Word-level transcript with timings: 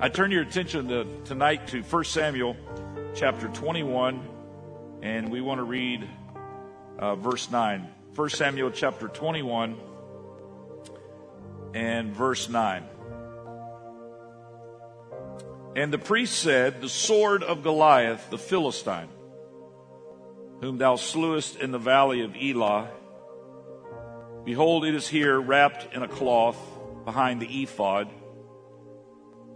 I 0.00 0.08
turn 0.08 0.30
your 0.30 0.42
attention 0.42 0.86
to, 0.90 1.06
tonight 1.24 1.66
to 1.68 1.82
1 1.82 2.04
Samuel 2.04 2.56
chapter 3.16 3.48
21, 3.48 4.20
and 5.02 5.28
we 5.28 5.40
want 5.40 5.58
to 5.58 5.64
read 5.64 6.08
uh, 7.00 7.16
verse 7.16 7.50
9. 7.50 7.88
1 8.14 8.30
Samuel 8.30 8.70
chapter 8.70 9.08
21 9.08 9.76
and 11.74 12.14
verse 12.14 12.48
9. 12.48 12.84
And 15.74 15.92
the 15.92 15.98
priest 15.98 16.38
said, 16.38 16.80
The 16.80 16.88
sword 16.88 17.42
of 17.42 17.64
Goliath 17.64 18.30
the 18.30 18.38
Philistine, 18.38 19.08
whom 20.60 20.78
thou 20.78 20.94
slewest 20.94 21.56
in 21.56 21.72
the 21.72 21.78
valley 21.78 22.20
of 22.20 22.36
Elah, 22.36 22.88
behold, 24.44 24.84
it 24.84 24.94
is 24.94 25.08
here 25.08 25.40
wrapped 25.40 25.92
in 25.92 26.04
a 26.04 26.08
cloth 26.08 26.56
behind 27.04 27.42
the 27.42 27.62
ephod. 27.64 28.08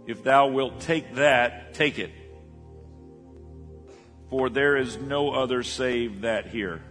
If 0.05 0.23
thou 0.23 0.47
wilt 0.47 0.81
take 0.81 1.15
that, 1.15 1.73
take 1.73 1.99
it. 1.99 2.11
For 4.29 4.49
there 4.49 4.77
is 4.77 4.97
no 4.97 5.31
other 5.31 5.63
save 5.63 6.21
that 6.21 6.47
here. 6.47 6.81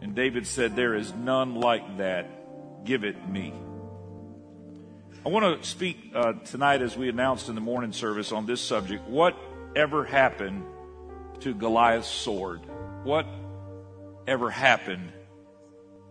And 0.00 0.14
David 0.14 0.46
said, 0.46 0.76
There 0.76 0.94
is 0.94 1.12
none 1.12 1.54
like 1.54 1.98
that. 1.98 2.84
Give 2.84 3.04
it 3.04 3.28
me. 3.28 3.52
I 5.24 5.28
want 5.28 5.62
to 5.62 5.68
speak 5.68 6.10
uh, 6.14 6.32
tonight, 6.44 6.82
as 6.82 6.96
we 6.96 7.08
announced 7.08 7.48
in 7.48 7.54
the 7.54 7.60
morning 7.60 7.92
service, 7.92 8.32
on 8.32 8.44
this 8.44 8.60
subject. 8.60 9.08
What 9.08 9.36
ever 9.76 10.04
happened 10.04 10.64
to 11.40 11.54
Goliath's 11.54 12.08
sword? 12.08 12.60
What 13.04 13.26
ever 14.26 14.50
happened 14.50 15.12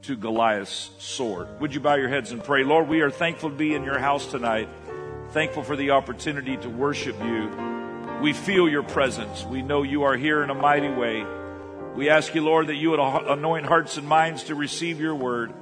to 0.03 0.15
Goliath's 0.15 0.91
sword? 0.99 1.59
Would 1.59 1.73
you 1.73 1.79
bow 1.79 1.95
your 1.95 2.09
heads 2.09 2.31
and 2.31 2.43
pray? 2.43 2.63
Lord, 2.63 2.87
we 2.87 3.01
are 3.01 3.11
thankful 3.11 3.49
to 3.49 3.55
be 3.55 3.75
in 3.75 3.83
your 3.83 3.99
house 3.99 4.25
tonight, 4.25 4.69
thankful 5.31 5.63
for 5.63 5.77
the 5.77 5.91
opportunity 5.91 6.57
to 6.57 6.69
worship 6.69 7.17
you. 7.23 7.49
We 8.21 8.33
feel 8.33 8.67
your 8.67 8.83
presence. 8.83 9.45
We 9.45 9.61
know 9.61 9.83
you 9.83 10.03
are 10.03 10.17
here 10.17 10.43
in 10.43 10.49
a 10.49 10.53
mighty 10.53 10.89
way. 10.89 11.25
We 11.95 12.09
ask 12.09 12.35
you, 12.35 12.43
Lord, 12.43 12.67
that 12.67 12.75
you 12.75 12.89
would 12.91 12.99
anoint 12.99 13.65
hearts 13.65 13.95
and 13.95 14.05
minds 14.05 14.43
to 14.43 14.55
receive 14.55 14.99
your 14.99 15.15
word. 15.15 15.53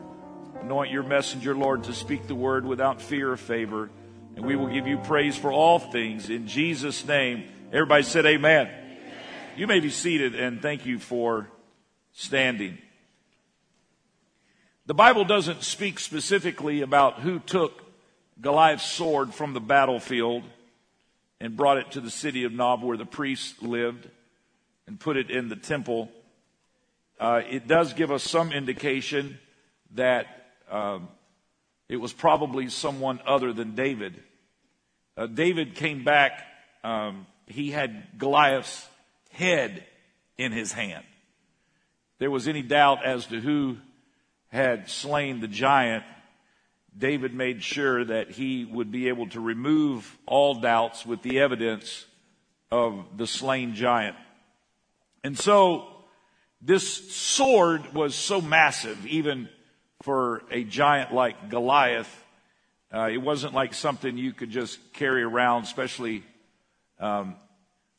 Anoint 0.62 0.92
your 0.92 1.04
messenger, 1.04 1.56
Lord, 1.56 1.84
to 1.84 1.94
speak 1.94 2.28
the 2.28 2.34
word 2.34 2.66
without 2.66 3.00
fear 3.00 3.32
or 3.32 3.38
favor. 3.38 3.92
And 4.36 4.44
we 4.44 4.56
will 4.56 4.68
give 4.68 4.88
you 4.88 4.98
praise 4.98 5.38
for 5.38 5.52
all 5.52 5.78
things 5.78 6.32
in 6.32 6.48
Jesus' 6.48 7.06
name. 7.06 7.44
Everybody 7.72 8.04
said 8.04 8.26
amen. 8.26 8.68
amen. 8.68 8.98
You 9.56 9.68
may 9.68 9.80
be 9.80 9.92
seated 9.92 10.34
and 10.34 10.62
thank 10.64 10.88
you 10.88 10.98
for 10.98 11.48
standing. 12.14 12.80
The 14.88 14.96
Bible 14.96 15.26
doesn't 15.26 15.62
speak 15.62 16.00
specifically 16.00 16.82
about 16.82 17.20
who 17.20 17.38
took 17.38 17.89
Goliath's 18.42 18.86
sword 18.86 19.34
from 19.34 19.54
the 19.54 19.60
battlefield 19.60 20.44
and 21.42 21.56
brought 21.58 21.78
it 21.78 21.92
to 21.92 22.02
the 22.02 22.10
city 22.10 22.44
of 22.44 22.54
Nob 22.54 22.84
where 22.84 22.98
the 22.98 23.06
priests 23.06 23.62
lived 23.62 24.08
and 24.88 25.00
put 25.00 25.18
it 25.18 25.30
in 25.30 25.50
the 25.50 25.56
temple. 25.56 26.10
Uh, 27.20 27.42
it 27.50 27.68
does 27.68 27.94
give 27.94 28.12
us 28.12 28.24
some 28.24 28.52
indication 28.52 29.38
that 29.96 30.26
um, 30.72 31.10
it 31.88 31.98
was 31.98 32.14
probably 32.14 32.70
someone 32.70 33.20
other 33.26 33.52
than 33.52 33.76
David. 33.76 34.24
Uh, 35.18 35.28
David 35.28 35.76
came 35.76 36.04
back, 36.04 36.44
um, 36.84 37.26
he 37.46 37.72
had 37.72 38.18
Goliath's 38.18 38.88
head 39.32 39.84
in 40.38 40.52
his 40.52 40.72
hand. 40.72 41.04
If 42.14 42.20
there 42.20 42.32
was 42.32 42.48
any 42.48 42.62
doubt 42.62 43.06
as 43.06 43.26
to 43.28 43.40
who 43.42 43.78
had 44.48 44.90
slain 44.90 45.42
the 45.42 45.48
giant, 45.48 46.04
David 46.98 47.34
made 47.34 47.64
sure 47.64 48.04
that 48.04 48.32
he 48.32 48.66
would 48.66 48.92
be 48.92 49.08
able 49.08 49.28
to 49.30 49.40
remove 49.40 50.18
all 50.26 50.56
doubts 50.56 51.06
with 51.06 51.22
the 51.22 51.40
evidence 51.40 52.06
of 52.72 53.06
the 53.18 53.28
slain 53.28 53.76
giant. 53.76 54.18
And 55.24 55.38
so 55.38 55.88
this 56.62 57.14
sword 57.14 57.94
was 57.94 58.16
so 58.16 58.42
massive, 58.42 59.06
even 59.06 59.50
for 60.02 60.44
a 60.52 60.64
giant 60.64 61.14
like 61.14 61.50
Goliath. 61.50 62.24
Uh, 62.94 63.10
it 63.12 63.18
wasn't 63.18 63.54
like 63.54 63.74
something 63.74 64.18
you 64.18 64.34
could 64.34 64.50
just 64.50 64.80
carry 64.94 65.24
around, 65.24 65.64
especially 65.64 66.24
um, 67.00 67.36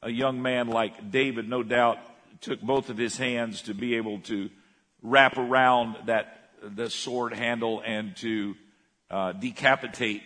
a 0.03 0.11
young 0.11 0.43
man 0.43 0.69
like 0.69 1.11
David, 1.11 1.49
no 1.49 1.63
doubt, 1.63 1.99
took 2.41 2.61
both 2.61 2.91
of 2.91 2.97
his 2.97 3.17
hands 3.17 3.63
to 3.63 3.75
be 3.75 3.95
able 3.95 4.21
to 4.21 4.51
wrap 5.03 5.37
around 5.37 5.97
that 6.07 6.51
the 6.63 6.91
sword 6.91 7.33
handle 7.33 7.83
and 7.85 8.17
to 8.17 8.55
uh, 9.11 9.33
decapitate 9.33 10.23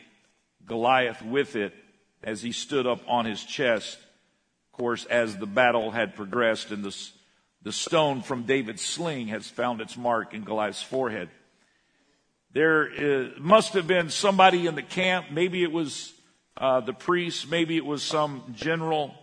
Goliath 0.66 1.22
with 1.22 1.56
it 1.56 1.74
as 2.22 2.42
he 2.42 2.52
stood 2.52 2.86
up 2.86 3.00
on 3.06 3.24
his 3.24 3.42
chest. 3.42 3.98
Of 4.72 4.78
course, 4.78 5.04
as 5.06 5.36
the 5.36 5.46
battle 5.46 5.90
had 5.90 6.16
progressed 6.16 6.70
and 6.70 6.84
the, 6.84 6.96
the 7.62 7.72
stone 7.72 8.22
from 8.22 8.44
David's 8.44 8.82
sling 8.82 9.28
has 9.28 9.48
found 9.48 9.80
its 9.80 9.96
mark 9.96 10.34
in 10.34 10.44
Goliath's 10.44 10.82
forehead. 10.82 11.28
There 12.52 12.86
is, 12.86 13.32
must 13.38 13.72
have 13.74 13.86
been 13.86 14.10
somebody 14.10 14.66
in 14.66 14.74
the 14.74 14.82
camp. 14.82 15.26
Maybe 15.30 15.62
it 15.62 15.72
was 15.72 16.12
uh, 16.56 16.80
the 16.80 16.92
priest. 16.92 17.50
Maybe 17.50 17.76
it 17.76 17.84
was 17.84 18.02
some 18.02 18.54
general. 18.54 19.14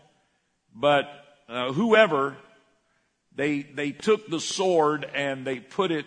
But 0.76 1.10
uh, 1.48 1.72
whoever, 1.72 2.36
they 3.36 3.62
they 3.62 3.92
took 3.92 4.28
the 4.28 4.40
sword 4.40 5.10
and 5.14 5.46
they 5.46 5.60
put 5.60 5.92
it 5.92 6.06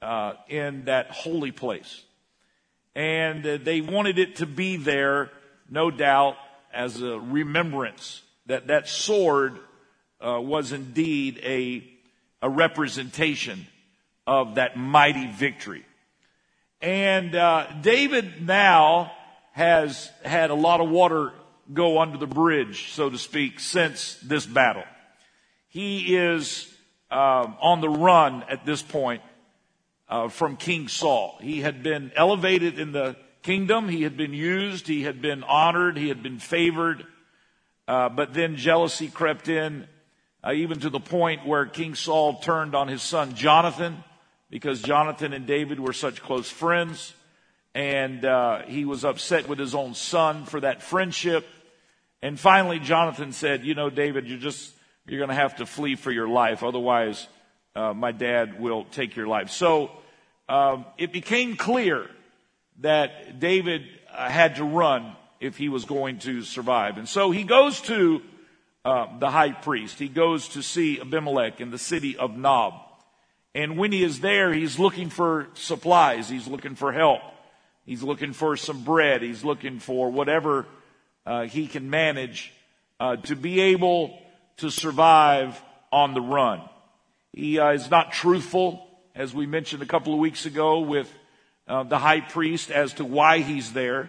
uh, 0.00 0.34
in 0.48 0.84
that 0.84 1.10
holy 1.10 1.50
place, 1.50 2.02
and 2.94 3.46
uh, 3.46 3.58
they 3.62 3.80
wanted 3.80 4.18
it 4.18 4.36
to 4.36 4.46
be 4.46 4.76
there, 4.76 5.30
no 5.68 5.90
doubt, 5.90 6.36
as 6.72 7.00
a 7.02 7.18
remembrance 7.18 8.22
that 8.46 8.66
that 8.66 8.88
sword 8.88 9.58
uh, 10.20 10.40
was 10.40 10.72
indeed 10.72 11.40
a 11.42 11.90
a 12.44 12.50
representation 12.50 13.66
of 14.26 14.56
that 14.56 14.76
mighty 14.76 15.26
victory. 15.26 15.82
And 16.82 17.34
uh, 17.34 17.66
David 17.80 18.46
now 18.46 19.12
has 19.52 20.10
had 20.22 20.50
a 20.50 20.54
lot 20.54 20.82
of 20.82 20.90
water 20.90 21.32
go 21.72 21.98
under 21.98 22.18
the 22.18 22.26
bridge, 22.26 22.92
so 22.92 23.08
to 23.08 23.16
speak, 23.16 23.60
since 23.60 24.18
this 24.22 24.44
battle. 24.44 24.84
He 25.68 26.16
is 26.16 26.70
uh, 27.10 27.46
on 27.62 27.80
the 27.80 27.88
run 27.88 28.44
at 28.50 28.66
this 28.66 28.82
point 28.82 29.22
uh, 30.08 30.28
from 30.28 30.56
King 30.56 30.88
Saul. 30.88 31.38
He 31.40 31.60
had 31.60 31.82
been 31.82 32.12
elevated 32.16 32.78
in 32.78 32.92
the 32.92 33.16
kingdom, 33.42 33.88
he 33.88 34.02
had 34.02 34.16
been 34.16 34.32
used, 34.32 34.86
he 34.86 35.02
had 35.02 35.20
been 35.20 35.42
honored, 35.44 35.96
he 35.96 36.08
had 36.08 36.22
been 36.22 36.38
favored, 36.38 37.06
uh, 37.86 38.08
but 38.08 38.32
then 38.32 38.56
jealousy 38.56 39.08
crept 39.08 39.48
in, 39.48 39.86
uh, 40.42 40.52
even 40.52 40.80
to 40.80 40.90
the 40.90 41.00
point 41.00 41.46
where 41.46 41.66
King 41.66 41.94
Saul 41.94 42.38
turned 42.40 42.74
on 42.74 42.88
his 42.88 43.02
son 43.02 43.34
Jonathan 43.34 44.02
because 44.54 44.80
Jonathan 44.80 45.32
and 45.32 45.46
David 45.46 45.80
were 45.80 45.92
such 45.92 46.22
close 46.22 46.48
friends. 46.48 47.12
And 47.74 48.24
uh, 48.24 48.62
he 48.66 48.84
was 48.84 49.04
upset 49.04 49.48
with 49.48 49.58
his 49.58 49.74
own 49.74 49.94
son 49.94 50.44
for 50.44 50.60
that 50.60 50.80
friendship. 50.80 51.44
And 52.22 52.38
finally, 52.38 52.78
Jonathan 52.78 53.32
said, 53.32 53.64
You 53.64 53.74
know, 53.74 53.90
David, 53.90 54.28
you're 54.28 54.38
just, 54.38 54.72
you're 55.06 55.18
going 55.18 55.30
to 55.30 55.34
have 55.34 55.56
to 55.56 55.66
flee 55.66 55.96
for 55.96 56.12
your 56.12 56.28
life. 56.28 56.62
Otherwise, 56.62 57.26
uh, 57.74 57.92
my 57.92 58.12
dad 58.12 58.60
will 58.60 58.84
take 58.84 59.16
your 59.16 59.26
life. 59.26 59.50
So 59.50 59.90
um, 60.48 60.84
it 60.98 61.12
became 61.12 61.56
clear 61.56 62.08
that 62.80 63.40
David 63.40 63.82
uh, 64.12 64.28
had 64.28 64.56
to 64.56 64.64
run 64.64 65.16
if 65.40 65.56
he 65.56 65.68
was 65.68 65.84
going 65.84 66.18
to 66.20 66.42
survive. 66.42 66.98
And 66.98 67.08
so 67.08 67.30
he 67.30 67.44
goes 67.44 67.80
to 67.82 68.22
uh, 68.84 69.18
the 69.18 69.30
high 69.30 69.52
priest. 69.52 69.98
He 69.98 70.08
goes 70.08 70.48
to 70.48 70.62
see 70.62 71.00
Abimelech 71.00 71.60
in 71.60 71.70
the 71.70 71.78
city 71.78 72.16
of 72.16 72.36
Nob. 72.36 72.74
And 73.54 73.78
when 73.78 73.92
he 73.92 74.02
is 74.02 74.20
there, 74.20 74.52
he's 74.52 74.78
looking 74.78 75.10
for 75.10 75.48
supplies. 75.54 76.28
He's 76.28 76.48
looking 76.48 76.74
for 76.74 76.92
help. 76.92 77.20
He's 77.86 78.02
looking 78.02 78.32
for 78.32 78.56
some 78.56 78.82
bread. 78.82 79.22
He's 79.22 79.44
looking 79.44 79.78
for 79.78 80.10
whatever 80.10 80.66
uh, 81.26 81.42
he 81.44 81.66
can 81.66 81.88
manage 81.90 82.52
uh, 82.98 83.16
to 83.16 83.36
be 83.36 83.60
able 83.60 84.18
to 84.58 84.70
survive 84.70 85.60
on 85.92 86.14
the 86.14 86.20
run. 86.20 86.62
He 87.34 87.58
uh, 87.58 87.72
is 87.72 87.90
not 87.90 88.12
truthful, 88.12 88.86
as 89.12 89.34
we 89.34 89.46
mentioned 89.46 89.82
a 89.82 89.86
couple 89.86 90.12
of 90.12 90.20
weeks 90.20 90.46
ago 90.46 90.78
with 90.80 91.12
uh, 91.66 91.82
the 91.82 91.98
high 91.98 92.20
priest 92.20 92.70
as 92.70 92.92
to 92.94 93.04
why 93.04 93.40
he's 93.40 93.72
there. 93.72 94.08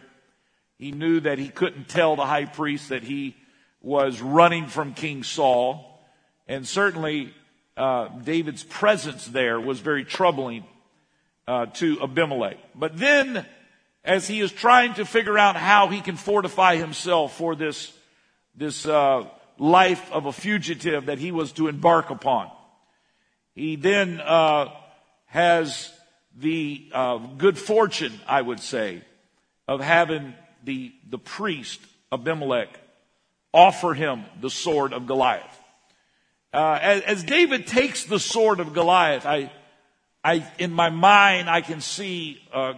He 0.78 0.92
knew 0.92 1.20
that 1.22 1.40
he 1.40 1.50
couldn't 1.50 1.90
tell 1.90 2.16
the 2.16 2.26
high 2.26 2.46
priest 2.46 2.90
that 2.90 3.02
he 3.02 3.36
was 3.82 4.22
running 4.22 4.68
from 4.68 4.94
King 4.94 5.24
Saul. 5.24 6.00
And 6.48 6.68
certainly 6.68 7.34
uh, 7.76 8.10
David's 8.10 8.64
presence 8.64 9.26
there 9.26 9.60
was 9.60 9.80
very 9.80 10.06
troubling 10.06 10.64
uh, 11.48 11.66
to 11.66 12.04
Abimelech. 12.04 12.58
But 12.76 12.96
then, 12.96 13.44
as 14.04 14.28
he 14.28 14.40
is 14.40 14.52
trying 14.52 14.94
to 14.96 15.06
figure 15.06 15.38
out 15.38 15.56
how 15.56 15.88
he 15.88 16.02
can 16.02 16.16
fortify 16.16 16.76
himself 16.76 17.36
for 17.36 17.56
this 17.56 17.92
this 18.56 18.86
uh, 18.86 19.26
life 19.58 20.12
of 20.12 20.28
a 20.28 20.32
fugitive 20.32 21.08
that 21.08 21.18
he 21.18 21.32
was 21.32 21.52
to 21.54 21.68
embark 21.68 22.12
upon, 22.12 22.52
he 23.56 23.78
then 23.78 24.20
uh, 24.20 24.70
has 25.28 25.92
the 26.38 26.90
uh, 26.92 27.18
good 27.18 27.58
fortune, 27.58 28.20
I 28.28 28.42
would 28.42 28.60
say, 28.60 29.02
of 29.68 29.80
having 29.80 30.34
the, 30.64 30.94
the 31.10 31.18
priest 31.18 31.80
Abimelech 32.12 32.70
offer 33.54 33.94
him 33.94 34.26
the 34.42 34.50
sword 34.50 34.92
of 34.92 35.08
Goliath. 35.08 35.62
Uh, 36.54 36.78
as, 36.82 37.02
as, 37.02 37.24
David 37.24 37.68
takes 37.68 38.04
the 38.04 38.20
sword 38.20 38.60
of 38.60 38.74
Goliath, 38.74 39.26
I, 39.26 39.52
I, 40.24 40.46
in 40.58 40.72
my 40.72 40.90
mind, 40.90 41.50
I 41.50 41.62
can 41.62 41.82
see 41.82 42.42
uh, 42.54 42.74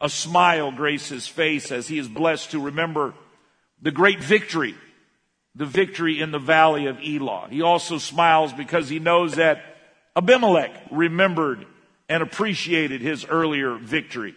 a 0.00 0.08
smile 0.08 0.72
grace 0.72 1.08
his 1.08 1.26
face 1.26 1.70
as 1.72 1.88
he 1.88 1.98
is 1.98 2.08
blessed 2.08 2.50
to 2.50 2.60
remember 2.60 3.14
the 3.80 3.90
great 3.90 4.22
victory, 4.22 4.74
the 5.54 5.66
victory 5.66 6.20
in 6.20 6.32
the 6.32 6.38
valley 6.38 6.86
of 6.86 6.98
Elah. 7.02 7.48
He 7.50 7.62
also 7.62 7.98
smiles 7.98 8.52
because 8.52 8.88
he 8.88 8.98
knows 8.98 9.36
that 9.36 9.73
Abimelech 10.16 10.70
remembered 10.90 11.66
and 12.08 12.22
appreciated 12.22 13.00
his 13.00 13.24
earlier 13.24 13.74
victory. 13.74 14.34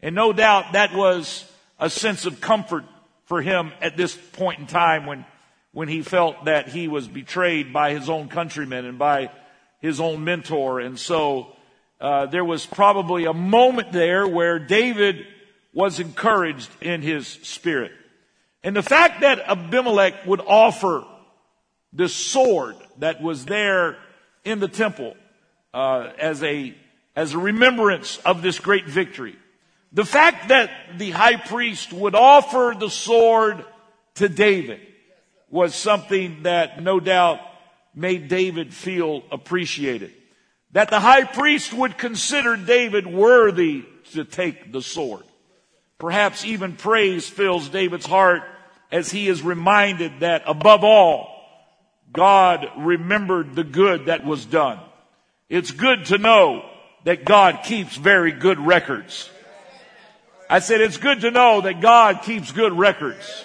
And 0.00 0.14
no 0.14 0.32
doubt 0.32 0.72
that 0.72 0.94
was 0.94 1.50
a 1.78 1.90
sense 1.90 2.26
of 2.26 2.40
comfort 2.40 2.84
for 3.24 3.42
him 3.42 3.72
at 3.80 3.96
this 3.96 4.14
point 4.14 4.60
in 4.60 4.66
time 4.66 5.06
when, 5.06 5.24
when 5.72 5.88
he 5.88 6.02
felt 6.02 6.44
that 6.44 6.68
he 6.68 6.88
was 6.88 7.08
betrayed 7.08 7.72
by 7.72 7.92
his 7.92 8.08
own 8.08 8.28
countrymen 8.28 8.84
and 8.84 8.98
by 8.98 9.30
his 9.80 10.00
own 10.00 10.24
mentor. 10.24 10.80
And 10.80 10.98
so 10.98 11.54
uh, 12.00 12.26
there 12.26 12.44
was 12.44 12.66
probably 12.66 13.24
a 13.24 13.32
moment 13.32 13.92
there 13.92 14.26
where 14.26 14.58
David 14.58 15.26
was 15.72 16.00
encouraged 16.00 16.70
in 16.80 17.02
his 17.02 17.26
spirit. 17.26 17.92
And 18.62 18.76
the 18.76 18.82
fact 18.82 19.22
that 19.22 19.40
Abimelech 19.40 20.26
would 20.26 20.40
offer 20.40 21.04
the 21.92 22.08
sword 22.08 22.76
that 22.98 23.22
was 23.22 23.44
there 23.46 23.96
in 24.44 24.60
the 24.60 24.68
temple 24.68 25.16
uh, 25.74 26.10
as 26.18 26.42
a 26.42 26.74
as 27.16 27.34
a 27.34 27.38
remembrance 27.38 28.18
of 28.18 28.42
this 28.42 28.58
great 28.58 28.86
victory 28.86 29.36
the 29.92 30.04
fact 30.04 30.48
that 30.48 30.70
the 30.98 31.10
high 31.10 31.36
priest 31.36 31.92
would 31.92 32.14
offer 32.14 32.74
the 32.78 32.90
sword 32.90 33.64
to 34.14 34.28
David 34.28 34.80
was 35.48 35.74
something 35.74 36.44
that 36.44 36.80
no 36.80 37.00
doubt 37.00 37.40
made 37.94 38.28
David 38.28 38.72
feel 38.72 39.24
appreciated. 39.32 40.12
That 40.72 40.90
the 40.90 41.00
high 41.00 41.24
priest 41.24 41.72
would 41.72 41.98
consider 41.98 42.56
David 42.56 43.04
worthy 43.06 43.84
to 44.12 44.24
take 44.24 44.70
the 44.70 44.82
sword. 44.82 45.24
Perhaps 45.98 46.44
even 46.44 46.76
praise 46.76 47.28
fills 47.28 47.68
David's 47.68 48.06
heart 48.06 48.42
as 48.92 49.10
he 49.10 49.26
is 49.26 49.42
reminded 49.42 50.20
that 50.20 50.44
above 50.46 50.84
all, 50.84 51.39
God 52.12 52.66
remembered 52.76 53.54
the 53.54 53.64
good 53.64 54.06
that 54.06 54.24
was 54.24 54.44
done. 54.44 54.80
It's 55.48 55.70
good 55.70 56.06
to 56.06 56.18
know 56.18 56.64
that 57.04 57.24
God 57.24 57.60
keeps 57.64 57.96
very 57.96 58.32
good 58.32 58.58
records. 58.58 59.30
I 60.48 60.58
said, 60.58 60.80
it's 60.80 60.96
good 60.96 61.20
to 61.20 61.30
know 61.30 61.60
that 61.60 61.80
God 61.80 62.22
keeps 62.22 62.50
good 62.50 62.72
records. 62.72 63.44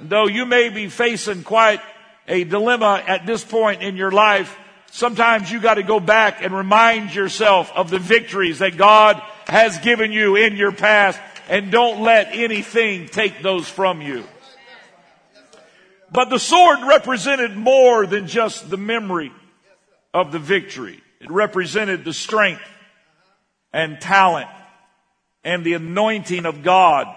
Though 0.00 0.26
you 0.26 0.46
may 0.46 0.68
be 0.68 0.88
facing 0.88 1.44
quite 1.44 1.80
a 2.26 2.44
dilemma 2.44 3.02
at 3.06 3.26
this 3.26 3.44
point 3.44 3.82
in 3.82 3.96
your 3.96 4.10
life, 4.10 4.56
sometimes 4.90 5.50
you 5.50 5.60
got 5.60 5.74
to 5.74 5.82
go 5.82 6.00
back 6.00 6.42
and 6.42 6.52
remind 6.52 7.14
yourself 7.14 7.70
of 7.72 7.90
the 7.90 7.98
victories 8.00 8.58
that 8.58 8.76
God 8.76 9.22
has 9.46 9.78
given 9.78 10.10
you 10.10 10.36
in 10.36 10.56
your 10.56 10.72
past 10.72 11.20
and 11.48 11.70
don't 11.70 12.02
let 12.02 12.28
anything 12.32 13.06
take 13.08 13.42
those 13.42 13.68
from 13.68 14.02
you. 14.02 14.24
But 16.14 16.30
the 16.30 16.38
sword 16.38 16.78
represented 16.84 17.56
more 17.56 18.06
than 18.06 18.28
just 18.28 18.70
the 18.70 18.76
memory 18.76 19.32
of 20.14 20.30
the 20.30 20.38
victory. 20.38 21.02
It 21.20 21.28
represented 21.28 22.04
the 22.04 22.12
strength 22.12 22.62
and 23.72 24.00
talent 24.00 24.48
and 25.42 25.64
the 25.64 25.72
anointing 25.72 26.46
of 26.46 26.62
God 26.62 27.08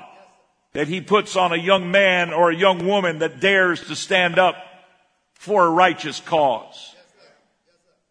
that 0.74 0.88
he 0.88 1.00
puts 1.00 1.36
on 1.36 1.52
a 1.52 1.58
young 1.58 1.92
man 1.92 2.34
or 2.34 2.50
a 2.50 2.56
young 2.56 2.88
woman 2.88 3.20
that 3.20 3.40
dares 3.40 3.86
to 3.86 3.96
stand 3.96 4.40
up 4.40 4.56
for 5.36 5.68
a 5.68 5.70
righteous 5.70 6.20
cause. 6.20 6.96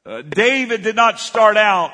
Uh, 0.07 0.23
David 0.23 0.85
did 0.85 0.95
not 0.95 1.19
start 1.19 1.57
out 1.57 1.91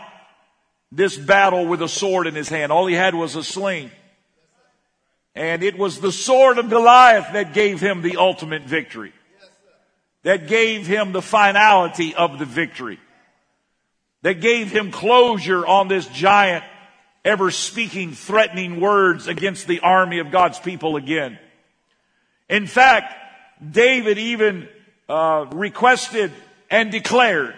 this 0.91 1.17
battle 1.17 1.67
with 1.67 1.81
a 1.81 1.89
sword 1.89 2.27
in 2.27 2.35
his 2.35 2.51
hand. 2.51 2.71
All 2.71 2.87
he 2.87 2.95
had 2.95 3.15
was 3.15 3.37
a 3.37 3.43
sling. 3.43 3.91
And 5.35 5.63
it 5.63 5.79
was 5.79 6.01
the 6.01 6.13
sword 6.13 6.59
of 6.59 6.69
Goliath 6.69 7.33
that 7.33 7.55
gave 7.55 7.81
him 7.81 8.03
the 8.03 8.17
ultimate 8.17 8.63
victory. 8.63 9.13
That 10.25 10.47
gave 10.47 10.87
him 10.87 11.13
the 11.13 11.23
finality 11.23 12.15
of 12.15 12.39
the 12.39 12.45
victory. 12.45 13.01
That 14.23 14.41
gave 14.41 14.71
him 14.71 14.93
closure 14.93 15.67
on 15.67 15.89
this 15.89 16.07
giant 16.07 16.65
ever 17.25 17.51
speaking 17.51 18.13
threatening 18.13 18.81
words 18.81 19.27
against 19.27 19.67
the 19.67 19.81
army 19.81 20.19
of 20.19 20.31
God's 20.31 20.59
people 20.59 20.97
again. 20.97 21.39
In 22.49 22.67
fact, 22.67 23.15
David 23.71 24.19
even 24.19 24.69
uh, 25.09 25.47
requested 25.53 26.33
and 26.71 26.91
declared 26.91 27.55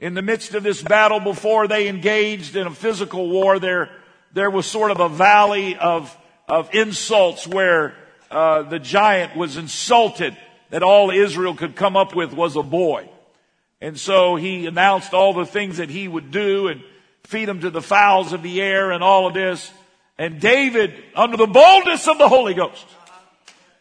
in 0.00 0.14
the 0.14 0.22
midst 0.22 0.54
of 0.54 0.62
this 0.62 0.82
battle 0.82 1.20
before 1.20 1.68
they 1.68 1.88
engaged 1.88 2.56
in 2.56 2.66
a 2.66 2.70
physical 2.70 3.28
war 3.28 3.58
there 3.58 3.90
there 4.32 4.50
was 4.50 4.66
sort 4.66 4.90
of 4.90 5.00
a 5.00 5.08
valley 5.08 5.76
of 5.76 6.16
of 6.48 6.74
insults 6.74 7.46
where 7.46 7.94
uh, 8.30 8.62
the 8.62 8.78
giant 8.78 9.36
was 9.36 9.56
insulted 9.56 10.36
that 10.70 10.82
all 10.82 11.10
Israel 11.10 11.54
could 11.54 11.76
come 11.76 11.96
up 11.96 12.14
with 12.14 12.32
was 12.32 12.56
a 12.56 12.62
boy. 12.62 13.08
And 13.80 13.98
so 13.98 14.36
he 14.36 14.66
announced 14.66 15.14
all 15.14 15.32
the 15.32 15.46
things 15.46 15.76
that 15.76 15.88
he 15.88 16.08
would 16.08 16.30
do 16.30 16.68
and 16.68 16.82
feed 17.24 17.44
them 17.44 17.60
to 17.60 17.70
the 17.70 17.82
fowls 17.82 18.32
of 18.32 18.42
the 18.42 18.60
air 18.60 18.90
and 18.90 19.04
all 19.04 19.26
of 19.26 19.34
this. 19.34 19.70
And 20.18 20.40
David, 20.40 20.94
under 21.14 21.36
the 21.36 21.46
boldness 21.46 22.08
of 22.08 22.18
the 22.18 22.28
Holy 22.28 22.54
Ghost, 22.54 22.86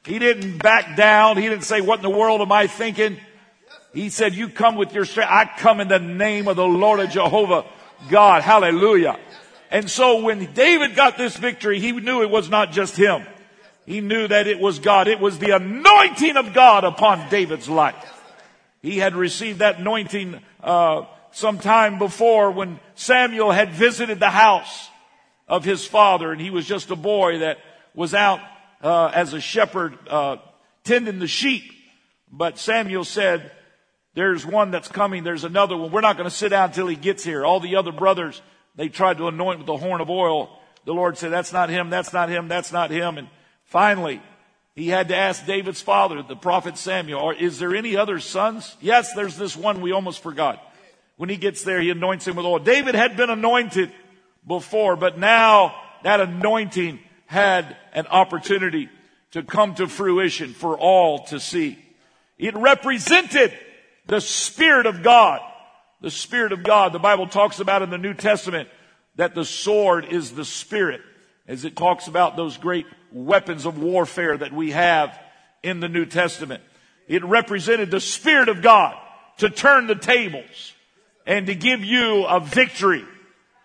he 0.05 0.19
didn't 0.19 0.59
back 0.59 0.95
down. 0.95 1.37
He 1.37 1.49
didn't 1.49 1.63
say, 1.63 1.81
what 1.81 1.99
in 1.99 2.03
the 2.03 2.09
world 2.09 2.41
am 2.41 2.51
I 2.51 2.67
thinking? 2.67 3.17
He 3.93 4.09
said, 4.09 4.35
you 4.35 4.49
come 4.49 4.75
with 4.75 4.93
your 4.93 5.05
strength. 5.05 5.31
I 5.31 5.49
come 5.57 5.81
in 5.81 5.87
the 5.87 5.99
name 5.99 6.47
of 6.47 6.55
the 6.55 6.67
Lord 6.67 6.99
of 6.99 7.09
Jehovah 7.09 7.65
God. 8.09 8.43
Hallelujah. 8.43 9.17
And 9.69 9.89
so 9.89 10.21
when 10.21 10.53
David 10.53 10.95
got 10.95 11.17
this 11.17 11.35
victory, 11.35 11.79
he 11.79 11.91
knew 11.91 12.21
it 12.21 12.29
was 12.29 12.49
not 12.49 12.71
just 12.71 12.95
him. 12.95 13.25
He 13.85 14.01
knew 14.01 14.27
that 14.27 14.47
it 14.47 14.59
was 14.59 14.79
God. 14.79 15.07
It 15.07 15.19
was 15.19 15.39
the 15.39 15.55
anointing 15.55 16.35
of 16.37 16.53
God 16.53 16.83
upon 16.83 17.29
David's 17.29 17.69
life. 17.69 17.95
He 18.81 18.97
had 18.97 19.15
received 19.15 19.59
that 19.59 19.79
anointing, 19.79 20.39
uh, 20.61 21.03
some 21.31 21.59
time 21.59 21.97
before 21.99 22.51
when 22.51 22.79
Samuel 22.95 23.51
had 23.51 23.71
visited 23.71 24.19
the 24.19 24.29
house 24.29 24.89
of 25.47 25.63
his 25.63 25.85
father 25.85 26.31
and 26.31 26.41
he 26.41 26.49
was 26.49 26.65
just 26.65 26.91
a 26.91 26.95
boy 26.95 27.39
that 27.39 27.59
was 27.93 28.13
out 28.13 28.39
uh, 28.81 29.07
as 29.13 29.33
a 29.33 29.39
shepherd 29.39 29.97
uh, 30.09 30.37
tending 30.83 31.19
the 31.19 31.27
sheep. 31.27 31.63
But 32.31 32.57
Samuel 32.57 33.05
said, 33.05 33.51
there's 34.13 34.45
one 34.45 34.71
that's 34.71 34.87
coming. 34.87 35.23
There's 35.23 35.43
another 35.43 35.77
one. 35.77 35.91
We're 35.91 36.01
not 36.01 36.17
going 36.17 36.29
to 36.29 36.35
sit 36.35 36.49
down 36.49 36.69
until 36.69 36.87
he 36.87 36.95
gets 36.95 37.23
here. 37.23 37.45
All 37.45 37.59
the 37.59 37.75
other 37.75 37.91
brothers, 37.91 38.41
they 38.77 38.87
tried 38.87 39.17
to 39.17 39.27
anoint 39.27 39.59
with 39.59 39.67
the 39.67 39.77
horn 39.77 39.99
of 39.99 40.09
oil. 40.09 40.57
The 40.85 40.93
Lord 40.93 41.17
said, 41.17 41.31
that's 41.31 41.51
not 41.51 41.69
him. 41.69 41.89
That's 41.89 42.13
not 42.13 42.29
him. 42.29 42.47
That's 42.47 42.71
not 42.71 42.91
him. 42.91 43.17
And 43.17 43.27
finally, 43.65 44.21
he 44.75 44.87
had 44.87 45.09
to 45.09 45.15
ask 45.17 45.45
David's 45.45 45.81
father, 45.81 46.21
the 46.21 46.35
prophet 46.35 46.77
Samuel, 46.77 47.31
is 47.31 47.59
there 47.59 47.75
any 47.75 47.97
other 47.97 48.19
sons? 48.19 48.77
Yes, 48.79 49.13
there's 49.13 49.35
this 49.35 49.57
one 49.57 49.81
we 49.81 49.91
almost 49.91 50.23
forgot. 50.23 50.63
When 51.17 51.29
he 51.29 51.35
gets 51.35 51.63
there, 51.63 51.81
he 51.81 51.89
anoints 51.89 52.27
him 52.27 52.35
with 52.35 52.45
oil. 52.45 52.59
David 52.59 52.93
had 52.95 53.17
been 53.17 53.31
anointed 53.31 53.91
before, 54.45 54.95
but 54.95 55.17
now 55.17 55.75
that 56.03 56.21
anointing 56.21 56.99
had 57.25 57.75
an 57.91 58.07
opportunity 58.07 58.87
to 59.31 59.43
come 59.43 59.75
to 59.75 59.87
fruition 59.87 60.53
for 60.53 60.77
all 60.77 61.25
to 61.25 61.39
see. 61.39 61.77
It 62.37 62.55
represented 62.55 63.51
the 64.05 64.21
Spirit 64.21 64.85
of 64.85 65.03
God. 65.03 65.41
The 66.01 66.11
Spirit 66.11 66.51
of 66.51 66.63
God. 66.63 66.93
The 66.93 66.99
Bible 66.99 67.27
talks 67.27 67.59
about 67.59 67.81
in 67.81 67.89
the 67.89 67.97
New 67.97 68.13
Testament 68.13 68.69
that 69.15 69.33
the 69.33 69.45
sword 69.45 70.05
is 70.05 70.31
the 70.31 70.45
Spirit 70.45 71.01
as 71.47 71.65
it 71.65 71.75
talks 71.75 72.07
about 72.07 72.35
those 72.35 72.57
great 72.57 72.85
weapons 73.11 73.65
of 73.65 73.79
warfare 73.79 74.37
that 74.37 74.53
we 74.53 74.71
have 74.71 75.17
in 75.63 75.79
the 75.79 75.89
New 75.89 76.05
Testament. 76.05 76.61
It 77.07 77.23
represented 77.23 77.89
the 77.89 78.01
Spirit 78.01 78.49
of 78.49 78.61
God 78.61 78.95
to 79.37 79.49
turn 79.49 79.87
the 79.87 79.95
tables 79.95 80.73
and 81.25 81.47
to 81.47 81.55
give 81.55 81.83
you 81.83 82.25
a 82.25 82.39
victory 82.39 83.05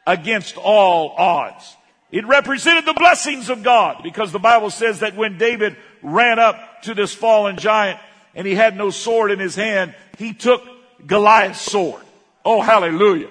against 0.06 0.56
all 0.56 1.10
odds. 1.16 1.76
It 2.10 2.26
represented 2.26 2.84
the 2.84 2.94
blessings 2.94 3.48
of 3.48 3.62
God 3.62 4.02
because 4.02 4.32
the 4.32 4.38
Bible 4.38 4.70
says 4.70 5.00
that 5.00 5.16
when 5.16 5.38
David 5.38 5.76
ran 6.02 6.38
up 6.38 6.82
to 6.82 6.94
this 6.94 7.14
fallen 7.14 7.56
giant 7.56 7.98
and 8.34 8.46
he 8.46 8.54
had 8.54 8.76
no 8.76 8.90
sword 8.90 9.30
in 9.30 9.38
his 9.38 9.54
hand, 9.54 9.94
he 10.18 10.34
took 10.34 10.62
Goliath's 11.06 11.60
sword. 11.60 12.02
Oh, 12.44 12.60
hallelujah. 12.60 13.30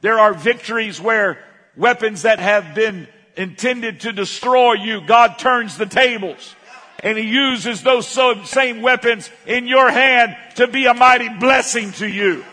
There 0.00 0.18
are 0.18 0.34
victories 0.34 1.00
where 1.00 1.42
weapons 1.76 2.22
that 2.22 2.38
have 2.38 2.74
been 2.74 3.08
intended 3.36 4.00
to 4.00 4.12
destroy 4.12 4.74
you, 4.74 5.00
God 5.00 5.38
turns 5.38 5.78
the 5.78 5.86
tables 5.86 6.54
and 7.02 7.18
he 7.18 7.24
uses 7.24 7.82
those 7.82 8.06
same 8.48 8.80
weapons 8.80 9.28
in 9.44 9.66
your 9.66 9.90
hand 9.90 10.36
to 10.56 10.68
be 10.68 10.86
a 10.86 10.94
mighty 10.94 11.28
blessing 11.28 11.92
to 11.92 12.06
you. 12.06 12.44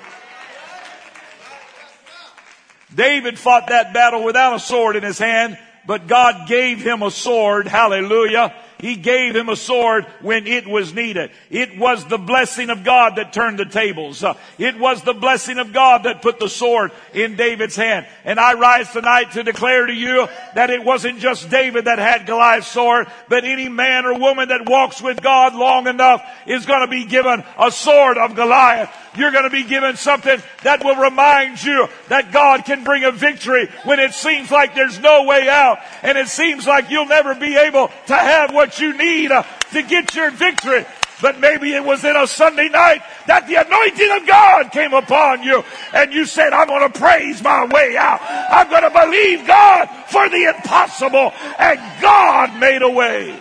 David 2.94 3.38
fought 3.38 3.68
that 3.68 3.94
battle 3.94 4.24
without 4.24 4.56
a 4.56 4.60
sword 4.60 4.96
in 4.96 5.04
his 5.04 5.20
hand, 5.20 5.60
but 5.86 6.08
God 6.08 6.48
gave 6.48 6.82
him 6.82 7.04
a 7.04 7.12
sword, 7.12 7.68
hallelujah, 7.68 8.56
He 8.80 8.96
gave 8.96 9.36
him 9.36 9.50
a 9.50 9.58
sword 9.58 10.06
when 10.22 10.48
it 10.48 10.66
was 10.66 10.94
needed. 10.94 11.32
It 11.50 11.78
was 11.78 12.06
the 12.06 12.18
blessing 12.18 12.70
of 12.70 12.86
God 12.86 13.18
that 13.18 13.34
turned 13.34 13.60
the 13.60 13.66
tables. 13.66 14.24
Uh, 14.24 14.36
it 14.58 14.80
was 14.80 15.04
the 15.04 15.14
blessing 15.14 15.60
of 15.60 15.74
God 15.74 16.04
that 16.04 16.22
put 16.22 16.40
the 16.40 16.48
sword 16.48 16.92
in 17.14 17.36
David's 17.36 17.76
hand. 17.76 18.08
And 18.24 18.40
I 18.40 18.54
rise 18.54 18.90
tonight 18.92 19.32
to 19.32 19.44
declare 19.44 19.86
to 19.86 19.94
you 19.94 20.28
that 20.56 20.70
it 20.70 20.84
wasn't 20.84 21.20
just 21.20 21.50
David 21.50 21.86
that 21.86 22.00
had 22.00 22.26
Goliath's 22.26 22.68
sword, 22.68 23.08
but 23.28 23.44
any 23.44 23.68
man 23.68 24.06
or 24.06 24.18
woman 24.18 24.48
that 24.48 24.70
walks 24.70 25.02
with 25.02 25.22
God 25.22 25.56
long 25.56 25.88
enough 25.88 26.24
is 26.48 26.66
going 26.66 26.82
to 26.82 26.88
be 26.88 27.04
given 27.04 27.44
a 27.58 27.72
sword 27.72 28.18
of 28.18 28.36
Goliath. 28.36 28.90
You're 29.18 29.32
going 29.32 29.44
to 29.44 29.50
be 29.50 29.64
given 29.64 29.98
something 29.98 30.42
that 30.64 30.84
will 30.84 30.96
remind 30.96 31.62
you 31.62 31.88
that 32.08 32.32
God 32.32 32.64
can 32.64 32.84
bring 32.84 33.04
a 33.04 33.12
victory 33.12 33.68
when 33.84 34.00
it 34.00 34.14
seems 34.14 34.52
like 34.52 34.76
there's 34.76 35.00
no 35.00 35.24
way 35.24 35.50
out 35.50 35.80
and 36.04 36.18
it 36.18 36.28
seems 36.28 36.68
like 36.68 36.90
you'll 36.90 37.08
never 37.08 37.36
be 37.36 37.58
able 37.58 37.90
to 38.08 38.14
have 38.16 38.54
what 38.54 38.69
you 38.78 38.96
need 38.98 39.32
uh, 39.32 39.44
to 39.72 39.82
get 39.82 40.14
your 40.14 40.32
victory. 40.32 40.86
But 41.22 41.40
maybe 41.40 41.74
it 41.74 41.84
was 41.84 42.04
in 42.04 42.16
a 42.16 42.28
Sunday 42.28 42.70
night 42.70 43.02
that 43.28 43.48
the 43.48 43.56
anointing 43.56 44.22
of 44.22 44.28
God 44.28 44.72
came 44.72 44.94
upon 44.94 45.44
you 45.44 45.64
and 45.94 46.14
you 46.14 46.26
said, 46.26 46.54
I'm 46.54 46.68
going 46.68 46.92
to 46.92 47.00
praise 47.00 47.44
my 47.44 47.66
way 47.66 47.98
out. 47.98 48.20
I'm 48.22 48.70
going 48.70 48.84
to 48.84 48.90
believe 48.90 49.46
God 49.46 49.88
for 50.08 50.30
the 50.30 50.54
impossible 50.56 51.34
and 51.58 52.02
God 52.02 52.60
made 52.60 52.82
a 52.82 52.90
way. 52.90 53.38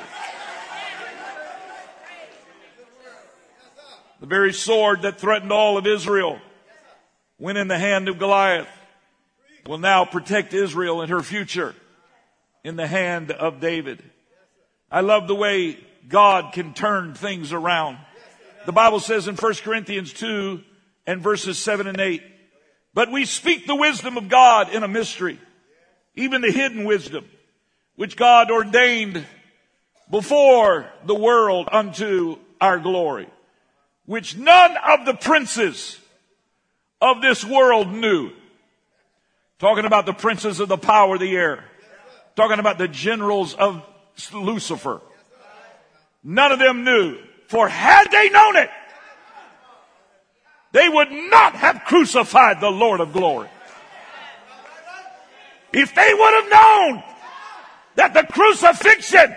The 4.20 4.26
very 4.26 4.52
sword 4.52 5.02
that 5.02 5.20
threatened 5.20 5.52
all 5.52 5.78
of 5.78 5.87
Israel 5.87 6.40
went 7.38 7.58
in 7.58 7.68
the 7.68 7.78
hand 7.78 8.08
of 8.08 8.18
Goliath 8.18 8.68
will 9.66 9.78
now 9.78 10.04
protect 10.04 10.54
Israel 10.54 11.02
and 11.02 11.11
her 11.11 11.23
future 11.23 11.75
in 12.64 12.75
the 12.75 12.87
hand 12.87 13.30
of 13.30 13.61
David. 13.61 14.02
I 14.90 15.00
love 15.00 15.28
the 15.28 15.35
way 15.35 15.78
God 16.09 16.52
can 16.52 16.73
turn 16.73 17.14
things 17.14 17.52
around. 17.52 17.99
The 18.64 18.73
Bible 18.73 19.00
says 19.00 19.28
in 19.28 19.37
1 19.37 19.54
Corinthians 19.57 20.12
2 20.12 20.62
and 21.07 21.21
verses 21.21 21.59
7 21.59 21.87
and 21.87 22.00
8, 22.00 22.23
but 22.95 23.12
we 23.12 23.25
speak 23.25 23.66
the 23.66 23.76
wisdom 23.76 24.16
of 24.16 24.28
God 24.28 24.73
in 24.73 24.83
a 24.83 24.88
mystery, 24.88 25.38
even 26.16 26.40
the 26.40 26.50
hidden 26.50 26.85
wisdom, 26.85 27.26
which 27.97 28.16
God 28.16 28.50
ordained 28.50 29.25
before 30.11 30.90
the 31.04 31.14
world 31.14 31.68
unto 31.71 32.38
our 32.61 32.78
glory, 32.78 33.28
which 34.07 34.37
none 34.37 34.75
of 34.76 35.04
the 35.04 35.14
princes 35.14 35.99
of 37.00 37.21
this 37.21 37.45
world 37.45 37.88
knew. 37.88 38.30
Talking 39.59 39.85
about 39.85 40.07
the 40.07 40.14
princes 40.14 40.61
of 40.61 40.68
the 40.68 40.78
power 40.78 41.14
of 41.14 41.21
the 41.21 41.37
air. 41.37 41.64
Talking 42.37 42.59
about 42.59 42.78
the 42.78 42.88
generals 42.88 43.54
of 43.54 43.83
Lucifer. 44.32 45.00
None 46.22 46.52
of 46.52 46.58
them 46.58 46.84
knew. 46.84 47.18
For 47.48 47.68
had 47.68 48.10
they 48.10 48.28
known 48.28 48.56
it, 48.56 48.70
they 50.72 50.88
would 50.88 51.10
not 51.10 51.54
have 51.54 51.82
crucified 51.87 52.60
the 52.60 52.70
Lord 52.70 53.00
of 53.00 53.12
glory. 53.12 53.48
If 55.72 55.94
they 55.94 56.14
would 56.14 56.34
have 56.34 56.50
known 56.50 57.02
that 57.96 58.14
the 58.14 58.25
crucifixion 58.25 59.34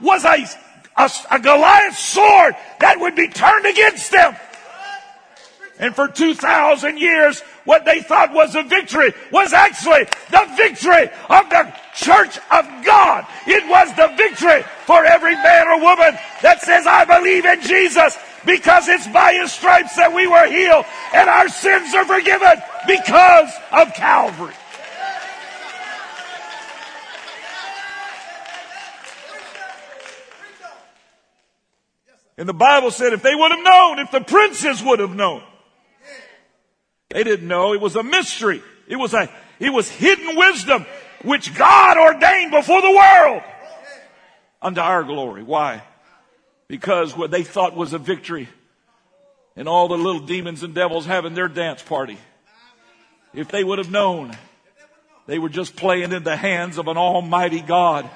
was 0.00 0.24
a, 0.24 0.46
a, 0.96 1.10
a 1.30 1.38
Goliath 1.38 1.96
sword 1.96 2.54
that 2.80 3.00
would 3.00 3.14
be 3.14 3.28
turned 3.28 3.66
against 3.66 4.10
them, 4.10 4.36
and 5.78 5.94
for 5.94 6.08
2,000 6.08 6.98
years, 6.98 7.42
what 7.68 7.84
they 7.84 8.00
thought 8.00 8.32
was 8.32 8.54
a 8.54 8.62
victory 8.62 9.12
was 9.30 9.52
actually 9.52 10.04
the 10.30 10.54
victory 10.56 11.10
of 11.28 11.50
the 11.50 11.70
church 11.94 12.38
of 12.50 12.64
God. 12.82 13.26
It 13.46 13.68
was 13.68 13.94
the 13.94 14.08
victory 14.16 14.62
for 14.86 15.04
every 15.04 15.34
man 15.34 15.68
or 15.68 15.78
woman 15.78 16.16
that 16.40 16.62
says, 16.62 16.86
I 16.86 17.04
believe 17.04 17.44
in 17.44 17.60
Jesus 17.60 18.16
because 18.46 18.88
it's 18.88 19.06
by 19.08 19.34
his 19.34 19.52
stripes 19.52 19.96
that 19.96 20.14
we 20.14 20.26
were 20.26 20.46
healed 20.46 20.86
and 21.12 21.28
our 21.28 21.50
sins 21.50 21.94
are 21.94 22.06
forgiven 22.06 22.56
because 22.86 23.52
of 23.70 23.92
Calvary. 23.92 24.54
And 32.38 32.48
the 32.48 32.54
Bible 32.54 32.90
said 32.90 33.12
if 33.12 33.22
they 33.22 33.34
would 33.34 33.50
have 33.50 33.62
known, 33.62 33.98
if 33.98 34.10
the 34.10 34.22
princes 34.22 34.82
would 34.82 35.00
have 35.00 35.14
known, 35.14 35.42
they 37.10 37.24
didn't 37.24 37.48
know. 37.48 37.72
It 37.72 37.80
was 37.80 37.96
a 37.96 38.02
mystery. 38.02 38.62
It 38.86 38.96
was 38.96 39.14
a, 39.14 39.30
it 39.58 39.70
was 39.70 39.88
hidden 39.88 40.36
wisdom 40.36 40.86
which 41.22 41.54
God 41.54 41.96
ordained 41.96 42.52
before 42.52 42.80
the 42.80 42.90
world 42.90 43.42
unto 44.62 44.80
our 44.80 45.04
glory. 45.04 45.42
Why? 45.42 45.82
Because 46.68 47.16
what 47.16 47.30
they 47.30 47.42
thought 47.42 47.74
was 47.74 47.92
a 47.92 47.98
victory 47.98 48.48
and 49.56 49.68
all 49.68 49.88
the 49.88 49.96
little 49.96 50.20
demons 50.20 50.62
and 50.62 50.74
devils 50.74 51.06
having 51.06 51.34
their 51.34 51.48
dance 51.48 51.82
party. 51.82 52.18
If 53.34 53.48
they 53.48 53.64
would 53.64 53.78
have 53.78 53.90
known, 53.90 54.36
they 55.26 55.38
were 55.38 55.48
just 55.48 55.76
playing 55.76 56.12
in 56.12 56.24
the 56.24 56.36
hands 56.36 56.78
of 56.78 56.88
an 56.88 56.96
almighty 56.96 57.60
God 57.60 58.08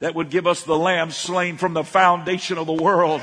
that 0.00 0.14
would 0.14 0.30
give 0.30 0.46
us 0.46 0.62
the 0.62 0.76
lamb 0.76 1.10
slain 1.10 1.56
from 1.56 1.74
the 1.74 1.82
foundation 1.82 2.58
of 2.58 2.66
the 2.66 2.72
world 2.72 3.22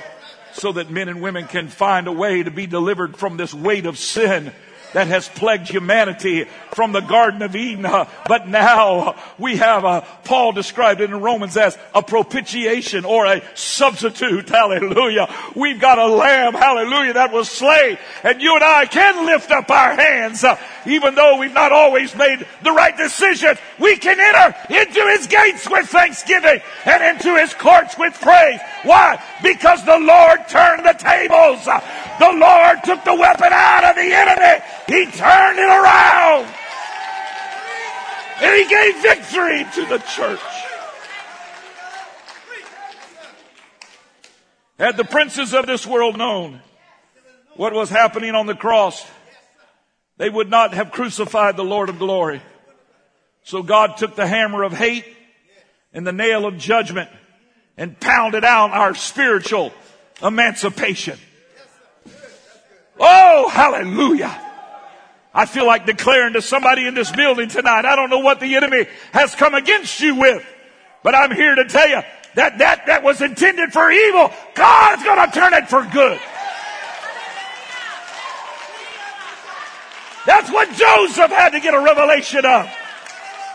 so 0.53 0.71
that 0.73 0.89
men 0.89 1.09
and 1.09 1.21
women 1.21 1.47
can 1.47 1.67
find 1.67 2.07
a 2.07 2.11
way 2.11 2.41
to 2.43 2.51
be 2.51 2.65
delivered 2.65 3.17
from 3.17 3.37
this 3.37 3.53
weight 3.53 3.85
of 3.85 3.97
sin 3.97 4.51
that 4.95 5.07
has 5.07 5.27
plagued 5.27 5.67
humanity 5.67 6.45
from 6.71 6.93
the 6.93 7.01
Garden 7.01 7.41
of 7.41 7.53
Eden. 7.53 7.85
Uh, 7.85 8.07
but 8.29 8.47
now 8.47 9.15
we 9.37 9.57
have, 9.57 9.83
uh, 9.83 10.01
Paul 10.23 10.53
described 10.53 11.01
it 11.01 11.09
in 11.09 11.19
Romans 11.19 11.57
as 11.57 11.77
a 11.93 12.01
propitiation 12.01 13.03
or 13.03 13.25
a 13.25 13.43
substitute. 13.55 14.47
Hallelujah. 14.47 15.27
We've 15.53 15.81
got 15.81 15.99
a 15.99 16.07
lamb. 16.07 16.53
Hallelujah. 16.53 17.11
That 17.11 17.33
was 17.33 17.49
slain. 17.49 17.97
And 18.23 18.41
you 18.41 18.55
and 18.55 18.63
I 18.63 18.85
can 18.85 19.25
lift 19.25 19.51
up 19.51 19.69
our 19.69 19.95
hands. 19.95 20.45
Uh, 20.45 20.57
even 20.87 21.13
though 21.15 21.39
we've 21.39 21.53
not 21.53 21.73
always 21.73 22.15
made 22.15 22.47
the 22.63 22.71
right 22.71 22.95
decision, 22.95 23.57
we 23.77 23.97
can 23.97 24.17
enter 24.17 24.55
into 24.69 25.01
his 25.09 25.27
gates 25.27 25.69
with 25.69 25.89
thanksgiving 25.89 26.61
and 26.85 27.17
into 27.17 27.35
his 27.35 27.53
courts 27.53 27.97
with 27.97 28.13
praise. 28.21 28.61
Why? 28.83 29.21
Because 29.43 29.83
the 29.83 29.99
Lord 29.99 30.47
turned 30.47 30.85
the 30.85 30.93
tables. 30.93 31.65
The 31.65 32.31
Lord 32.31 32.77
took 32.85 33.03
the 33.03 33.15
weapon 33.15 33.49
out 33.51 33.83
of 33.83 33.95
the 33.97 34.13
enemy. 34.13 34.63
He 34.87 35.05
turned 35.05 35.59
it 35.59 35.67
around. 35.67 36.47
And 38.41 38.55
he 38.55 38.69
gave 38.69 39.01
victory 39.01 39.65
to 39.75 39.85
the 39.85 39.97
church. 39.99 40.39
Had 44.77 44.97
the 44.97 45.05
princes 45.05 45.53
of 45.53 45.65
this 45.65 45.87
world 45.87 46.17
known 46.17 46.61
what 47.55 47.73
was 47.73 47.89
happening 47.89 48.35
on 48.35 48.45
the 48.45 48.55
cross, 48.55 49.05
they 50.17 50.29
would 50.29 50.49
not 50.49 50.73
have 50.73 50.91
crucified 50.91 51.55
the 51.55 51.63
Lord 51.63 51.87
of 51.89 51.97
glory. 51.97 52.41
So 53.43 53.63
God 53.63 53.97
took 53.97 54.15
the 54.15 54.27
hammer 54.27 54.63
of 54.63 54.73
hate 54.73 55.05
and 55.93 56.05
the 56.05 56.11
nail 56.11 56.45
of 56.45 56.57
judgment 56.57 57.09
and 57.77 57.97
pounded 57.99 58.43
out 58.43 58.71
our 58.71 58.93
spiritual 58.95 59.71
emancipation. 60.21 61.17
Oh, 62.99 63.49
hallelujah. 63.49 64.44
I 65.35 65.45
feel 65.45 65.67
like 65.67 65.85
declaring 65.85 66.33
to 66.33 66.41
somebody 66.41 66.87
in 66.87 66.93
this 66.93 67.11
building 67.11 67.49
tonight, 67.49 67.83
I 67.83 67.97
don't 67.97 68.09
know 68.09 68.19
what 68.19 68.39
the 68.39 68.55
enemy 68.55 68.87
has 69.11 69.35
come 69.35 69.53
against 69.53 69.99
you 69.99 70.15
with, 70.15 70.45
but 71.03 71.13
I'm 71.13 71.35
here 71.35 71.55
to 71.55 71.65
tell 71.65 71.89
you 71.89 72.01
that 72.35 72.57
that, 72.59 72.85
that 72.85 73.03
was 73.03 73.21
intended 73.21 73.73
for 73.73 73.91
evil, 73.91 74.31
God's 74.53 75.03
gonna 75.03 75.29
turn 75.31 75.53
it 75.53 75.67
for 75.67 75.83
good. 75.91 76.19
That's 80.25 80.49
what 80.49 80.69
Joseph 80.73 81.31
had 81.31 81.49
to 81.49 81.59
get 81.59 81.73
a 81.73 81.79
revelation 81.81 82.45
of. 82.45 82.69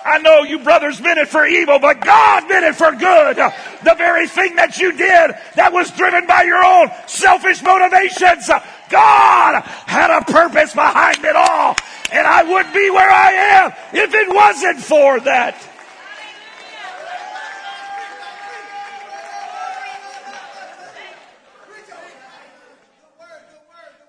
I 0.04 0.18
know 0.18 0.42
you 0.42 0.58
brothers 0.60 1.00
meant 1.00 1.18
it 1.18 1.28
for 1.28 1.46
evil, 1.46 1.78
but 1.78 2.00
God 2.00 2.48
meant 2.48 2.64
it 2.64 2.74
for 2.74 2.92
good. 2.92 3.36
The 3.36 3.94
very 3.96 4.26
thing 4.28 4.56
that 4.56 4.78
you 4.78 4.92
did 4.92 5.32
that 5.56 5.72
was 5.72 5.90
driven 5.90 6.26
by 6.26 6.42
your 6.42 6.62
own 6.64 6.90
selfish 7.06 7.62
motivations, 7.62 8.50
God 8.90 9.62
had 9.62 10.10
a 10.10 10.24
purpose 10.24 10.74
behind 10.74 11.24
it 11.24 11.36
all. 11.36 11.76
And 12.12 12.26
I 12.26 12.42
wouldn't 12.42 12.74
be 12.74 12.90
where 12.90 13.10
I 13.10 13.32
am 13.32 13.72
if 13.92 14.12
it 14.14 14.28
wasn't 14.28 14.80
for 14.80 15.20
that. 15.20 15.66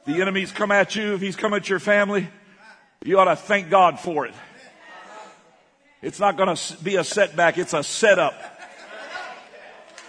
the 0.05 0.21
enemy's 0.21 0.51
come 0.51 0.71
at 0.71 0.95
you, 0.95 1.13
if 1.13 1.21
he's 1.21 1.35
come 1.35 1.53
at 1.53 1.69
your 1.69 1.79
family, 1.79 2.27
you 3.03 3.19
ought 3.19 3.25
to 3.25 3.35
thank 3.35 3.69
God 3.69 3.99
for 3.99 4.25
it. 4.25 4.33
It's 6.01 6.19
not 6.19 6.37
going 6.37 6.55
to 6.55 6.77
be 6.83 6.95
a 6.95 7.03
setback, 7.03 7.57
it's 7.57 7.73
a 7.73 7.83
setup. 7.83 8.33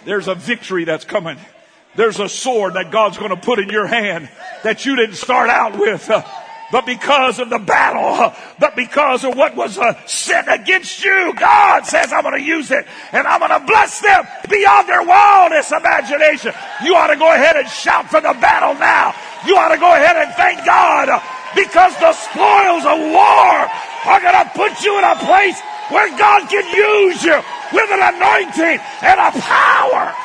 There's 0.05 0.27
a 0.27 0.35
victory 0.35 0.83
that's 0.83 1.05
coming. 1.05 1.37
There's 1.95 2.19
a 2.19 2.27
sword 2.27 2.73
that 2.73 2.91
God's 2.91 3.17
going 3.17 3.29
to 3.29 3.37
put 3.37 3.59
in 3.59 3.69
your 3.69 3.85
hand 3.85 4.29
that 4.63 4.85
you 4.85 4.95
didn't 4.95 5.15
start 5.15 5.49
out 5.49 5.77
with. 5.77 6.07
but 6.71 6.87
because 6.87 7.37
of 7.37 7.51
the 7.51 7.59
battle, 7.59 8.33
but 8.59 8.75
because 8.75 9.23
of 9.23 9.35
what 9.35 9.55
was 9.55 9.77
uh, 9.77 9.93
sent 10.07 10.47
against 10.49 11.03
you. 11.03 11.33
God 11.35 11.85
says, 11.85 12.11
I'm 12.11 12.23
going 12.23 12.39
to 12.39 12.45
use 12.45 12.71
it 12.71 12.87
and 13.11 13.27
I'm 13.27 13.39
going 13.39 13.61
to 13.61 13.65
bless 13.67 14.01
them 14.01 14.25
beyond 14.49 14.89
their 14.89 15.03
wildest 15.03 15.71
imagination. 15.71 16.53
You 16.83 16.95
ought 16.95 17.13
to 17.13 17.15
go 17.15 17.31
ahead 17.31 17.57
and 17.57 17.67
shout 17.69 18.09
for 18.09 18.21
the 18.21 18.33
battle 18.41 18.73
now. 18.79 19.13
You 19.45 19.55
ought 19.57 19.69
to 19.69 19.77
go 19.79 19.93
ahead 19.93 20.17
and 20.17 20.33
thank 20.33 20.65
God 20.65 21.21
because 21.55 21.93
the 21.99 22.13
spoils 22.13 22.85
of 22.85 22.97
war 22.97 23.53
are 24.09 24.19
going 24.19 24.33
to 24.33 24.49
put 24.55 24.81
you 24.81 24.97
in 24.97 25.03
a 25.05 25.15
place 25.15 25.61
where 25.89 26.09
God 26.17 26.49
can 26.49 26.65
use 26.73 27.23
you 27.23 27.37
with 27.71 27.89
an 27.91 28.01
anointing 28.01 28.81
and 29.01 29.19
a 29.19 29.31
power. 29.39 30.22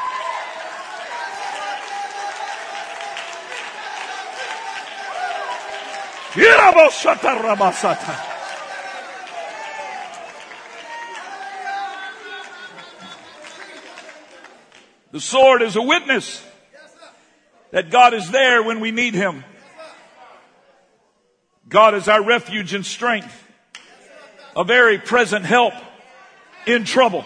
The 15.11 15.21
sword 15.21 15.63
is 15.63 15.75
a 15.75 15.83
witness 15.83 16.45
that 17.73 17.91
God 17.91 18.15
is 18.15 18.31
there 18.31 18.63
when 18.63 18.79
we 18.79 18.93
need 18.93 19.15
Him. 19.15 19.43
God 21.69 21.95
is 21.95 22.07
our 22.07 22.23
refuge 22.23 22.73
and 22.73 22.87
strength, 22.87 23.45
a 24.55 24.63
very 24.63 24.99
present 24.99 25.45
help 25.45 25.75
in 26.67 26.85
trouble. 26.85 27.25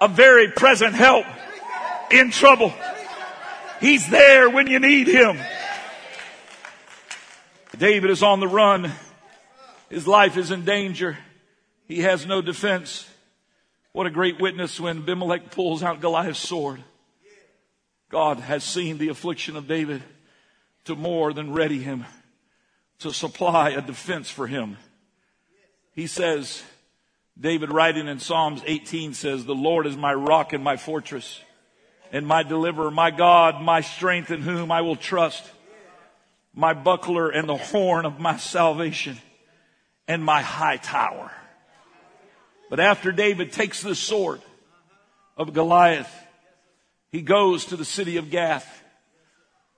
A 0.00 0.08
very 0.08 0.50
present 0.50 0.94
help 0.94 1.26
in 2.10 2.32
trouble. 2.32 2.72
He's 3.80 4.08
there 4.10 4.50
when 4.50 4.66
you 4.66 4.80
need 4.80 5.06
Him. 5.06 5.38
David 7.80 8.10
is 8.10 8.22
on 8.22 8.40
the 8.40 8.46
run. 8.46 8.92
His 9.88 10.06
life 10.06 10.36
is 10.36 10.50
in 10.50 10.66
danger. 10.66 11.16
He 11.88 12.00
has 12.00 12.26
no 12.26 12.42
defense. 12.42 13.08
What 13.92 14.06
a 14.06 14.10
great 14.10 14.38
witness 14.38 14.78
when 14.78 14.98
Abimelech 14.98 15.50
pulls 15.50 15.82
out 15.82 16.02
Goliath's 16.02 16.38
sword. 16.38 16.84
God 18.10 18.38
has 18.38 18.64
seen 18.64 18.98
the 18.98 19.08
affliction 19.08 19.56
of 19.56 19.66
David 19.66 20.02
to 20.84 20.94
more 20.94 21.32
than 21.32 21.54
ready 21.54 21.78
him 21.78 22.04
to 22.98 23.14
supply 23.14 23.70
a 23.70 23.80
defense 23.80 24.28
for 24.28 24.46
him. 24.46 24.76
He 25.94 26.06
says, 26.06 26.62
David 27.40 27.72
writing 27.72 28.08
in 28.08 28.18
Psalms 28.18 28.60
18 28.66 29.14
says, 29.14 29.46
the 29.46 29.54
Lord 29.54 29.86
is 29.86 29.96
my 29.96 30.12
rock 30.12 30.52
and 30.52 30.62
my 30.62 30.76
fortress 30.76 31.40
and 32.12 32.26
my 32.26 32.42
deliverer, 32.42 32.90
my 32.90 33.10
God, 33.10 33.62
my 33.62 33.80
strength 33.80 34.30
in 34.30 34.42
whom 34.42 34.70
I 34.70 34.82
will 34.82 34.96
trust 34.96 35.50
my 36.54 36.74
buckler 36.74 37.30
and 37.30 37.48
the 37.48 37.56
horn 37.56 38.04
of 38.04 38.18
my 38.18 38.36
salvation 38.36 39.18
and 40.08 40.24
my 40.24 40.42
high 40.42 40.76
tower. 40.76 41.30
But 42.68 42.80
after 42.80 43.12
David 43.12 43.52
takes 43.52 43.82
the 43.82 43.94
sword 43.94 44.40
of 45.36 45.52
Goliath, 45.52 46.12
he 47.10 47.22
goes 47.22 47.66
to 47.66 47.76
the 47.76 47.84
city 47.84 48.16
of 48.16 48.30
Gath. 48.30 48.82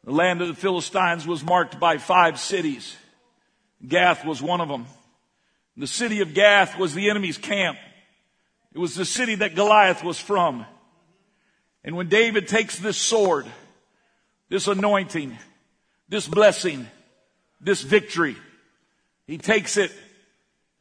The 0.04 0.12
land 0.12 0.42
of 0.42 0.48
the 0.48 0.54
Philistines 0.54 1.26
was 1.26 1.42
marked 1.42 1.78
by 1.78 1.98
five 1.98 2.38
cities. 2.38 2.96
Gath 3.86 4.24
was 4.24 4.42
one 4.42 4.60
of 4.60 4.68
them. 4.68 4.86
The 5.76 5.86
city 5.86 6.20
of 6.20 6.34
Gath 6.34 6.78
was 6.78 6.92
the 6.92 7.08
enemy's 7.08 7.38
camp. 7.38 7.78
It 8.74 8.78
was 8.78 8.94
the 8.94 9.04
city 9.04 9.36
that 9.36 9.54
Goliath 9.54 10.02
was 10.02 10.18
from. 10.18 10.66
And 11.84 11.96
when 11.96 12.08
David 12.08 12.48
takes 12.48 12.78
this 12.78 12.96
sword, 12.96 13.46
this 14.48 14.66
anointing, 14.68 15.36
this 16.12 16.28
blessing, 16.28 16.86
this 17.58 17.80
victory. 17.80 18.36
He 19.26 19.38
takes 19.38 19.78
it 19.78 19.90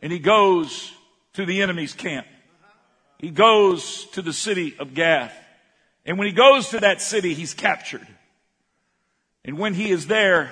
and 0.02 0.12
he 0.12 0.20
goes 0.20 0.92
to 1.36 1.46
the 1.46 1.62
enemy's 1.62 1.94
camp. 1.94 2.28
He 3.18 3.30
goes 3.30 4.08
to 4.08 4.22
the 4.22 4.34
city 4.34 4.76
of 4.78 4.94
Gath. 4.94 5.34
And 6.06 6.18
when 6.18 6.28
he 6.28 6.34
goes 6.34 6.70
to 6.72 6.82
that 6.82 7.02
city, 7.02 7.34
he's 7.34 7.54
captured. 7.54 8.06
And 9.46 9.58
when 9.58 9.74
he 9.74 9.90
is 9.90 10.06
there, 10.08 10.52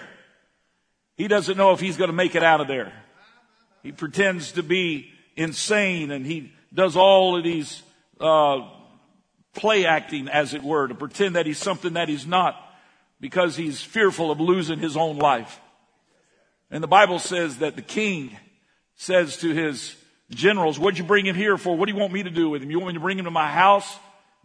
he 1.18 1.28
doesn't 1.28 1.58
know 1.58 1.74
if 1.74 1.82
he's 1.82 1.98
going 1.98 2.10
to 2.10 2.16
make 2.16 2.36
it 2.36 2.44
out 2.44 2.62
of 2.62 2.70
there. 2.70 2.94
He 3.84 3.92
pretends 3.92 4.54
to 4.54 4.64
be 4.64 5.12
insane 5.36 6.10
and 6.10 6.26
he 6.26 6.54
does 6.74 6.96
all 6.96 7.36
of 7.36 7.44
these 7.44 7.84
uh, 8.22 8.62
play 9.54 9.86
acting, 9.86 10.30
as 10.30 10.54
it 10.54 10.64
were, 10.64 10.88
to 10.88 10.96
pretend 10.96 11.36
that 11.36 11.46
he's 11.46 11.58
something 11.58 11.94
that 11.94 12.08
he's 12.08 12.26
not 12.26 12.56
because 13.20 13.56
he's 13.56 13.82
fearful 13.82 14.32
of 14.32 14.40
losing 14.40 14.80
his 14.80 14.96
own 14.96 15.18
life. 15.18 15.60
And 16.72 16.84
the 16.84 16.88
Bible 16.88 17.20
says 17.20 17.58
that 17.58 17.76
the 17.76 17.82
king 17.82 18.38
says 18.96 19.38
to 19.38 19.54
his 19.54 19.96
generals, 20.30 20.78
what'd 20.78 20.98
you 20.98 21.04
bring 21.04 21.26
him 21.26 21.36
here 21.36 21.58
for? 21.58 21.76
What 21.76 21.88
do 21.88 21.94
you 21.94 22.00
want 22.00 22.14
me 22.14 22.24
to 22.24 22.30
do 22.30 22.50
with 22.50 22.62
him? 22.62 22.70
You 22.70 22.80
want 22.80 22.90
me 22.90 22.94
to 22.94 23.00
bring 23.00 23.18
him 23.18 23.26
to 23.26 23.32
my 23.32 23.50
house? 23.50 23.98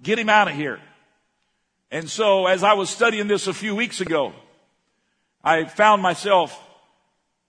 Get 0.03 0.19
him 0.19 0.29
out 0.29 0.49
of 0.49 0.55
here. 0.55 0.81
And 1.91 2.09
so 2.09 2.47
as 2.47 2.63
I 2.63 2.73
was 2.73 2.91
studying 2.91 3.29
this 3.29 3.47
a 3.47 3.53
few 3.53 3.77
weeks 3.77 4.01
ago, 4.01 4.33
I 5.43 5.65
found 5.65 6.03
myself 6.03 6.59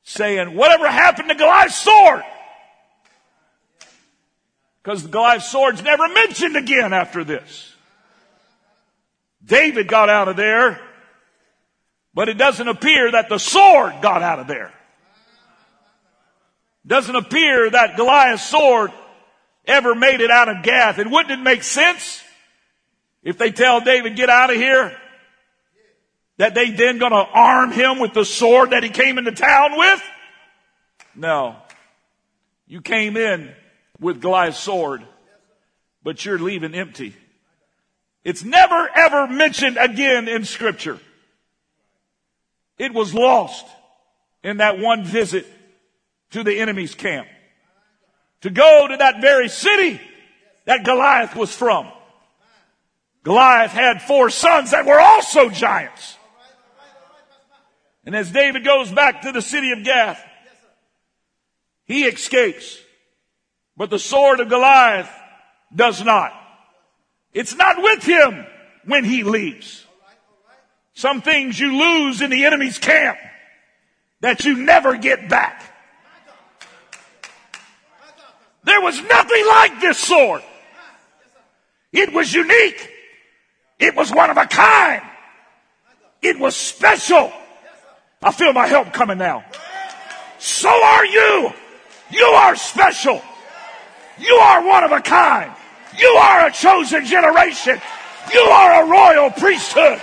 saying, 0.04 0.54
whatever 0.54 0.88
happened 0.90 1.30
to 1.30 1.36
Goliath's 1.36 1.76
sword? 1.76 2.22
Because 4.84 5.08
Goliath's 5.08 5.50
sword's 5.50 5.82
never 5.82 6.08
mentioned 6.10 6.58
again 6.58 6.94
after 6.94 7.24
this. 7.24 7.74
David 9.44 9.88
got 9.88 10.10
out 10.10 10.28
of 10.28 10.36
there 10.36 10.80
but 12.16 12.30
it 12.30 12.38
doesn't 12.38 12.68
appear 12.68 13.12
that 13.12 13.28
the 13.28 13.38
sword 13.38 13.94
got 14.02 14.24
out 14.24 14.40
of 14.40 14.48
there. 14.48 14.72
Doesn't 16.88 17.16
appear 17.16 17.70
that 17.70 17.98
Goliath's 17.98 18.48
sword 18.48 18.92
ever 19.66 19.94
made 19.94 20.22
it 20.22 20.32
out 20.32 20.48
of 20.48 20.64
Gath. 20.64 20.98
And 20.98 21.12
wouldn't 21.12 21.40
it 21.40 21.44
make 21.44 21.62
sense 21.62 22.24
if 23.22 23.38
they 23.38 23.52
tell 23.52 23.82
David, 23.82 24.16
get 24.16 24.30
out 24.30 24.50
of 24.50 24.56
here? 24.56 24.96
That 26.38 26.56
they 26.56 26.72
then 26.72 27.00
gonna 27.00 27.16
arm 27.16 27.72
him 27.72 28.00
with 28.00 28.14
the 28.14 28.26
sword 28.26 28.70
that 28.70 28.84
he 28.84 28.90
came 28.90 29.18
into 29.18 29.32
town 29.32 29.78
with? 29.78 30.02
No. 31.16 31.58
You 32.68 32.82
came 32.82 33.18
in 33.18 33.54
with 34.00 34.22
Goliath's 34.22 34.60
sword, 34.60 35.04
but 36.04 36.24
you're 36.24 36.40
leaving 36.40 36.76
empty. 36.76 37.16
It's 38.24 38.44
never 38.44 38.90
ever 38.96 39.28
mentioned 39.28 39.78
again 39.78 40.28
in 40.28 40.46
scripture. 40.46 41.00
It 42.78 42.94
was 42.94 43.14
lost 43.14 43.66
in 44.44 44.58
that 44.58 44.80
one 44.80 45.04
visit 45.04 45.48
to 46.32 46.44
the 46.44 46.60
enemy's 46.60 46.96
camp. 46.96 47.28
To 48.42 48.50
go 48.50 48.88
to 48.88 48.98
that 48.98 49.22
very 49.22 49.50
city 49.50 50.00
that 50.66 50.84
Goliath 50.84 51.36
was 51.36 51.56
from. 51.56 51.88
Goliath 53.24 53.72
had 53.72 54.02
four 54.02 54.30
sons 54.30 54.72
that 54.72 54.86
were 54.86 55.00
also 55.00 55.50
giants. 55.50 56.18
And 58.06 58.16
as 58.16 58.32
David 58.32 58.64
goes 58.64 58.92
back 58.92 59.24
to 59.24 59.32
the 59.32 59.42
city 59.42 59.72
of 59.72 59.84
Gath, 59.84 60.24
he 61.86 62.06
escapes. 62.06 62.78
But 63.78 63.90
the 63.90 64.00
sword 64.00 64.40
of 64.40 64.50
Goliath 64.50 65.10
does 65.76 66.04
not. 66.04 66.32
It's 67.34 67.56
not 67.56 67.82
with 67.82 68.04
him 68.04 68.46
when 68.86 69.04
he 69.04 69.24
leaves. 69.24 69.85
Some 70.96 71.22
things 71.22 71.60
you 71.60 71.78
lose 71.78 72.22
in 72.22 72.30
the 72.30 72.46
enemy's 72.46 72.80
camp 72.80 73.18
that 74.22 74.46
you 74.46 74.56
never 74.58 74.96
get 74.96 75.28
back. 75.28 75.62
There 78.64 78.82
was 78.82 79.00
nothing 79.04 79.48
like 79.48 79.82
this 79.82 80.00
sword. 80.00 80.42
It 81.92 82.14
was 82.14 82.34
unique. 82.34 82.90
It 83.78 83.96
was 83.96 84.12
one 84.12 84.30
of 84.30 84.38
a 84.38 84.46
kind. 84.46 85.04
It 86.22 86.40
was 86.40 86.56
special. 86.56 87.32
I 88.24 88.32
feel 88.32 88.54
my 88.54 88.66
help 88.66 88.94
coming 88.94 89.18
now. 89.18 89.44
So 90.40 90.70
are 90.70 91.06
you. 91.06 91.54
You 92.10 92.26
are 92.26 92.56
special. 92.56 93.22
You 94.18 94.34
are 94.34 94.66
one 94.66 94.86
of 94.86 94.94
a 94.94 95.02
kind. 95.02 95.52
You 95.98 96.08
are 96.08 96.48
a 96.48 96.52
chosen 96.52 97.06
generation. 97.06 97.82
You 98.34 98.40
are 98.40 98.84
a 98.84 98.88
royal 98.88 99.30
priesthood. 99.32 100.02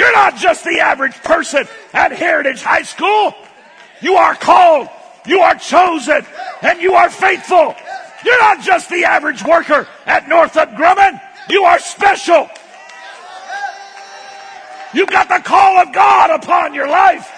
You're 0.00 0.12
not 0.12 0.36
just 0.36 0.64
the 0.64 0.80
average 0.80 1.14
person 1.16 1.68
at 1.92 2.10
Heritage 2.10 2.62
High 2.62 2.84
School. 2.84 3.34
You 4.00 4.14
are 4.14 4.34
called, 4.34 4.88
you 5.26 5.40
are 5.40 5.54
chosen, 5.56 6.24
and 6.62 6.80
you 6.80 6.94
are 6.94 7.10
faithful. 7.10 7.74
You're 8.24 8.40
not 8.40 8.62
just 8.62 8.88
the 8.88 9.04
average 9.04 9.44
worker 9.44 9.86
at 10.06 10.26
Northrop 10.26 10.70
Grumman. 10.70 11.20
You 11.50 11.64
are 11.64 11.78
special. 11.78 12.48
You've 14.94 15.10
got 15.10 15.28
the 15.28 15.46
call 15.46 15.76
of 15.76 15.92
God 15.92 16.30
upon 16.30 16.72
your 16.72 16.88
life. 16.88 17.30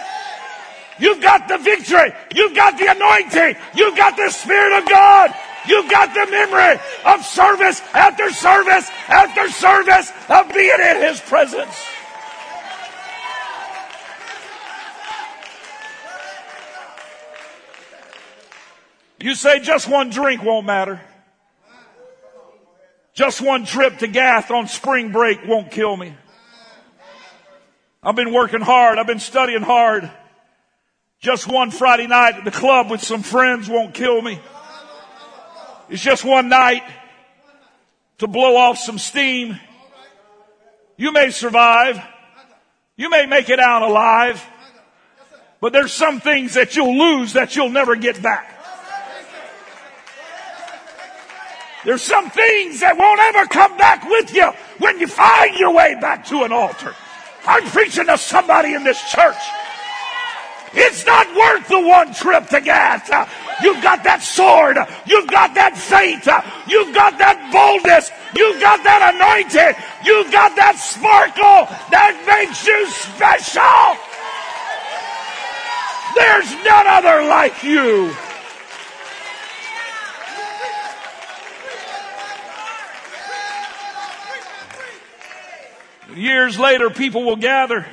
You've 1.01 1.20
got 1.20 1.48
the 1.48 1.59
victory. 1.59 2.12
You've 2.33 2.55
got 2.55 2.79
the 2.79 2.92
anointing. 2.92 3.61
You've 3.75 3.96
got 3.96 4.16
the 4.16 4.31
Spirit 4.31 4.79
of 4.79 4.88
God. 4.88 5.35
You've 5.66 5.90
got 5.90 6.14
the 6.14 6.31
memory 6.31 6.81
of 7.07 7.27
service 7.27 7.83
after 7.92 8.31
service 8.31 8.88
after 9.09 9.51
service 9.51 10.12
of 10.29 10.55
being 10.55 10.79
in 10.79 11.03
His 11.03 11.20
presence. 11.22 11.75
You 19.22 19.37
say 19.37 19.61
just 19.61 19.88
one 19.88 20.11
drink 20.11 20.42
won't 20.42 20.66
matter. 20.66 21.00
Just 23.14 23.40
one 23.40 23.64
trip 23.64 23.98
to 23.98 24.08
Gath 24.08 24.50
on 24.50 24.66
spring 24.66 25.12
break 25.12 25.46
won't 25.46 25.70
kill 25.70 25.96
me. 25.96 26.16
I've 28.02 28.16
been 28.16 28.32
working 28.32 28.61
hard. 28.61 28.98
I've 28.98 29.06
been 29.06 29.20
studying 29.20 29.62
hard. 29.62 30.11
Just 31.20 31.46
one 31.46 31.70
Friday 31.70 32.08
night 32.08 32.35
at 32.35 32.44
the 32.44 32.50
club 32.50 32.90
with 32.90 33.00
some 33.00 33.22
friends 33.22 33.68
won't 33.68 33.94
kill 33.94 34.20
me. 34.20 34.40
It's 35.88 36.02
just 36.02 36.24
one 36.24 36.48
night 36.48 36.82
to 38.18 38.26
blow 38.26 38.56
off 38.56 38.78
some 38.78 38.98
steam. 38.98 39.56
You 40.96 41.12
may 41.12 41.30
survive. 41.30 42.02
You 42.96 43.08
may 43.08 43.26
make 43.26 43.50
it 43.50 43.61
out 43.61 43.82
alive. 43.82 44.44
But 45.61 45.72
there's 45.72 45.92
some 45.92 46.18
things 46.18 46.54
that 46.54 46.74
you'll 46.74 46.98
lose 46.98 47.35
that 47.35 47.54
you'll 47.54 47.68
never 47.68 47.94
get 47.94 48.20
back. 48.20 48.52
There's 51.85 52.03
some 52.03 52.31
things 52.31 52.81
that 52.81 52.97
won't 52.97 53.21
ever 53.21 53.47
come 53.47 53.77
back 53.77 54.09
with 54.09 54.35
you 54.35 54.53
when 54.79 55.01
you 55.01 55.07
find 55.09 55.57
your 55.59 55.75
way 55.75 55.97
back 56.01 56.27
to 56.27 56.45
an 56.45 56.53
altar. 56.53 56.95
I'm 57.47 57.64
preaching 57.71 58.07
to 58.07 58.16
somebody 58.18 58.75
in 58.75 58.85
this 58.85 59.01
church. 59.11 59.42
It's 60.75 61.05
not 61.05 61.27
worth 61.37 61.68
the 61.68 61.81
one 61.81 62.14
trip 62.14 62.49
to 62.49 62.61
Gath. 62.61 63.11
You've 63.62 63.83
got 63.83 64.05
that 64.05 64.23
sword. 64.23 64.79
You've 65.07 65.29
got 65.29 65.55
that 65.55 65.77
faith. 65.77 66.27
You've 66.66 66.95
got 66.95 67.18
that 67.18 67.37
boldness. 67.53 68.11
You've 68.35 68.61
got 68.61 68.83
that 68.85 69.12
anointing. 69.12 69.77
You've 70.07 70.33
got 70.33 70.57
that 70.57 70.79
sparkle 70.79 71.68
that 71.90 72.16
makes 72.25 72.64
you 72.64 72.88
special. 72.88 73.99
There's 76.16 76.51
none 76.64 76.87
other 76.87 77.29
like 77.29 77.62
you. 77.62 78.14
Years 86.16 86.59
later, 86.59 86.90
people 86.90 87.25
will 87.25 87.37
gather 87.37 87.87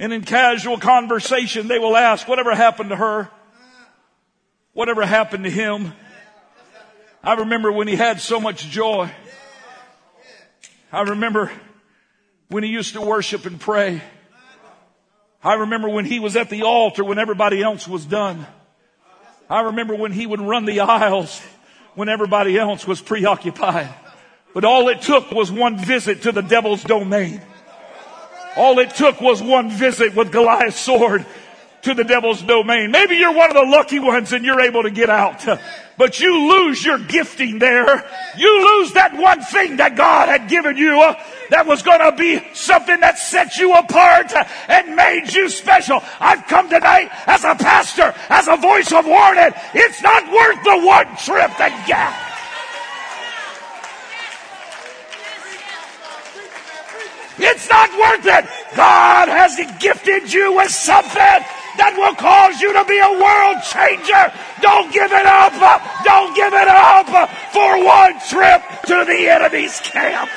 and 0.00 0.14
in 0.14 0.22
casual 0.22 0.78
conversation, 0.78 1.68
they 1.68 1.78
will 1.78 1.94
ask, 1.94 2.26
whatever 2.26 2.54
happened 2.54 2.88
to 2.88 2.96
her? 2.96 3.28
Whatever 4.72 5.04
happened 5.04 5.44
to 5.44 5.50
him? 5.50 5.92
I 7.22 7.34
remember 7.34 7.70
when 7.70 7.86
he 7.86 7.96
had 7.96 8.18
so 8.18 8.40
much 8.40 8.66
joy. 8.66 9.10
I 10.90 11.02
remember 11.02 11.52
when 12.48 12.62
he 12.62 12.70
used 12.70 12.94
to 12.94 13.02
worship 13.02 13.44
and 13.44 13.60
pray. 13.60 14.00
I 15.44 15.54
remember 15.54 15.90
when 15.90 16.06
he 16.06 16.18
was 16.18 16.34
at 16.34 16.48
the 16.48 16.62
altar 16.62 17.04
when 17.04 17.18
everybody 17.18 17.62
else 17.62 17.86
was 17.86 18.06
done. 18.06 18.46
I 19.50 19.64
remember 19.64 19.94
when 19.94 20.12
he 20.12 20.26
would 20.26 20.40
run 20.40 20.64
the 20.64 20.80
aisles 20.80 21.42
when 21.94 22.08
everybody 22.08 22.56
else 22.56 22.86
was 22.86 23.02
preoccupied. 23.02 23.92
But 24.52 24.64
all 24.64 24.88
it 24.88 25.02
took 25.02 25.30
was 25.30 25.50
one 25.52 25.78
visit 25.78 26.22
to 26.22 26.32
the 26.32 26.42
devil's 26.42 26.82
domain. 26.82 27.40
All 28.56 28.78
it 28.80 28.94
took 28.94 29.20
was 29.20 29.42
one 29.42 29.70
visit 29.70 30.14
with 30.14 30.32
Goliath's 30.32 30.80
sword 30.80 31.24
to 31.82 31.94
the 31.94 32.04
devil's 32.04 32.42
domain. 32.42 32.90
Maybe 32.90 33.16
you're 33.16 33.32
one 33.32 33.48
of 33.48 33.54
the 33.54 33.70
lucky 33.70 33.98
ones 33.98 34.32
and 34.32 34.44
you're 34.44 34.60
able 34.60 34.82
to 34.82 34.90
get 34.90 35.08
out. 35.08 35.46
But 35.96 36.20
you 36.20 36.48
lose 36.48 36.84
your 36.84 36.98
gifting 36.98 37.58
there. 37.58 38.10
You 38.36 38.78
lose 38.78 38.92
that 38.92 39.16
one 39.16 39.40
thing 39.42 39.76
that 39.76 39.96
God 39.96 40.28
had 40.28 40.48
given 40.48 40.76
you 40.76 40.96
that 41.50 41.66
was 41.66 41.82
going 41.82 42.00
to 42.00 42.12
be 42.16 42.42
something 42.54 43.00
that 43.00 43.18
set 43.18 43.56
you 43.56 43.72
apart 43.74 44.32
and 44.68 44.96
made 44.96 45.32
you 45.32 45.48
special. 45.48 46.02
I've 46.18 46.46
come 46.46 46.68
tonight 46.68 47.10
as 47.26 47.44
a 47.44 47.54
pastor, 47.54 48.14
as 48.28 48.48
a 48.48 48.56
voice 48.56 48.92
of 48.92 49.06
warning. 49.06 49.52
It's 49.74 50.02
not 50.02 50.24
worth 50.30 50.64
the 50.64 50.86
one 50.86 51.16
trip 51.16 51.50
to 51.52 51.84
Gath. 51.86 52.29
It's 57.42 57.68
not 57.68 57.90
worth 57.98 58.26
it. 58.26 58.44
God 58.76 59.28
has 59.28 59.56
gifted 59.78 60.32
you 60.32 60.52
with 60.56 60.70
something 60.70 61.40
that 61.78 61.94
will 61.96 62.14
cause 62.14 62.60
you 62.60 62.72
to 62.72 62.84
be 62.84 62.98
a 62.98 63.12
world 63.16 63.56
changer. 63.64 64.32
Don't 64.60 64.92
give 64.92 65.10
it 65.10 65.26
up. 65.26 65.52
Don't 66.04 66.36
give 66.36 66.52
it 66.52 66.68
up 66.68 67.08
for 67.52 67.84
one 67.84 68.20
trip 68.28 68.62
to 68.86 69.04
the 69.06 69.28
enemy's 69.28 69.80
camp. 69.80 70.30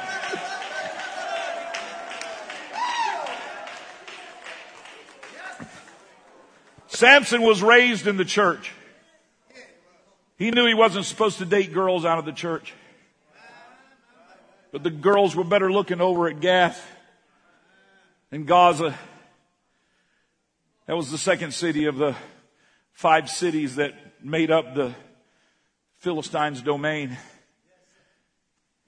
Samson 6.90 7.42
was 7.42 7.62
raised 7.62 8.08
in 8.08 8.16
the 8.16 8.24
church. 8.24 8.72
He 10.36 10.50
knew 10.50 10.66
he 10.66 10.74
wasn't 10.74 11.04
supposed 11.04 11.38
to 11.38 11.44
date 11.44 11.72
girls 11.72 12.04
out 12.04 12.18
of 12.18 12.24
the 12.24 12.32
church. 12.32 12.74
But 14.72 14.82
the 14.82 14.90
girls 14.90 15.36
were 15.36 15.44
better 15.44 15.70
looking 15.70 16.00
over 16.00 16.28
at 16.28 16.40
Gath 16.40 16.84
and 18.32 18.46
Gaza. 18.46 18.98
That 20.86 20.96
was 20.96 21.12
the 21.12 21.18
second 21.18 21.54
city 21.54 21.84
of 21.84 21.96
the 21.96 22.16
five 22.92 23.30
cities 23.30 23.76
that 23.76 23.94
made 24.22 24.50
up 24.50 24.74
the 24.74 24.92
Philistines' 25.98 26.60
domain. 26.60 27.16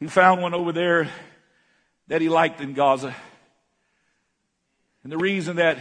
He 0.01 0.09
found 0.09 0.43
one 0.43 0.55
over 0.55 0.73
there 0.73 1.09
that 2.09 2.21
he 2.21 2.29
liked 2.29 2.61
in 2.61 2.73
Gaza. 2.73 3.15
And 5.05 5.13
the 5.13 5.19
reason 5.19 5.57
that 5.57 5.79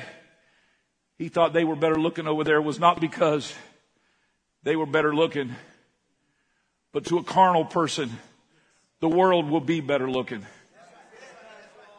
he 1.22 1.30
thought 1.30 1.54
they 1.54 1.64
were 1.64 1.76
better 1.76 2.00
looking 2.00 2.26
over 2.26 2.44
there 2.44 2.60
was 2.60 2.80
not 2.80 3.00
because 3.00 3.54
they 4.64 4.76
were 4.76 4.88
better 4.88 5.14
looking, 5.14 5.56
but 6.94 7.06
to 7.06 7.20
a 7.20 7.24
carnal 7.24 7.64
person, 7.64 8.10
the 9.02 9.08
world 9.08 9.48
will 9.48 9.62
be 9.62 9.82
better 9.82 10.10
looking. 10.10 10.44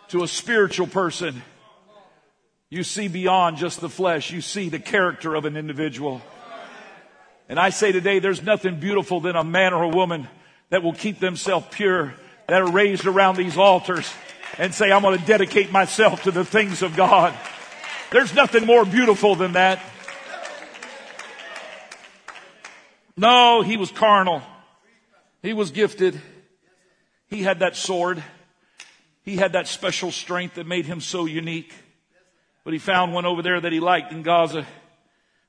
To 0.08 0.24
a 0.24 0.28
spiritual 0.28 0.88
person, 0.88 1.40
you 2.68 2.82
see 2.82 3.06
beyond 3.06 3.58
just 3.58 3.80
the 3.80 3.88
flesh. 3.88 4.32
You 4.32 4.40
see 4.40 4.68
the 4.68 4.80
character 4.80 5.37
of 5.37 5.44
an 5.44 5.56
individual. 5.56 6.20
And 7.48 7.61
I 7.61 7.70
say 7.70 7.92
today, 7.92 8.18
there's 8.18 8.42
nothing 8.42 8.80
beautiful 8.80 9.20
than 9.20 9.37
a 9.37 9.44
man 9.44 9.72
or 9.72 9.85
a 9.85 9.88
woman 9.88 10.26
that 10.70 10.82
will 10.82 10.94
keep 10.94 11.20
themselves 11.20 11.66
pure, 11.70 12.12
that 12.48 12.61
are 12.61 12.72
raised 12.72 13.06
around 13.06 13.37
these 13.37 13.56
altars 13.56 14.12
and 14.58 14.74
say, 14.74 14.90
I'm 14.90 15.02
going 15.02 15.16
to 15.16 15.24
dedicate 15.24 15.70
myself 15.70 16.24
to 16.24 16.32
the 16.32 16.44
things 16.44 16.82
of 16.82 16.96
God. 16.96 17.32
There's 18.12 18.35
nothing 18.35 18.66
more 18.66 18.85
beautiful 18.85 19.35
than 19.35 19.53
that. 19.53 19.81
No, 23.16 23.62
he 23.62 23.79
was 23.79 23.90
carnal. 23.90 24.42
He 25.42 25.55
was 25.55 25.70
gifted. 25.70 26.20
He 27.29 27.42
had 27.42 27.61
that 27.61 27.75
sword. 27.75 28.22
He 29.22 29.37
had 29.37 29.55
that 29.55 29.66
special 29.66 30.12
strength 30.12 30.57
that 30.57 30.66
made 30.66 30.85
him 30.85 31.01
so 31.01 31.25
unique. 31.25 31.72
But 32.64 32.75
he 32.75 32.79
found 32.79 33.14
one 33.14 33.25
over 33.25 33.40
there 33.40 33.61
that 33.61 33.72
he 33.72 33.81
liked 33.81 34.12
in 34.12 34.22
Gaza, 34.22 34.66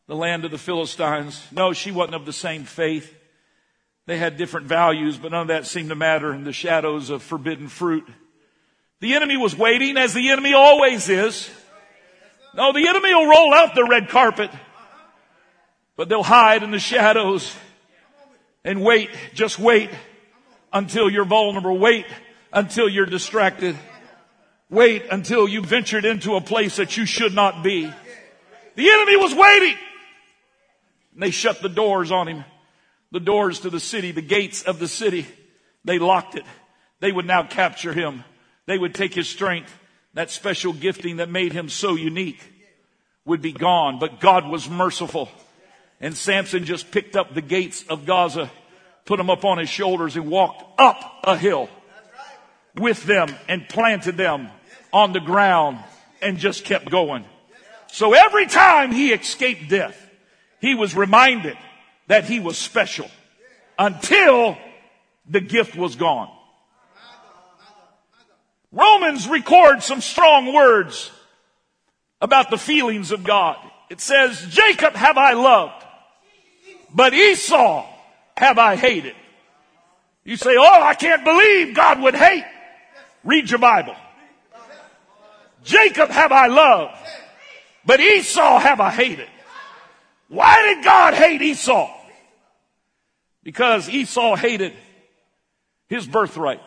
the 0.08 0.16
land 0.16 0.46
of 0.46 0.52
the 0.52 0.58
Philistines. 0.58 1.46
No, 1.52 1.74
she 1.74 1.92
wasn't 1.92 2.16
of 2.16 2.26
the 2.26 2.32
same 2.32 2.64
faith. 2.64 3.14
They 4.06 4.18
had 4.18 4.38
different 4.38 4.68
values, 4.68 5.18
but 5.18 5.32
none 5.32 5.42
of 5.42 5.48
that 5.50 5.68
seemed 5.68 5.90
to 5.90 5.96
matter 5.96 6.34
in 6.34 6.46
the 6.46 6.54
shadows 6.54 7.10
of 7.10 7.24
forbidden 7.24 7.68
fruit. 7.68 8.08
The 9.02 9.16
enemy 9.16 9.36
was 9.36 9.54
waiting 9.54 9.98
as 9.98 10.14
the 10.14 10.30
enemy 10.30 10.54
always 10.54 11.10
is. 11.10 11.50
No, 12.56 12.72
the 12.72 12.88
enemy 12.88 13.14
will 13.14 13.28
roll 13.28 13.54
out 13.54 13.74
the 13.74 13.86
red 13.86 14.10
carpet, 14.10 14.52
but 15.96 16.08
they'll 16.08 16.24
hide 16.24 16.62
in 16.64 16.72
the 16.72 16.80
shadows 16.80 17.56
and 18.64 18.84
wait, 18.84 19.10
just 19.34 19.58
wait 19.60 19.90
until 20.72 21.10
you're 21.10 21.26
vulnerable. 21.26 21.78
Wait 21.78 22.06
until 22.52 22.88
you're 22.88 23.06
distracted. 23.06 23.78
Wait 24.70 25.04
until 25.12 25.48
you 25.48 25.62
ventured 25.62 26.06
into 26.06 26.36
a 26.36 26.42
place 26.42 26.78
that 26.78 26.96
you 26.96 27.06
should 27.06 27.34
not 27.34 27.64
be. 27.64 27.92
The 28.76 28.90
enemy 28.90 29.18
was 29.18 29.34
waiting. 29.34 29.78
And 31.14 31.22
they 31.22 31.32
shut 31.32 31.62
the 31.62 31.70
doors 31.70 32.12
on 32.12 32.28
him. 32.28 32.46
The 33.12 33.20
doors 33.20 33.60
to 33.62 33.70
the 33.70 33.80
city, 33.80 34.12
the 34.12 34.22
gates 34.22 34.64
of 34.64 34.80
the 34.80 34.88
city. 34.88 35.28
They 35.86 36.00
locked 36.00 36.36
it. 36.36 36.46
They 37.00 37.12
would 37.12 37.28
now 37.28 37.44
capture 37.44 37.94
him. 37.94 38.24
They 38.66 38.78
would 38.78 38.96
take 38.96 39.14
his 39.14 39.28
strength 39.28 39.72
that 40.14 40.30
special 40.30 40.74
gifting 40.74 41.18
that 41.18 41.30
made 41.30 41.54
him 41.54 41.70
so 41.70 41.96
unique 41.96 42.42
would 43.26 43.42
be 43.42 43.52
gone. 43.52 44.00
But 44.00 44.20
God 44.20 44.48
was 44.48 44.70
merciful. 44.70 45.30
And 46.00 46.16
Samson 46.16 46.66
just 46.66 46.92
picked 46.92 47.16
up 47.16 47.34
the 47.34 47.42
gates 47.42 47.84
of 47.90 48.06
Gaza, 48.06 48.52
put 49.06 49.18
them 49.18 49.30
up 49.30 49.46
on 49.46 49.58
his 49.58 49.70
shoulders 49.70 50.16
and 50.16 50.30
walked 50.30 50.64
up 50.80 51.22
a 51.24 51.38
hill 51.38 51.70
with 52.76 53.04
them 53.06 53.34
and 53.48 53.68
planted 53.70 54.18
them 54.18 54.50
on 54.92 55.14
the 55.14 55.20
ground 55.20 55.80
and 56.22 56.38
just 56.38 56.66
kept 56.66 56.90
going. 56.90 57.26
So 57.88 58.14
every 58.14 58.48
time 58.48 58.92
he 58.92 59.14
escaped 59.14 59.70
death, 59.70 60.00
he 60.60 60.76
was 60.76 60.96
reminded 60.96 61.58
that 62.08 62.26
he 62.26 62.40
was 62.40 62.58
special. 62.58 63.10
until 63.78 64.58
the 65.28 65.42
gift 65.42 65.76
was 65.76 65.96
gone. 65.96 66.30
Romans 68.74 69.28
records 69.28 69.86
some 69.86 70.02
strong 70.02 70.52
words 70.52 71.12
about 72.20 72.50
the 72.50 72.58
feelings 72.58 73.12
of 73.12 73.24
God. 73.24 73.58
It 73.92 74.02
says, 74.02 74.44
Jacob 74.50 74.96
have 74.96 75.18
I 75.18 75.34
loved, 75.34 75.86
but 76.94 77.14
Esau 77.14 77.86
have 78.36 78.58
I 78.58 78.76
hated. 78.76 79.16
You 80.24 80.38
say, 80.38 80.56
oh, 80.58 80.82
I 80.82 80.96
can't 80.96 81.24
believe 81.24 81.76
God 81.76 82.02
would 82.02 82.16
hate. 82.16 82.46
Read 83.24 83.50
your 83.50 83.60
Bible. 83.60 83.96
Jacob 85.64 86.10
have 86.10 86.32
I 86.32 86.48
loved, 86.48 86.98
but 87.86 88.00
Esau 88.00 88.58
have 88.58 88.82
I 88.82 88.90
hated. 88.90 89.28
Why 90.30 90.74
did 90.74 90.84
God 90.84 91.14
hate 91.14 91.44
Esau? 91.44 91.90
Because 93.44 93.88
Esau 93.88 94.36
hated 94.36 94.74
his 95.88 96.08
birthright. 96.08 96.62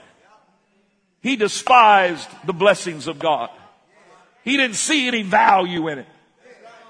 He 1.26 1.34
despised 1.34 2.28
the 2.44 2.52
blessings 2.52 3.08
of 3.08 3.18
God. 3.18 3.50
He 4.44 4.56
didn't 4.56 4.76
see 4.76 5.08
any 5.08 5.22
value 5.22 5.88
in 5.88 5.98
it. 5.98 6.06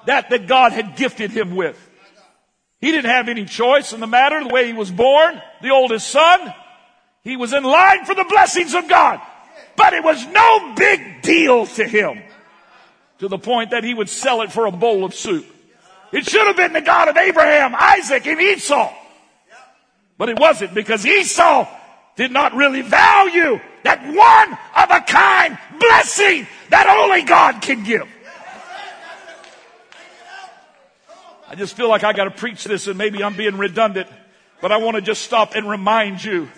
That 0.05 0.29
that 0.29 0.47
God 0.47 0.73
had 0.73 0.95
gifted 0.95 1.31
him 1.31 1.57
with. 1.57 1.79
He 2.79 2.93
didn't 2.93 3.11
have 3.11 3.31
any 3.31 3.47
choice 3.47 3.95
in 3.95 4.01
the 4.01 4.07
matter, 4.07 4.45
the 4.45 4.53
way 4.53 4.67
he 4.67 4.75
was 4.75 4.91
born, 4.91 5.41
the 5.63 5.71
oldest 5.71 6.09
son. 6.09 6.53
He 7.25 7.39
was 7.39 7.55
in 7.55 7.65
line 7.65 8.05
for 8.05 8.15
the 8.15 8.27
blessings 8.29 8.75
of 8.75 8.87
God. 8.91 9.23
But 9.75 9.95
it 9.95 10.05
was 10.05 10.27
no 10.27 10.75
big 10.75 11.23
deal 11.23 11.65
to 11.69 11.85
him. 11.85 12.23
To 13.21 13.29
the 13.29 13.39
point 13.39 13.71
that 13.71 13.85
he 13.85 13.95
would 13.95 14.11
sell 14.11 14.43
it 14.43 14.53
for 14.53 14.67
a 14.67 14.71
bowl 14.71 15.07
of 15.07 15.15
soup. 15.15 15.47
It 16.13 16.27
should 16.27 16.47
have 16.47 16.59
been 16.59 16.75
the 16.75 16.83
God 16.83 17.09
of 17.09 17.17
Abraham, 17.17 17.75
Isaac, 17.75 18.27
and 18.27 18.39
Esau. 18.39 18.93
But 20.19 20.29
it 20.29 20.39
wasn't 20.39 20.75
because 20.75 21.07
Esau 21.07 21.67
did 22.17 22.33
not 22.33 22.55
really 22.55 22.83
value 22.83 23.61
that 23.85 24.03
one 24.03 24.59
of 24.75 24.91
a 24.91 25.01
kind 25.05 25.59
blessing 25.79 26.47
that 26.71 26.89
only 26.89 27.23
God 27.23 27.63
can 27.63 27.85
give. 27.85 28.09
I 31.49 31.55
just 31.55 31.77
feel 31.77 31.89
like 31.89 32.03
I 32.03 32.13
got 32.13 32.25
to 32.25 32.31
preach 32.33 32.65
this 32.65 32.89
and 32.89 32.99
maybe 32.99 33.23
I'm 33.23 33.37
being 33.37 33.57
redundant, 33.57 34.09
but 34.61 34.73
I 34.73 34.79
want 34.79 34.97
to 34.97 35.03
just 35.03 35.23
stop 35.23 35.55
and 35.55 35.69
remind 35.69 36.25
you 36.25 36.49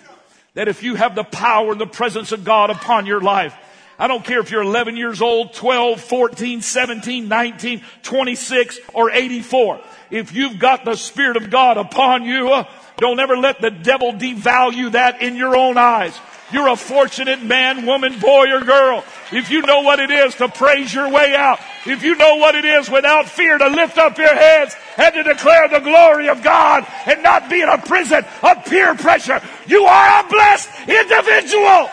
that 0.55 0.67
if 0.67 0.81
you 0.81 0.95
have 0.95 1.13
the 1.13 1.23
power 1.23 1.73
and 1.73 1.79
the 1.79 1.85
presence 1.85 2.31
of 2.31 2.43
God 2.43 2.71
upon 2.71 3.05
your 3.05 3.21
life, 3.21 3.53
I 3.99 4.07
don't 4.07 4.23
care 4.23 4.39
if 4.39 4.49
you're 4.49 4.63
11 4.63 4.95
years 4.95 5.21
old, 5.21 5.53
12, 5.53 5.99
14, 5.99 6.61
17, 6.61 7.27
19, 7.27 7.81
26, 8.01 8.79
or 8.93 9.11
84. 9.11 9.81
If 10.09 10.33
you've 10.33 10.57
got 10.57 10.85
the 10.85 10.95
Spirit 10.95 11.37
of 11.37 11.49
God 11.49 11.77
upon 11.77 12.23
you, 12.23 12.49
uh, 12.49 12.63
don't 12.99 13.19
ever 13.19 13.37
let 13.37 13.61
the 13.61 13.71
devil 13.71 14.13
devalue 14.13 14.91
that 14.91 15.21
in 15.21 15.35
your 15.35 15.55
own 15.55 15.77
eyes. 15.77 16.17
You're 16.51 16.69
a 16.69 16.75
fortunate 16.75 17.43
man, 17.43 17.85
woman, 17.85 18.19
boy, 18.19 18.51
or 18.51 18.61
girl. 18.61 19.03
If 19.31 19.51
you 19.51 19.61
know 19.61 19.81
what 19.81 19.99
it 19.99 20.09
is 20.09 20.33
to 20.35 20.49
praise 20.49 20.91
your 20.91 21.09
way 21.09 21.35
out, 21.35 21.59
if 21.85 22.03
you 22.03 22.15
know 22.15 22.37
what 22.37 22.55
it 22.55 22.65
is 22.65 22.89
without 22.89 23.27
fear 23.27 23.57
to 23.57 23.67
lift 23.67 23.97
up 23.97 24.17
your 24.17 24.33
heads 24.33 24.75
and 24.97 25.13
to 25.13 25.23
declare 25.23 25.67
the 25.67 25.79
glory 25.79 26.27
of 26.27 26.41
God 26.41 26.87
and 27.05 27.21
not 27.21 27.49
be 27.49 27.61
in 27.61 27.69
a 27.69 27.77
prison 27.77 28.25
of 28.41 28.65
peer 28.65 28.95
pressure, 28.95 29.41
you 29.67 29.83
are 29.83 30.25
a 30.25 30.27
blessed 30.27 30.69
individual. 30.87 31.89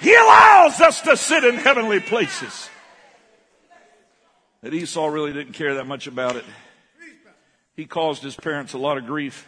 He 0.00 0.14
allows 0.14 0.80
us 0.80 1.00
to 1.02 1.16
sit 1.16 1.44
in 1.44 1.54
heavenly 1.56 2.00
places. 2.00 2.68
That 4.62 4.74
Esau 4.74 5.06
really 5.06 5.32
didn't 5.32 5.52
care 5.52 5.74
that 5.74 5.86
much 5.86 6.08
about 6.08 6.34
it. 6.34 6.44
He 7.76 7.84
caused 7.84 8.22
his 8.22 8.34
parents 8.34 8.72
a 8.72 8.78
lot 8.78 8.96
of 8.96 9.06
grief 9.06 9.46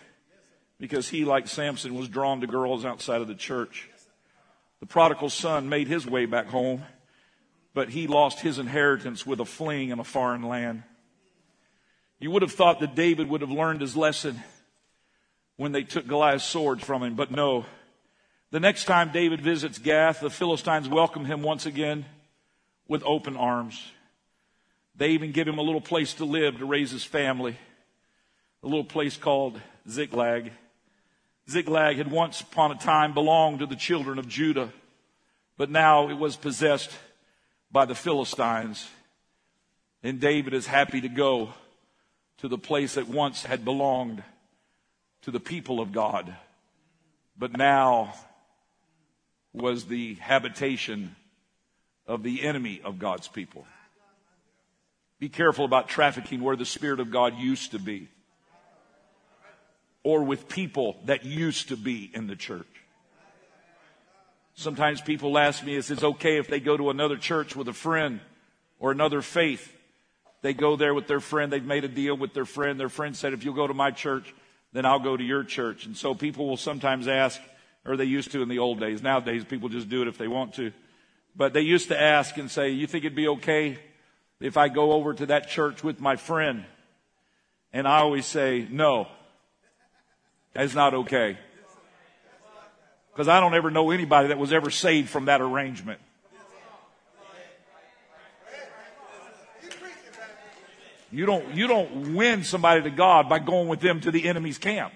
because 0.78 1.08
he, 1.08 1.24
like 1.24 1.48
Samson, 1.48 1.94
was 1.94 2.08
drawn 2.08 2.42
to 2.42 2.46
girls 2.46 2.84
outside 2.84 3.22
of 3.22 3.26
the 3.26 3.34
church. 3.34 3.88
The 4.80 4.86
prodigal 4.86 5.30
son 5.30 5.68
made 5.68 5.88
his 5.88 6.06
way 6.06 6.26
back 6.26 6.46
home, 6.46 6.82
but 7.72 7.88
he 7.88 8.06
lost 8.06 8.40
his 8.40 8.58
inheritance 8.58 9.26
with 9.26 9.40
a 9.40 9.44
fling 9.46 9.88
in 9.88 9.98
a 9.98 10.04
foreign 10.04 10.42
land. 10.42 10.82
You 12.20 12.30
would 12.30 12.42
have 12.42 12.52
thought 12.52 12.80
that 12.80 12.94
David 12.94 13.28
would 13.28 13.40
have 13.40 13.50
learned 13.50 13.80
his 13.80 13.96
lesson 13.96 14.42
when 15.56 15.72
they 15.72 15.82
took 15.82 16.06
Goliath's 16.06 16.44
sword 16.44 16.82
from 16.82 17.02
him, 17.02 17.14
but 17.14 17.30
no. 17.30 17.64
The 18.50 18.60
next 18.60 18.84
time 18.84 19.10
David 19.10 19.40
visits 19.40 19.78
Gath, 19.78 20.20
the 20.20 20.30
Philistines 20.30 20.88
welcome 20.88 21.24
him 21.24 21.42
once 21.42 21.64
again 21.64 22.04
with 22.86 23.02
open 23.04 23.36
arms. 23.36 23.82
They 24.94 25.10
even 25.10 25.32
give 25.32 25.48
him 25.48 25.58
a 25.58 25.62
little 25.62 25.80
place 25.80 26.14
to 26.14 26.24
live 26.24 26.58
to 26.58 26.66
raise 26.66 26.90
his 26.90 27.04
family, 27.04 27.56
a 28.62 28.66
little 28.66 28.84
place 28.84 29.16
called 29.16 29.60
Ziklag. 29.88 30.52
Ziklag 31.48 31.96
had 31.96 32.10
once 32.10 32.40
upon 32.40 32.72
a 32.72 32.76
time 32.76 33.14
belonged 33.14 33.60
to 33.60 33.66
the 33.66 33.76
children 33.76 34.18
of 34.18 34.28
Judah, 34.28 34.72
but 35.56 35.70
now 35.70 36.08
it 36.08 36.18
was 36.18 36.36
possessed 36.36 36.90
by 37.70 37.84
the 37.84 37.94
Philistines. 37.94 38.86
And 40.02 40.20
David 40.20 40.54
is 40.54 40.66
happy 40.66 41.00
to 41.00 41.08
go 41.08 41.50
to 42.38 42.48
the 42.48 42.58
place 42.58 42.94
that 42.94 43.08
once 43.08 43.44
had 43.44 43.64
belonged 43.64 44.22
to 45.22 45.30
the 45.30 45.40
people 45.40 45.80
of 45.80 45.92
God, 45.92 46.34
but 47.36 47.56
now 47.56 48.14
was 49.52 49.86
the 49.86 50.14
habitation 50.14 51.16
of 52.06 52.22
the 52.22 52.42
enemy 52.42 52.80
of 52.84 52.98
God's 52.98 53.26
people. 53.26 53.66
Be 55.18 55.28
careful 55.28 55.64
about 55.64 55.88
trafficking 55.88 56.40
where 56.40 56.54
the 56.56 56.64
Spirit 56.64 57.00
of 57.00 57.10
God 57.10 57.36
used 57.36 57.72
to 57.72 57.78
be 57.78 58.08
or 60.08 60.22
with 60.22 60.48
people 60.48 60.96
that 61.04 61.26
used 61.26 61.68
to 61.68 61.76
be 61.76 62.10
in 62.14 62.28
the 62.28 62.34
church. 62.34 62.64
Sometimes 64.54 65.02
people 65.02 65.36
ask 65.36 65.62
me 65.62 65.74
is 65.74 65.90
it's 65.90 66.02
okay 66.02 66.38
if 66.38 66.48
they 66.48 66.60
go 66.60 66.78
to 66.78 66.88
another 66.88 67.18
church 67.18 67.54
with 67.54 67.68
a 67.68 67.74
friend 67.74 68.20
or 68.78 68.90
another 68.90 69.20
faith. 69.20 69.70
They 70.40 70.54
go 70.54 70.76
there 70.76 70.94
with 70.94 71.08
their 71.08 71.20
friend. 71.20 71.52
They've 71.52 71.62
made 71.62 71.84
a 71.84 71.88
deal 71.88 72.16
with 72.16 72.32
their 72.32 72.46
friend. 72.46 72.80
Their 72.80 72.88
friend 72.88 73.14
said, 73.14 73.34
if 73.34 73.44
you'll 73.44 73.52
go 73.52 73.66
to 73.66 73.74
my 73.74 73.90
church, 73.90 74.34
then 74.72 74.86
I'll 74.86 74.98
go 74.98 75.14
to 75.14 75.22
your 75.22 75.44
church. 75.44 75.84
And 75.84 75.94
so 75.94 76.14
people 76.14 76.48
will 76.48 76.56
sometimes 76.56 77.06
ask, 77.06 77.38
or 77.84 77.98
they 77.98 78.04
used 78.04 78.32
to 78.32 78.40
in 78.40 78.48
the 78.48 78.60
old 78.60 78.80
days. 78.80 79.02
Nowadays, 79.02 79.44
people 79.44 79.68
just 79.68 79.90
do 79.90 80.00
it 80.00 80.08
if 80.08 80.16
they 80.16 80.26
want 80.26 80.54
to. 80.54 80.72
But 81.36 81.52
they 81.52 81.60
used 81.60 81.88
to 81.88 82.00
ask 82.00 82.38
and 82.38 82.50
say, 82.50 82.70
you 82.70 82.86
think 82.86 83.04
it'd 83.04 83.14
be 83.14 83.28
okay 83.28 83.76
if 84.40 84.56
I 84.56 84.68
go 84.68 84.92
over 84.92 85.12
to 85.12 85.26
that 85.26 85.50
church 85.50 85.84
with 85.84 86.00
my 86.00 86.16
friend? 86.16 86.64
And 87.74 87.86
I 87.86 87.98
always 87.98 88.24
say, 88.24 88.66
no. 88.70 89.08
That's 90.58 90.74
not 90.74 90.92
okay. 90.92 91.38
Because 93.12 93.28
I 93.28 93.38
don't 93.38 93.54
ever 93.54 93.70
know 93.70 93.92
anybody 93.92 94.28
that 94.28 94.38
was 94.38 94.52
ever 94.52 94.70
saved 94.70 95.08
from 95.08 95.26
that 95.26 95.40
arrangement. 95.40 96.00
You 101.12 101.26
don't, 101.26 101.54
you 101.54 101.68
don't 101.68 102.16
win 102.16 102.42
somebody 102.42 102.82
to 102.82 102.90
God 102.90 103.28
by 103.28 103.38
going 103.38 103.68
with 103.68 103.78
them 103.78 104.00
to 104.00 104.10
the 104.10 104.28
enemy's 104.28 104.58
camp. 104.58 104.92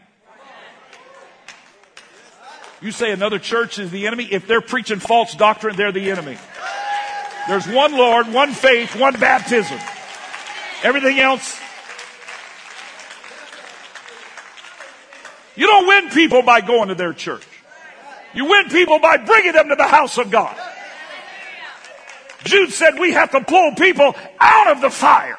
You 2.80 2.90
say 2.90 3.12
another 3.12 3.38
church 3.38 3.78
is 3.78 3.92
the 3.92 4.08
enemy. 4.08 4.24
If 4.24 4.48
they're 4.48 4.60
preaching 4.60 4.98
false 4.98 5.32
doctrine, 5.36 5.76
they're 5.76 5.92
the 5.92 6.10
enemy. 6.10 6.38
There's 7.46 7.68
one 7.68 7.92
Lord, 7.92 8.32
one 8.32 8.50
faith, 8.50 8.96
one 8.96 9.14
baptism. 9.14 9.78
Everything 10.82 11.20
else 11.20 11.60
You 15.54 15.66
don't 15.66 15.86
win 15.86 16.10
people 16.10 16.42
by 16.42 16.60
going 16.60 16.88
to 16.88 16.94
their 16.94 17.12
church. 17.12 17.46
You 18.34 18.46
win 18.46 18.68
people 18.68 18.98
by 18.98 19.18
bringing 19.18 19.52
them 19.52 19.68
to 19.68 19.76
the 19.76 19.86
house 19.86 20.18
of 20.18 20.30
God. 20.30 20.56
Jude 22.44 22.70
said 22.70 22.98
we 22.98 23.12
have 23.12 23.30
to 23.32 23.40
pull 23.42 23.72
people 23.74 24.14
out 24.40 24.68
of 24.68 24.80
the 24.80 24.90
fire. 24.90 25.38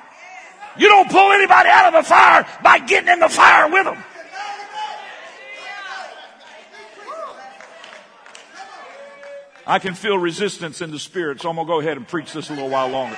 You 0.78 0.88
don't 0.88 1.10
pull 1.10 1.32
anybody 1.32 1.69
out 1.69 1.93
of 1.93 2.04
the 2.04 2.08
fire 2.08 2.47
by 2.62 2.80
getting 2.80 3.10
in 3.10 3.19
the 3.19 3.30
fire 3.30 3.69
with 3.69 3.86
them. 3.86 4.04
I 9.65 9.80
can 9.80 9.93
feel 9.93 10.17
resistance 10.17 10.82
in 10.82 10.91
the 10.91 10.99
spirit, 10.99 11.41
so 11.41 11.49
I'm 11.49 11.56
going 11.56 11.67
to 11.67 11.71
go 11.71 11.80
ahead 11.80 11.95
and 11.95 12.08
preach 12.08 12.34
this 12.34 12.49
a 12.49 12.54
little 12.54 12.69
while 12.69 12.89
longer. 12.89 13.17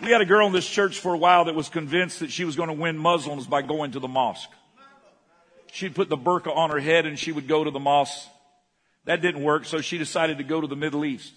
We 0.00 0.10
had 0.10 0.20
a 0.20 0.26
girl 0.26 0.46
in 0.46 0.52
this 0.52 0.68
church 0.68 1.00
for 1.00 1.12
a 1.12 1.18
while 1.18 1.46
that 1.46 1.56
was 1.56 1.68
convinced 1.68 2.20
that 2.20 2.30
she 2.30 2.44
was 2.44 2.54
going 2.54 2.68
to 2.68 2.74
win 2.74 2.96
Muslims 2.96 3.46
by 3.46 3.62
going 3.62 3.92
to 3.92 4.00
the 4.00 4.08
mosque. 4.08 4.50
She'd 5.72 5.94
put 5.94 6.08
the 6.08 6.16
burqa 6.16 6.54
on 6.54 6.70
her 6.70 6.78
head 6.78 7.04
and 7.04 7.18
she 7.18 7.32
would 7.32 7.48
go 7.48 7.64
to 7.64 7.70
the 7.70 7.80
mosque. 7.80 8.28
That 9.06 9.22
didn't 9.22 9.42
work, 9.42 9.64
so 9.64 9.80
she 9.80 9.98
decided 9.98 10.38
to 10.38 10.44
go 10.44 10.60
to 10.60 10.66
the 10.66 10.76
Middle 10.76 11.04
East. 11.04 11.32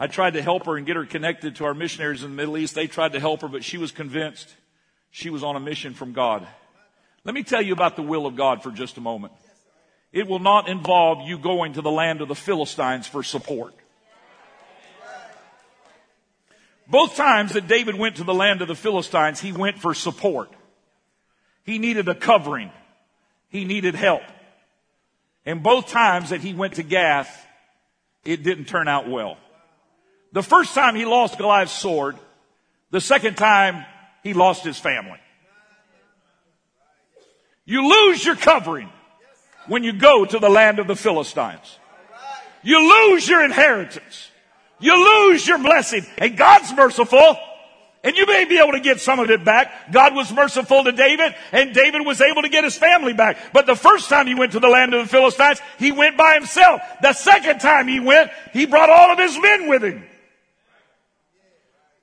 I 0.00 0.08
tried 0.08 0.34
to 0.34 0.42
help 0.42 0.66
her 0.66 0.76
and 0.76 0.84
get 0.84 0.96
her 0.96 1.04
connected 1.04 1.56
to 1.56 1.64
our 1.64 1.74
missionaries 1.74 2.24
in 2.24 2.30
the 2.30 2.36
Middle 2.36 2.58
East. 2.58 2.74
They 2.74 2.88
tried 2.88 3.12
to 3.12 3.20
help 3.20 3.42
her, 3.42 3.48
but 3.48 3.62
she 3.62 3.78
was 3.78 3.92
convinced 3.92 4.52
she 5.10 5.30
was 5.30 5.44
on 5.44 5.54
a 5.54 5.60
mission 5.60 5.94
from 5.94 6.12
God. 6.12 6.46
Let 7.24 7.34
me 7.34 7.44
tell 7.44 7.62
you 7.62 7.72
about 7.72 7.94
the 7.94 8.02
will 8.02 8.26
of 8.26 8.34
God 8.34 8.64
for 8.64 8.72
just 8.72 8.96
a 8.96 9.00
moment. 9.00 9.32
It 10.12 10.26
will 10.26 10.40
not 10.40 10.68
involve 10.68 11.26
you 11.28 11.38
going 11.38 11.74
to 11.74 11.82
the 11.82 11.90
land 11.90 12.20
of 12.20 12.28
the 12.28 12.34
Philistines 12.34 13.06
for 13.06 13.22
support. 13.22 13.74
Both 16.92 17.16
times 17.16 17.54
that 17.54 17.68
David 17.68 17.94
went 17.94 18.16
to 18.16 18.24
the 18.24 18.34
land 18.34 18.60
of 18.60 18.68
the 18.68 18.74
Philistines, 18.74 19.40
he 19.40 19.50
went 19.50 19.78
for 19.78 19.94
support. 19.94 20.50
He 21.64 21.78
needed 21.78 22.06
a 22.06 22.14
covering. 22.14 22.70
He 23.48 23.64
needed 23.64 23.94
help. 23.94 24.20
And 25.46 25.62
both 25.62 25.88
times 25.88 26.28
that 26.28 26.42
he 26.42 26.52
went 26.52 26.74
to 26.74 26.82
Gath, 26.82 27.46
it 28.26 28.42
didn't 28.42 28.66
turn 28.66 28.88
out 28.88 29.08
well. 29.08 29.38
The 30.32 30.42
first 30.42 30.74
time 30.74 30.94
he 30.94 31.06
lost 31.06 31.38
Goliath's 31.38 31.72
sword, 31.72 32.18
the 32.90 33.00
second 33.00 33.38
time 33.38 33.86
he 34.22 34.34
lost 34.34 34.62
his 34.62 34.78
family. 34.78 35.18
You 37.64 37.88
lose 37.88 38.22
your 38.22 38.36
covering 38.36 38.90
when 39.66 39.82
you 39.82 39.94
go 39.94 40.26
to 40.26 40.38
the 40.38 40.50
land 40.50 40.78
of 40.78 40.88
the 40.88 40.96
Philistines. 40.96 41.78
You 42.62 42.86
lose 42.86 43.26
your 43.26 43.42
inheritance. 43.42 44.28
You 44.82 45.30
lose 45.30 45.46
your 45.46 45.58
blessing. 45.58 46.04
And 46.18 46.36
God's 46.36 46.72
merciful. 46.74 47.38
And 48.04 48.16
you 48.16 48.26
may 48.26 48.44
be 48.44 48.58
able 48.58 48.72
to 48.72 48.80
get 48.80 49.00
some 49.00 49.20
of 49.20 49.30
it 49.30 49.44
back. 49.44 49.92
God 49.92 50.14
was 50.14 50.32
merciful 50.32 50.82
to 50.82 50.90
David, 50.90 51.36
and 51.52 51.72
David 51.72 52.04
was 52.04 52.20
able 52.20 52.42
to 52.42 52.48
get 52.48 52.64
his 52.64 52.76
family 52.76 53.12
back. 53.12 53.38
But 53.52 53.66
the 53.66 53.76
first 53.76 54.08
time 54.08 54.26
he 54.26 54.34
went 54.34 54.52
to 54.52 54.60
the 54.60 54.68
land 54.68 54.92
of 54.92 55.04
the 55.04 55.08
Philistines, 55.08 55.60
he 55.78 55.92
went 55.92 56.16
by 56.16 56.34
himself. 56.34 56.82
The 57.00 57.12
second 57.12 57.60
time 57.60 57.86
he 57.86 58.00
went, 58.00 58.32
he 58.52 58.66
brought 58.66 58.90
all 58.90 59.12
of 59.12 59.18
his 59.20 59.40
men 59.40 59.68
with 59.68 59.84
him. 59.84 60.04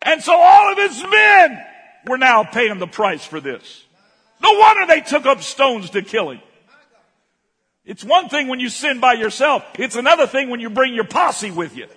And 0.02 0.24
so 0.24 0.34
all 0.34 0.72
of 0.72 0.78
his 0.78 1.04
men 1.04 1.66
were 2.08 2.18
now 2.18 2.46
paying 2.46 2.80
the 2.80 2.88
price 2.88 3.26
for 3.26 3.42
this. 3.42 3.84
No 4.42 4.54
wonder 4.54 4.88
they 4.88 5.02
took 5.02 5.26
up 5.26 5.42
stones 5.42 5.90
to 5.90 6.02
kill 6.02 6.30
him. 6.30 6.40
It's 7.84 8.06
one 8.06 8.30
thing 8.30 8.48
when 8.48 8.62
you 8.62 8.70
sin 8.70 9.02
by 9.02 9.14
yourself. 9.14 9.66
It's 9.78 9.98
another 9.98 10.28
thing 10.28 10.50
when 10.50 10.62
you 10.62 10.70
bring 10.70 10.94
your 10.94 11.04
posse 11.04 11.52
with 11.52 11.76
you. 11.76 11.88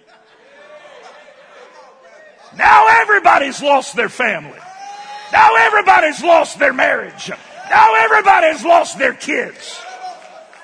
Now 2.57 2.87
everybody's 2.89 3.63
lost 3.63 3.97
their 3.97 4.09
family. 4.09 4.59
Now 5.33 5.57
everybody's 5.57 6.23
lost 6.23 6.59
their 6.59 6.73
marriage. 6.73 7.31
Now 7.71 7.95
everybody's 7.95 8.65
lost 8.65 8.99
their 8.99 9.15
kids. 9.15 9.81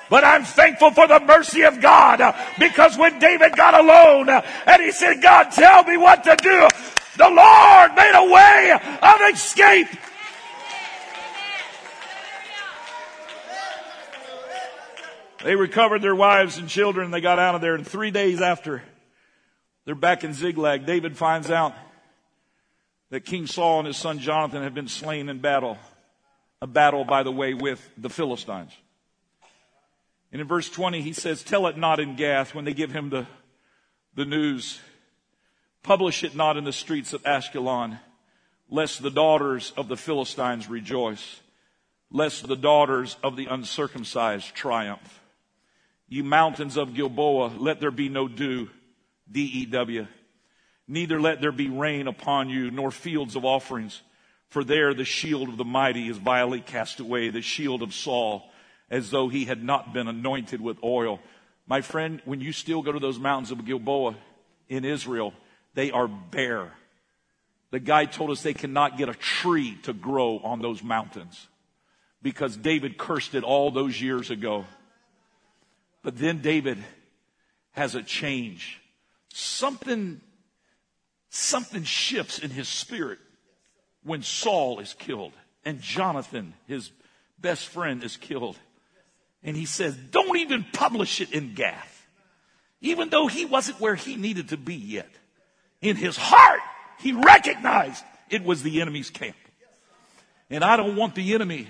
But 0.09 0.23
I'm 0.23 0.43
thankful 0.43 0.91
for 0.91 1.07
the 1.07 1.19
mercy 1.19 1.63
of 1.63 1.81
God 1.81 2.19
uh, 2.19 2.33
because 2.57 2.97
when 2.97 3.19
David 3.19 3.55
got 3.55 3.79
alone 3.79 4.29
uh, 4.29 4.41
and 4.65 4.81
he 4.81 4.91
said, 4.91 5.21
God, 5.21 5.51
tell 5.51 5.83
me 5.83 5.97
what 5.97 6.23
to 6.23 6.35
do, 6.35 6.67
the 7.17 7.29
Lord 7.29 7.95
made 7.95 8.13
a 8.15 8.31
way 8.31 8.79
of 9.01 9.33
escape. 9.33 9.87
They 15.43 15.55
recovered 15.55 16.01
their 16.01 16.15
wives 16.15 16.57
and 16.57 16.67
children 16.67 17.11
they 17.11 17.21
got 17.21 17.39
out 17.39 17.55
of 17.55 17.61
there. 17.61 17.75
And 17.75 17.87
three 17.87 18.11
days 18.11 18.41
after 18.41 18.83
they're 19.89 19.95
back 19.95 20.23
in 20.23 20.35
Ziklag, 20.35 20.85
David 20.85 21.17
finds 21.17 21.49
out 21.49 21.73
that 23.09 23.25
King 23.25 23.47
Saul 23.47 23.79
and 23.79 23.87
his 23.87 23.97
son 23.97 24.19
Jonathan 24.19 24.61
have 24.61 24.75
been 24.75 24.87
slain 24.87 25.29
in 25.29 25.39
battle. 25.39 25.79
A 26.61 26.67
battle, 26.67 27.03
by 27.05 27.23
the 27.23 27.31
way, 27.31 27.55
with 27.55 27.81
the 27.97 28.07
Philistines. 28.07 28.71
And 30.31 30.41
in 30.41 30.47
verse 30.47 30.69
20, 30.69 31.01
he 31.01 31.11
says, 31.11 31.41
Tell 31.41 31.65
it 31.65 31.75
not 31.75 31.99
in 31.99 32.15
Gath 32.15 32.53
when 32.53 32.65
they 32.65 32.73
give 32.75 32.91
him 32.91 33.09
the, 33.09 33.25
the 34.13 34.25
news. 34.25 34.79
Publish 35.81 36.23
it 36.23 36.35
not 36.35 36.55
in 36.55 36.65
the 36.65 36.71
streets 36.71 37.13
of 37.13 37.23
Ashkelon, 37.23 37.97
lest 38.69 39.01
the 39.01 39.09
daughters 39.09 39.73
of 39.75 39.87
the 39.87 39.97
Philistines 39.97 40.69
rejoice, 40.69 41.39
lest 42.11 42.47
the 42.47 42.55
daughters 42.55 43.17
of 43.23 43.35
the 43.35 43.47
uncircumcised 43.47 44.53
triumph. 44.53 45.19
You 46.07 46.23
mountains 46.23 46.77
of 46.77 46.93
Gilboa, 46.93 47.57
let 47.57 47.79
there 47.79 47.89
be 47.89 48.07
no 48.07 48.27
dew, 48.27 48.69
D-E-W. 49.31 50.07
Neither 50.87 51.21
let 51.21 51.41
there 51.41 51.51
be 51.51 51.69
rain 51.69 52.07
upon 52.07 52.49
you, 52.49 52.71
nor 52.71 52.91
fields 52.91 53.35
of 53.35 53.45
offerings. 53.45 54.01
For 54.47 54.63
there 54.63 54.93
the 54.93 55.05
shield 55.05 55.49
of 55.49 55.57
the 55.57 55.65
mighty 55.65 56.07
is 56.07 56.17
vilely 56.17 56.61
cast 56.61 56.99
away, 56.99 57.29
the 57.29 57.41
shield 57.41 57.83
of 57.83 57.93
Saul, 57.93 58.49
as 58.89 59.11
though 59.11 59.29
he 59.29 59.45
had 59.45 59.63
not 59.63 59.93
been 59.93 60.07
anointed 60.07 60.59
with 60.59 60.83
oil. 60.83 61.19
My 61.67 61.81
friend, 61.81 62.21
when 62.25 62.41
you 62.41 62.51
still 62.51 62.81
go 62.81 62.91
to 62.91 62.99
those 62.99 63.19
mountains 63.19 63.51
of 63.51 63.63
Gilboa 63.63 64.15
in 64.67 64.83
Israel, 64.83 65.33
they 65.75 65.91
are 65.91 66.07
bare. 66.07 66.71
The 67.69 67.79
guy 67.79 68.05
told 68.05 68.31
us 68.31 68.41
they 68.41 68.55
cannot 68.55 68.97
get 68.97 69.09
a 69.09 69.13
tree 69.13 69.77
to 69.83 69.93
grow 69.93 70.39
on 70.39 70.61
those 70.61 70.81
mountains 70.81 71.47
because 72.23 72.57
David 72.57 72.97
cursed 72.97 73.35
it 73.35 73.43
all 73.43 73.69
those 73.69 74.01
years 74.01 74.31
ago. 74.31 74.65
But 76.01 76.17
then 76.17 76.41
David 76.41 76.83
has 77.71 77.93
a 77.93 78.01
change. 78.01 78.78
Something, 79.33 80.21
something 81.29 81.83
shifts 81.83 82.39
in 82.39 82.49
his 82.49 82.67
spirit 82.67 83.19
when 84.03 84.23
Saul 84.23 84.79
is 84.79 84.93
killed 84.93 85.33
and 85.65 85.81
Jonathan, 85.81 86.53
his 86.67 86.91
best 87.39 87.67
friend, 87.67 88.03
is 88.03 88.17
killed. 88.17 88.57
And 89.43 89.55
he 89.55 89.65
says, 89.65 89.95
don't 89.95 90.37
even 90.37 90.65
publish 90.73 91.21
it 91.21 91.31
in 91.31 91.53
Gath. 91.53 92.07
Even 92.81 93.09
though 93.09 93.27
he 93.27 93.45
wasn't 93.45 93.79
where 93.79 93.95
he 93.95 94.15
needed 94.15 94.49
to 94.49 94.57
be 94.57 94.75
yet. 94.75 95.09
In 95.81 95.95
his 95.95 96.17
heart, 96.17 96.61
he 96.99 97.13
recognized 97.13 98.03
it 98.29 98.43
was 98.43 98.63
the 98.63 98.81
enemy's 98.81 99.09
camp. 99.09 99.35
And 100.49 100.63
I 100.63 100.77
don't 100.77 100.95
want 100.95 101.15
the 101.15 101.33
enemy 101.33 101.67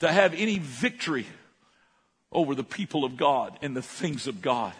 to 0.00 0.10
have 0.10 0.34
any 0.34 0.58
victory 0.58 1.26
over 2.30 2.54
the 2.54 2.64
people 2.64 3.04
of 3.04 3.16
God 3.16 3.58
and 3.62 3.76
the 3.76 3.82
things 3.82 4.26
of 4.26 4.42
God. 4.42 4.72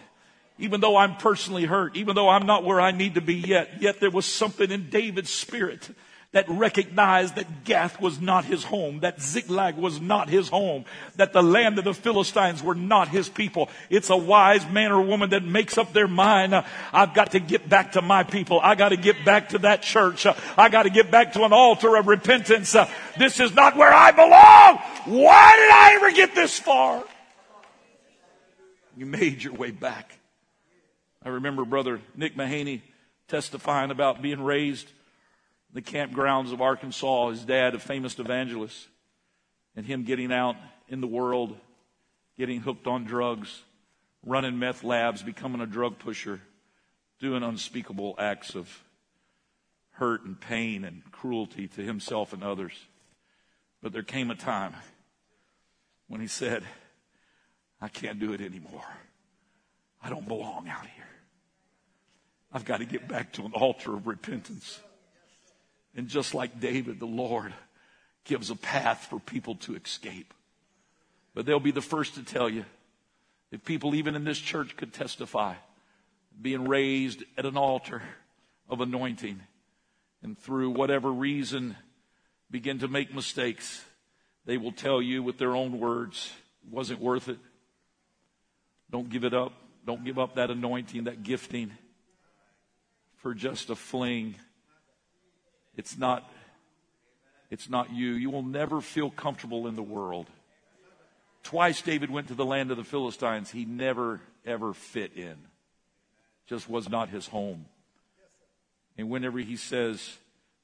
Even 0.59 0.81
though 0.81 0.97
I'm 0.97 1.15
personally 1.15 1.65
hurt, 1.65 1.95
even 1.95 2.15
though 2.15 2.29
I'm 2.29 2.45
not 2.45 2.65
where 2.65 2.81
I 2.81 2.91
need 2.91 3.15
to 3.15 3.21
be 3.21 3.35
yet, 3.35 3.81
yet 3.81 3.99
there 3.99 4.11
was 4.11 4.25
something 4.25 4.69
in 4.69 4.89
David's 4.89 5.29
spirit 5.29 5.89
that 6.31 6.45
recognized 6.47 7.37
that 7.37 7.63
Gath 7.63 7.99
was 7.99 8.21
not 8.21 8.45
his 8.45 8.63
home, 8.63 8.99
that 8.99 9.19
Ziklag 9.19 9.77
was 9.77 9.99
not 9.99 10.29
his 10.29 10.47
home, 10.47 10.85
that 11.15 11.33
the 11.33 11.41
land 11.41 11.79
of 11.79 11.85
the 11.85 11.93
Philistines 11.93 12.61
were 12.61 12.75
not 12.75 13.07
his 13.07 13.27
people. 13.27 13.67
It's 13.89 14.11
a 14.11 14.17
wise 14.17 14.69
man 14.69 14.91
or 14.91 15.01
woman 15.01 15.31
that 15.31 15.43
makes 15.43 15.79
up 15.79 15.91
their 15.91 16.07
mind, 16.07 16.53
I've 16.93 17.15
got 17.15 17.31
to 17.31 17.39
get 17.39 17.67
back 17.67 17.93
to 17.93 18.03
my 18.03 18.21
people. 18.21 18.59
I 18.61 18.75
got 18.75 18.89
to 18.89 18.97
get 18.97 19.25
back 19.25 19.49
to 19.49 19.59
that 19.59 19.81
church. 19.81 20.27
I 20.55 20.69
got 20.69 20.83
to 20.83 20.91
get 20.91 21.09
back 21.09 21.33
to 21.33 21.45
an 21.45 21.53
altar 21.53 21.95
of 21.95 22.05
repentance. 22.05 22.75
This 23.17 23.39
is 23.39 23.55
not 23.55 23.75
where 23.75 23.91
I 23.91 24.11
belong. 24.11 24.77
Why 25.05 25.55
did 25.55 25.71
I 25.71 25.93
ever 25.95 26.11
get 26.11 26.35
this 26.35 26.59
far? 26.59 27.03
You 28.95 29.07
made 29.07 29.41
your 29.41 29.53
way 29.53 29.71
back. 29.71 30.18
I 31.23 31.29
remember 31.29 31.65
Brother 31.65 32.01
Nick 32.15 32.35
Mahaney 32.35 32.81
testifying 33.27 33.91
about 33.91 34.21
being 34.21 34.41
raised 34.41 34.87
in 34.87 35.75
the 35.75 35.81
campgrounds 35.81 36.53
of 36.53 36.61
Arkansas, 36.61 37.29
his 37.29 37.43
dad, 37.43 37.75
a 37.75 37.79
famous 37.79 38.17
evangelist, 38.17 38.87
and 39.75 39.85
him 39.85 40.03
getting 40.03 40.31
out 40.31 40.55
in 40.87 41.01
the 41.01 41.07
world, 41.07 41.57
getting 42.37 42.61
hooked 42.61 42.87
on 42.87 43.03
drugs, 43.03 43.63
running 44.25 44.57
meth 44.57 44.83
labs, 44.83 45.21
becoming 45.21 45.61
a 45.61 45.67
drug 45.67 45.99
pusher, 45.99 46.41
doing 47.19 47.43
unspeakable 47.43 48.15
acts 48.17 48.55
of 48.55 48.83
hurt 49.91 50.23
and 50.23 50.39
pain 50.39 50.85
and 50.85 51.03
cruelty 51.11 51.67
to 51.67 51.81
himself 51.81 52.31
and 52.31 52.43
others. 52.43 52.73
But 53.81 53.91
there 53.91 54.03
came 54.03 54.31
a 54.31 54.35
time 54.35 54.73
when 56.07 56.21
he 56.21 56.27
said, 56.27 56.63
I 57.81 57.89
can't 57.89 58.19
do 58.19 58.31
it 58.33 58.41
anymore. 58.41 58.87
I 60.01 60.09
don't 60.09 60.27
belong 60.27 60.67
out 60.69 60.85
here. 60.85 61.05
I've 62.51 62.65
got 62.65 62.77
to 62.77 62.85
get 62.85 63.07
back 63.07 63.33
to 63.33 63.45
an 63.45 63.53
altar 63.53 63.93
of 63.93 64.07
repentance. 64.07 64.79
And 65.95 66.07
just 66.07 66.33
like 66.33 66.59
David, 66.59 66.99
the 66.99 67.05
Lord 67.05 67.53
gives 68.23 68.49
a 68.49 68.55
path 68.55 69.07
for 69.09 69.19
people 69.19 69.55
to 69.55 69.75
escape. 69.75 70.33
But 71.33 71.45
they'll 71.45 71.59
be 71.59 71.71
the 71.71 71.81
first 71.81 72.15
to 72.15 72.23
tell 72.23 72.49
you 72.49 72.65
if 73.51 73.63
people 73.65 73.95
even 73.95 74.15
in 74.15 74.23
this 74.23 74.39
church 74.39 74.75
could 74.77 74.93
testify, 74.93 75.55
being 76.41 76.67
raised 76.67 77.23
at 77.37 77.45
an 77.45 77.57
altar 77.57 78.01
of 78.69 78.81
anointing 78.81 79.41
and 80.21 80.37
through 80.37 80.69
whatever 80.69 81.11
reason 81.11 81.75
begin 82.51 82.79
to 82.79 82.87
make 82.87 83.13
mistakes, 83.13 83.83
they 84.45 84.57
will 84.57 84.71
tell 84.71 85.01
you 85.01 85.21
with 85.23 85.37
their 85.37 85.55
own 85.55 85.79
words, 85.79 86.31
wasn't 86.69 86.99
worth 86.99 87.29
it. 87.29 87.39
Don't 88.91 89.09
give 89.09 89.23
it 89.23 89.33
up. 89.33 89.53
Don't 89.89 90.05
give 90.05 90.19
up 90.19 90.35
that 90.35 90.51
anointing, 90.51 91.05
that 91.05 91.23
gifting 91.23 91.71
for 93.17 93.33
just 93.33 93.71
a 93.71 93.75
fling. 93.75 94.35
It's 95.75 95.97
not, 95.97 96.31
it's 97.49 97.67
not 97.67 97.91
you. 97.91 98.11
You 98.11 98.29
will 98.29 98.43
never 98.43 98.81
feel 98.81 99.09
comfortable 99.09 99.65
in 99.65 99.75
the 99.75 99.81
world. 99.81 100.27
Twice 101.41 101.81
David 101.81 102.11
went 102.11 102.27
to 102.27 102.35
the 102.35 102.45
land 102.45 102.69
of 102.69 102.77
the 102.77 102.83
Philistines. 102.83 103.49
He 103.49 103.65
never, 103.65 104.21
ever 104.45 104.75
fit 104.75 105.13
in. 105.15 105.37
Just 106.45 106.69
was 106.69 106.87
not 106.87 107.09
his 107.09 107.25
home. 107.25 107.65
And 108.95 109.09
whenever 109.09 109.39
he 109.39 109.55
says, 109.55 110.17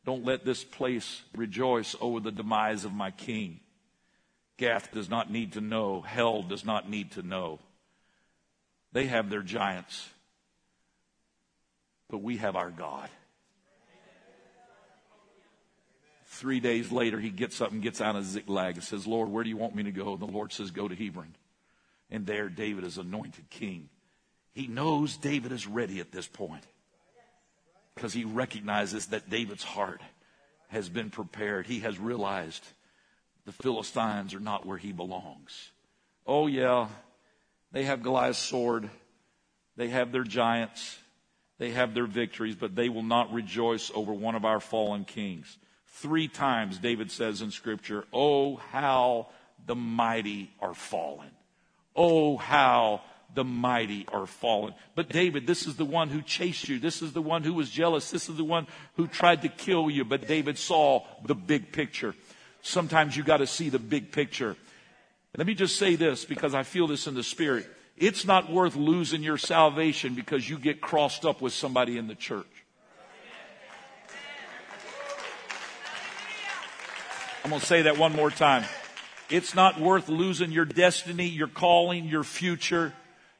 Don't 0.05 0.23
let 0.23 0.45
this 0.45 0.63
place 0.63 1.23
rejoice 1.35 1.95
over 1.99 2.19
the 2.19 2.31
demise 2.31 2.85
of 2.85 2.93
my 2.93 3.09
king, 3.09 3.59
Gath 4.57 4.91
does 4.91 5.09
not 5.09 5.31
need 5.31 5.53
to 5.53 5.61
know. 5.61 6.01
Hell 6.01 6.43
does 6.43 6.63
not 6.63 6.87
need 6.87 7.13
to 7.13 7.23
know. 7.23 7.57
They 8.95 9.07
have 9.07 9.29
their 9.29 9.41
giants. 9.41 10.07
But 12.09 12.19
we 12.19 12.37
have 12.37 12.55
our 12.55 12.71
God. 12.71 13.09
Three 16.27 16.61
days 16.61 16.93
later, 16.93 17.19
he 17.19 17.29
gets 17.29 17.59
up 17.59 17.73
and 17.73 17.81
gets 17.81 17.99
out 17.99 18.15
of 18.15 18.23
Ziklag 18.23 18.75
and 18.75 18.83
says, 18.85 19.05
Lord, 19.05 19.27
where 19.27 19.43
do 19.43 19.49
you 19.49 19.57
want 19.57 19.75
me 19.75 19.83
to 19.83 19.91
go? 19.91 20.13
And 20.13 20.21
the 20.21 20.25
Lord 20.25 20.53
says, 20.53 20.71
Go 20.71 20.87
to 20.87 20.95
Hebron. 20.95 21.35
And 22.09 22.25
there, 22.25 22.47
David 22.47 22.85
is 22.85 22.97
anointed 22.97 23.49
king. 23.49 23.89
He 24.53 24.67
knows 24.67 25.17
David 25.17 25.51
is 25.51 25.67
ready 25.67 25.99
at 25.99 26.13
this 26.13 26.27
point 26.27 26.63
because 27.95 28.13
he 28.13 28.23
recognizes 28.23 29.07
that 29.07 29.29
David's 29.29 29.65
heart 29.65 29.99
has 30.69 30.87
been 30.87 31.09
prepared. 31.09 31.67
He 31.67 31.81
has 31.81 31.99
realized 31.99 32.65
the 33.45 33.51
Philistines 33.51 34.33
are 34.33 34.39
not 34.39 34.65
where 34.65 34.77
he 34.77 34.93
belongs. 34.93 35.71
Oh, 36.25 36.47
yeah, 36.47 36.87
they 37.75 37.83
have 37.83 38.01
Goliath's 38.01 38.39
sword, 38.39 38.89
they 39.75 39.89
have 39.89 40.13
their 40.13 40.23
giants, 40.23 40.97
they 41.57 41.71
have 41.71 41.93
their 41.93 42.05
victories, 42.05 42.55
but 42.55 42.73
they 42.73 42.87
will 42.87 43.03
not 43.03 43.33
rejoice 43.33 43.91
over 43.93 44.13
one 44.13 44.33
of 44.33 44.45
our 44.45 44.61
fallen 44.61 45.03
kings. 45.03 45.57
Three 45.87 46.29
times 46.29 46.77
David 46.77 47.11
says 47.11 47.41
in 47.41 47.51
Scripture, 47.51 48.05
Oh, 48.13 48.55
how 48.55 49.27
the 49.65 49.75
mighty 49.75 50.51
are 50.61 50.73
fallen. 50.73 51.27
Oh, 51.97 52.37
how 52.37 53.01
the 53.33 53.43
mighty 53.43 54.07
are 54.07 54.25
fallen. 54.25 54.73
But 54.95 55.09
David, 55.09 55.45
this 55.45 55.67
is 55.67 55.75
the 55.75 55.83
one 55.83 56.07
who 56.07 56.21
chased 56.21 56.69
you. 56.69 56.79
This 56.79 57.01
is 57.01 57.11
the 57.11 57.21
one 57.21 57.43
who 57.43 57.53
was 57.53 57.69
jealous. 57.69 58.09
This 58.09 58.29
is 58.29 58.37
the 58.37 58.45
one 58.45 58.67
who 58.95 59.05
tried 59.05 59.41
to 59.41 59.49
kill 59.49 59.89
you. 59.89 60.05
But 60.05 60.29
David 60.29 60.57
saw 60.57 61.05
the 61.25 61.35
big 61.35 61.73
picture. 61.73 62.15
Sometimes 62.61 63.17
you 63.17 63.23
got 63.23 63.37
to 63.37 63.47
see 63.47 63.67
the 63.67 63.79
big 63.79 64.13
picture. 64.13 64.55
Let 65.37 65.47
me 65.47 65.53
just 65.53 65.77
say 65.77 65.95
this 65.95 66.25
because 66.25 66.53
I 66.53 66.63
feel 66.63 66.87
this 66.87 67.07
in 67.07 67.15
the 67.15 67.23
spirit. 67.23 67.67
It's 67.97 68.25
not 68.25 68.51
worth 68.51 68.75
losing 68.75 69.23
your 69.23 69.37
salvation 69.37 70.15
because 70.15 70.49
you 70.49 70.57
get 70.57 70.81
crossed 70.81 71.25
up 71.25 71.41
with 71.41 71.53
somebody 71.53 71.97
in 71.97 72.07
the 72.07 72.15
church. 72.15 72.45
I'm 77.43 77.49
going 77.49 77.59
to 77.59 77.65
say 77.65 77.83
that 77.83 77.97
one 77.97 78.13
more 78.13 78.31
time. 78.31 78.65
It's 79.29 79.53
not 79.53 79.79
worth 79.79 80.09
losing 80.09 80.51
your 80.51 80.65
destiny, 80.65 81.27
your 81.27 81.47
calling, 81.47 82.05
your 82.05 82.23
future 82.23 82.93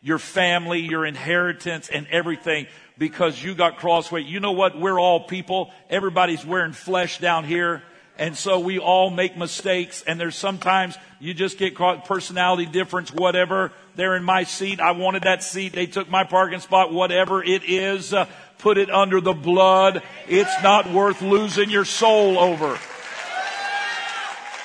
your 0.06 0.20
family, 0.20 0.82
your 0.82 1.04
inheritance, 1.04 1.90
and 1.90 2.06
everything 2.12 2.68
because 2.96 3.42
you 3.42 3.56
got 3.56 3.78
crossway. 3.78 4.22
You 4.22 4.40
know 4.40 4.52
what? 4.52 4.80
We're 4.80 5.00
all 5.00 5.22
people. 5.22 5.72
Everybody's 5.90 6.46
wearing 6.46 6.74
flesh 6.74 7.18
down 7.18 7.44
here. 7.44 7.82
And 8.18 8.38
so 8.38 8.60
we 8.60 8.80
all 8.80 9.10
make 9.10 9.38
mistakes. 9.38 10.04
And 10.06 10.20
there's 10.20 10.36
sometimes 10.36 10.98
you 11.20 11.34
just 11.34 11.58
get 11.58 11.76
caught 11.76 12.06
personality 12.06 12.66
difference, 12.66 13.12
whatever. 13.12 13.72
They're 13.96 14.16
in 14.16 14.24
my 14.24 14.44
seat. 14.44 14.80
I 14.80 14.92
wanted 14.92 15.24
that 15.24 15.44
seat. 15.44 15.74
They 15.74 15.86
took 15.86 16.10
my 16.10 16.24
parking 16.24 16.60
spot, 16.60 16.94
whatever 16.94 17.44
it 17.44 17.64
is. 17.64 18.14
Uh, 18.14 18.26
put 18.58 18.78
it 18.78 18.90
under 18.90 19.22
the 19.22 19.34
blood. 19.34 20.02
It's 20.28 20.64
not 20.64 20.90
worth 20.92 21.22
losing 21.22 21.70
your 21.70 21.86
soul 21.86 22.40
over. 22.40 22.80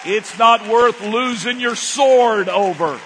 It's 0.05 0.38
not 0.38 0.66
worth 0.66 1.01
losing 1.03 1.61
your 1.61 1.76
sword 1.76 2.48
over. 2.48 2.98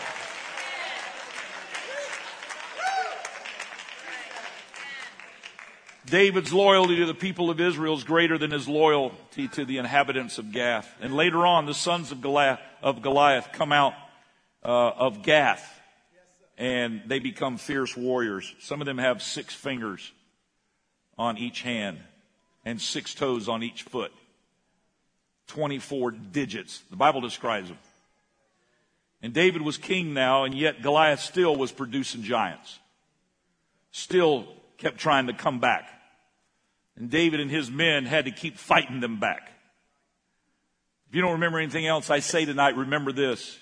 David's 6.06 6.52
loyalty 6.52 6.96
to 6.96 7.06
the 7.06 7.14
people 7.14 7.50
of 7.50 7.60
Israel 7.60 7.94
is 7.94 8.04
greater 8.04 8.36
than 8.36 8.50
his 8.50 8.68
loyalty 8.68 9.48
to 9.48 9.64
the 9.64 9.78
inhabitants 9.78 10.38
of 10.38 10.52
Gath. 10.52 10.94
And 11.00 11.14
later 11.14 11.46
on, 11.46 11.66
the 11.66 11.74
sons 11.74 12.12
of 12.12 12.20
Goliath, 12.20 12.60
of 12.82 13.00
Goliath 13.00 13.50
come 13.52 13.72
out 13.72 13.94
uh, 14.62 14.68
of 14.68 15.22
Gath 15.22 15.74
and 16.56 17.02
they 17.06 17.18
become 17.18 17.56
fierce 17.56 17.96
warriors. 17.96 18.54
Some 18.60 18.80
of 18.80 18.86
them 18.86 18.98
have 18.98 19.22
six 19.22 19.54
fingers 19.54 20.12
on 21.18 21.38
each 21.38 21.62
hand 21.62 21.98
and 22.64 22.80
six 22.80 23.14
toes 23.14 23.48
on 23.48 23.62
each 23.62 23.82
foot. 23.82 24.12
24 25.48 26.12
digits. 26.12 26.82
The 26.90 26.96
Bible 26.96 27.20
describes 27.20 27.68
them. 27.68 27.78
And 29.22 29.32
David 29.32 29.62
was 29.62 29.78
king 29.78 30.14
now, 30.14 30.44
and 30.44 30.54
yet 30.54 30.82
Goliath 30.82 31.20
still 31.20 31.56
was 31.56 31.72
producing 31.72 32.22
giants. 32.22 32.78
Still 33.90 34.46
kept 34.78 34.98
trying 34.98 35.26
to 35.28 35.32
come 35.32 35.60
back. 35.60 35.88
And 36.96 37.10
David 37.10 37.40
and 37.40 37.50
his 37.50 37.70
men 37.70 38.04
had 38.04 38.26
to 38.26 38.30
keep 38.30 38.56
fighting 38.56 39.00
them 39.00 39.18
back. 39.18 39.50
If 41.08 41.14
you 41.14 41.22
don't 41.22 41.32
remember 41.32 41.58
anything 41.58 41.86
else 41.86 42.10
I 42.10 42.20
say 42.20 42.44
tonight, 42.44 42.76
remember 42.76 43.12
this. 43.12 43.58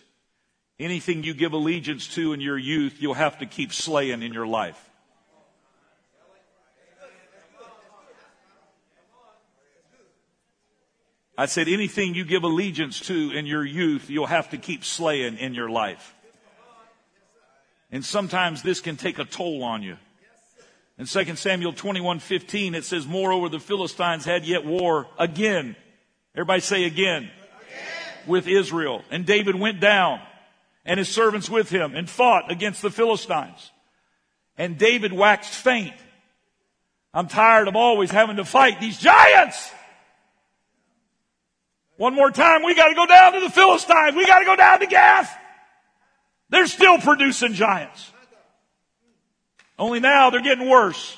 Anything 0.79 1.23
you 1.23 1.35
give 1.35 1.53
allegiance 1.53 2.09
to 2.15 2.33
in 2.33 2.41
your 2.41 2.59
youth, 2.59 2.97
you'll 3.01 3.15
have 3.15 3.39
to 3.39 3.47
keep 3.47 3.73
slaying 3.73 4.23
in 4.23 4.33
your 4.33 4.47
life. 4.47 4.91
I 11.37 11.47
said, 11.47 11.67
anything 11.67 12.15
you 12.15 12.25
give 12.25 12.45
allegiance 12.45 13.01
to 13.01 13.31
in 13.31 13.47
your 13.47 13.65
youth, 13.65 14.11
you'll 14.11 14.27
have 14.27 14.51
to 14.51 14.59
keep 14.59 14.85
slaying 14.85 15.39
in 15.39 15.55
your 15.55 15.71
life. 15.71 16.15
And 17.91 18.05
sometimes 18.05 18.63
this 18.63 18.81
can 18.81 18.97
take 18.97 19.19
a 19.19 19.25
toll 19.25 19.65
on 19.65 19.83
you. 19.83 19.97
In 20.99 21.07
2 21.07 21.36
Samuel 21.36 21.72
21, 21.72 22.18
15, 22.18 22.74
it 22.74 22.84
says, 22.84 23.07
Moreover, 23.07 23.49
the 23.49 23.59
Philistines 23.59 24.24
had 24.24 24.45
yet 24.45 24.64
war 24.64 25.07
again. 25.18 25.74
Everybody 26.34 26.61
say 26.61 26.84
again. 26.84 27.24
again. 27.24 27.30
With 28.26 28.47
Israel. 28.47 29.03
And 29.11 29.26
David 29.26 29.55
went 29.55 29.80
down 29.80 30.20
and 30.84 30.99
his 30.99 31.09
servants 31.09 31.49
with 31.49 31.70
him 31.70 31.95
and 31.95 32.09
fought 32.09 32.51
against 32.51 32.82
the 32.82 32.90
Philistines. 32.90 33.70
And 34.59 34.78
David 34.78 35.12
waxed 35.12 35.55
faint. 35.55 35.95
I'm 37.14 37.28
tired 37.28 37.68
of 37.68 37.76
always 37.76 38.11
having 38.11 38.36
to 38.36 38.45
fight 38.45 38.80
these 38.80 38.99
giants. 38.99 39.70
One 41.97 42.14
more 42.14 42.30
time, 42.30 42.62
we 42.62 42.74
gotta 42.74 42.95
go 42.95 43.07
down 43.07 43.34
to 43.34 43.40
the 43.40 43.51
Philistines. 43.51 44.16
We 44.16 44.26
gotta 44.26 44.45
go 44.45 44.57
down 44.57 44.80
to 44.80 44.86
Gath. 44.86 45.36
They're 46.49 46.66
still 46.66 46.99
producing 46.99 47.55
giants. 47.55 48.12
Only 49.79 50.01
now 50.01 50.31
they're 50.31 50.43
getting 50.43 50.68
worse. 50.68 51.16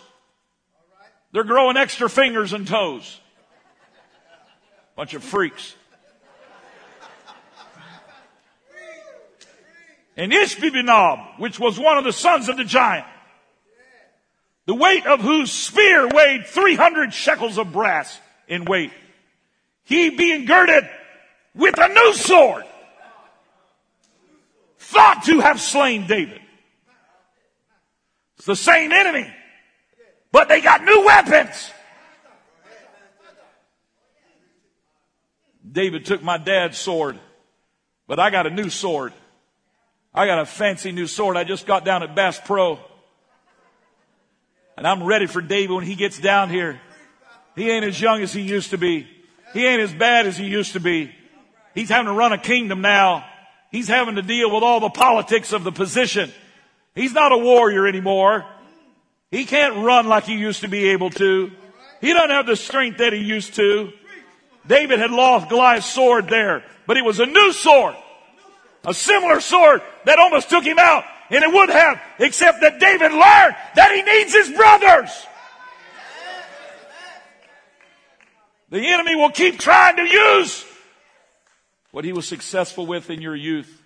They're 1.32 1.44
growing 1.44 1.76
extra 1.76 2.08
fingers 2.08 2.52
and 2.52 2.66
toes. 2.66 3.20
Bunch 4.96 5.14
of 5.14 5.24
freaks. 5.24 5.74
And 10.16 10.30
Ishbi-benob, 10.30 11.40
which 11.40 11.58
was 11.58 11.78
one 11.78 11.98
of 11.98 12.04
the 12.04 12.12
sons 12.12 12.48
of 12.48 12.56
the 12.56 12.64
giant, 12.64 13.06
the 14.66 14.74
weight 14.74 15.04
of 15.06 15.20
whose 15.20 15.50
spear 15.50 16.06
weighed 16.06 16.46
300 16.46 17.12
shekels 17.12 17.58
of 17.58 17.72
brass 17.72 18.20
in 18.46 18.64
weight. 18.64 18.92
He 19.82 20.10
being 20.10 20.44
girded 20.44 20.88
with 21.54 21.78
a 21.78 21.88
new 21.88 22.14
sword, 22.14 22.64
thought 24.78 25.24
to 25.24 25.40
have 25.40 25.60
slain 25.60 26.06
David. 26.06 26.40
It's 28.44 28.60
the 28.60 28.72
same 28.72 28.92
enemy, 28.92 29.26
but 30.30 30.50
they 30.50 30.60
got 30.60 30.84
new 30.84 31.06
weapons. 31.06 31.70
David 35.72 36.04
took 36.04 36.22
my 36.22 36.36
dad's 36.36 36.76
sword, 36.76 37.18
but 38.06 38.20
I 38.20 38.28
got 38.28 38.46
a 38.46 38.50
new 38.50 38.68
sword. 38.68 39.14
I 40.12 40.26
got 40.26 40.40
a 40.40 40.44
fancy 40.44 40.92
new 40.92 41.06
sword 41.06 41.38
I 41.38 41.44
just 41.44 41.66
got 41.66 41.86
down 41.86 42.02
at 42.02 42.14
Bass 42.14 42.38
Pro. 42.44 42.78
And 44.76 44.86
I'm 44.86 45.04
ready 45.04 45.24
for 45.24 45.40
David 45.40 45.72
when 45.72 45.84
he 45.84 45.94
gets 45.94 46.18
down 46.18 46.50
here. 46.50 46.82
He 47.56 47.70
ain't 47.70 47.86
as 47.86 47.98
young 47.98 48.20
as 48.20 48.34
he 48.34 48.42
used 48.42 48.72
to 48.72 48.76
be. 48.76 49.08
He 49.54 49.66
ain't 49.66 49.80
as 49.80 49.94
bad 49.94 50.26
as 50.26 50.36
he 50.36 50.44
used 50.44 50.74
to 50.74 50.80
be. 50.80 51.10
He's 51.74 51.88
having 51.88 52.12
to 52.12 52.12
run 52.12 52.34
a 52.34 52.38
kingdom 52.38 52.82
now. 52.82 53.24
He's 53.70 53.88
having 53.88 54.16
to 54.16 54.22
deal 54.22 54.52
with 54.52 54.62
all 54.62 54.80
the 54.80 54.90
politics 54.90 55.54
of 55.54 55.64
the 55.64 55.72
position. 55.72 56.30
He's 56.94 57.12
not 57.12 57.32
a 57.32 57.38
warrior 57.38 57.86
anymore. 57.86 58.44
He 59.30 59.44
can't 59.44 59.84
run 59.84 60.06
like 60.06 60.24
he 60.24 60.36
used 60.36 60.60
to 60.60 60.68
be 60.68 60.90
able 60.90 61.10
to. 61.10 61.50
He 62.00 62.12
doesn't 62.12 62.30
have 62.30 62.46
the 62.46 62.56
strength 62.56 62.98
that 62.98 63.12
he 63.12 63.20
used 63.20 63.54
to. 63.54 63.92
David 64.66 65.00
had 65.00 65.10
lost 65.10 65.48
Goliath's 65.48 65.92
sword 65.92 66.28
there, 66.28 66.62
but 66.86 66.96
it 66.96 67.04
was 67.04 67.18
a 67.20 67.26
new 67.26 67.52
sword. 67.52 67.96
A 68.84 68.94
similar 68.94 69.40
sword 69.40 69.82
that 70.04 70.18
almost 70.18 70.50
took 70.50 70.64
him 70.64 70.78
out. 70.78 71.04
And 71.30 71.42
it 71.42 71.52
would 71.52 71.70
have, 71.70 72.00
except 72.18 72.60
that 72.60 72.78
David 72.78 73.10
learned 73.10 73.56
that 73.74 73.92
he 73.94 74.02
needs 74.02 74.32
his 74.32 74.50
brothers. 74.50 75.26
The 78.70 78.86
enemy 78.86 79.16
will 79.16 79.30
keep 79.30 79.58
trying 79.58 79.96
to 79.96 80.02
use 80.02 80.64
what 81.92 82.04
he 82.04 82.12
was 82.12 82.28
successful 82.28 82.86
with 82.86 83.08
in 83.08 83.22
your 83.22 83.36
youth. 83.36 83.82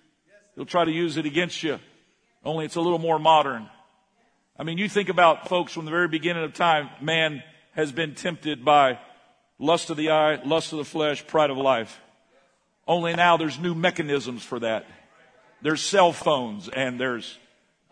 He'll 0.54 0.66
try 0.66 0.84
to 0.84 0.90
use 0.90 1.16
it 1.16 1.26
against 1.26 1.62
you 1.62 1.78
only 2.48 2.64
it's 2.64 2.76
a 2.76 2.80
little 2.80 2.98
more 2.98 3.18
modern. 3.18 3.68
I 4.58 4.64
mean, 4.64 4.78
you 4.78 4.88
think 4.88 5.10
about 5.10 5.48
folks 5.48 5.72
from 5.72 5.84
the 5.84 5.90
very 5.90 6.08
beginning 6.08 6.44
of 6.44 6.54
time, 6.54 6.88
man 7.00 7.42
has 7.72 7.92
been 7.92 8.14
tempted 8.14 8.64
by 8.64 8.98
lust 9.58 9.90
of 9.90 9.96
the 9.98 10.10
eye, 10.10 10.42
lust 10.44 10.72
of 10.72 10.78
the 10.78 10.84
flesh, 10.84 11.24
pride 11.26 11.50
of 11.50 11.58
life. 11.58 12.00
Only 12.86 13.14
now 13.14 13.36
there's 13.36 13.58
new 13.58 13.74
mechanisms 13.74 14.42
for 14.42 14.60
that. 14.60 14.86
There's 15.60 15.82
cell 15.82 16.12
phones 16.12 16.68
and 16.68 16.98
there's 16.98 17.38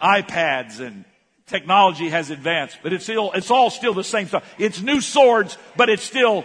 iPads 0.03 0.81
and 0.81 1.05
technology 1.47 2.09
has 2.09 2.31
advanced, 2.31 2.79
but 2.83 2.95
it's 2.95 3.05
still, 3.05 3.33
it's 3.33 3.51
all 3.51 3.69
still 3.69 3.93
the 3.93 4.05
same 4.05 4.27
stuff. 4.27 4.45
It's 4.59 4.81
new 4.81 5.03
swords, 5.03 5.59
but 5.77 5.91
it's 5.91 6.03
still 6.03 6.45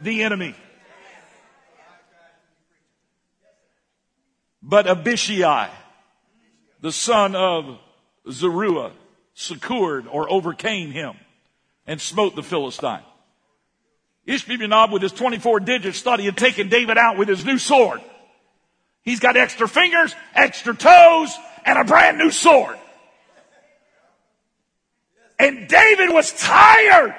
the 0.00 0.22
enemy. 0.22 0.54
But 4.62 4.86
Abishai, 4.86 5.68
the 6.84 6.92
son 6.92 7.34
of 7.34 7.78
Zeruiah, 8.30 8.92
secured 9.32 10.06
or 10.06 10.30
overcame 10.30 10.90
him 10.90 11.14
and 11.86 11.98
smote 11.98 12.36
the 12.36 12.42
Philistine. 12.42 13.00
Ishbi-Benob 14.28 14.92
with 14.92 15.00
his 15.00 15.12
24 15.12 15.60
digits 15.60 16.02
thought 16.02 16.18
he 16.18 16.26
had 16.26 16.36
taken 16.36 16.68
David 16.68 16.98
out 16.98 17.16
with 17.16 17.26
his 17.26 17.42
new 17.42 17.56
sword. 17.56 18.02
He's 19.00 19.18
got 19.18 19.38
extra 19.38 19.66
fingers, 19.66 20.14
extra 20.34 20.74
toes, 20.76 21.34
and 21.64 21.78
a 21.78 21.84
brand 21.84 22.18
new 22.18 22.30
sword. 22.30 22.76
And 25.38 25.66
David 25.66 26.10
was 26.10 26.34
tired. 26.34 27.14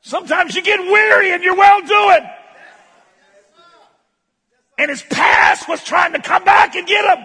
Sometimes 0.00 0.56
you 0.56 0.62
get 0.62 0.80
weary 0.80 1.30
and 1.30 1.44
you're 1.44 1.54
well 1.54 1.80
doing. 1.80 2.28
And 4.78 4.90
his 4.90 5.02
past 5.02 5.68
was 5.68 5.82
trying 5.84 6.12
to 6.12 6.20
come 6.20 6.44
back 6.44 6.74
and 6.74 6.86
get 6.86 7.04
him. 7.04 7.24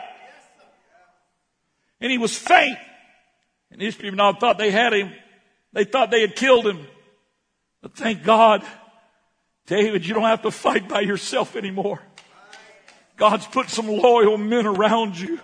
And 2.01 2.11
he 2.11 2.17
was 2.17 2.37
faint. 2.37 2.77
And 3.71 3.81
Ishbi-Benob 3.81 4.39
thought 4.39 4.57
they 4.57 4.71
had 4.71 4.93
him. 4.93 5.11
They 5.73 5.83
thought 5.83 6.11
they 6.11 6.21
had 6.21 6.35
killed 6.35 6.65
him. 6.65 6.87
But 7.81 7.95
thank 7.95 8.23
God, 8.23 8.63
David, 9.67 10.05
you 10.05 10.13
don't 10.13 10.23
have 10.23 10.41
to 10.43 10.51
fight 10.51 10.87
by 10.87 11.01
yourself 11.01 11.55
anymore. 11.55 12.01
God's 13.17 13.45
put 13.47 13.69
some 13.69 13.87
loyal 13.87 14.37
men 14.37 14.65
around 14.65 15.19
you. 15.19 15.39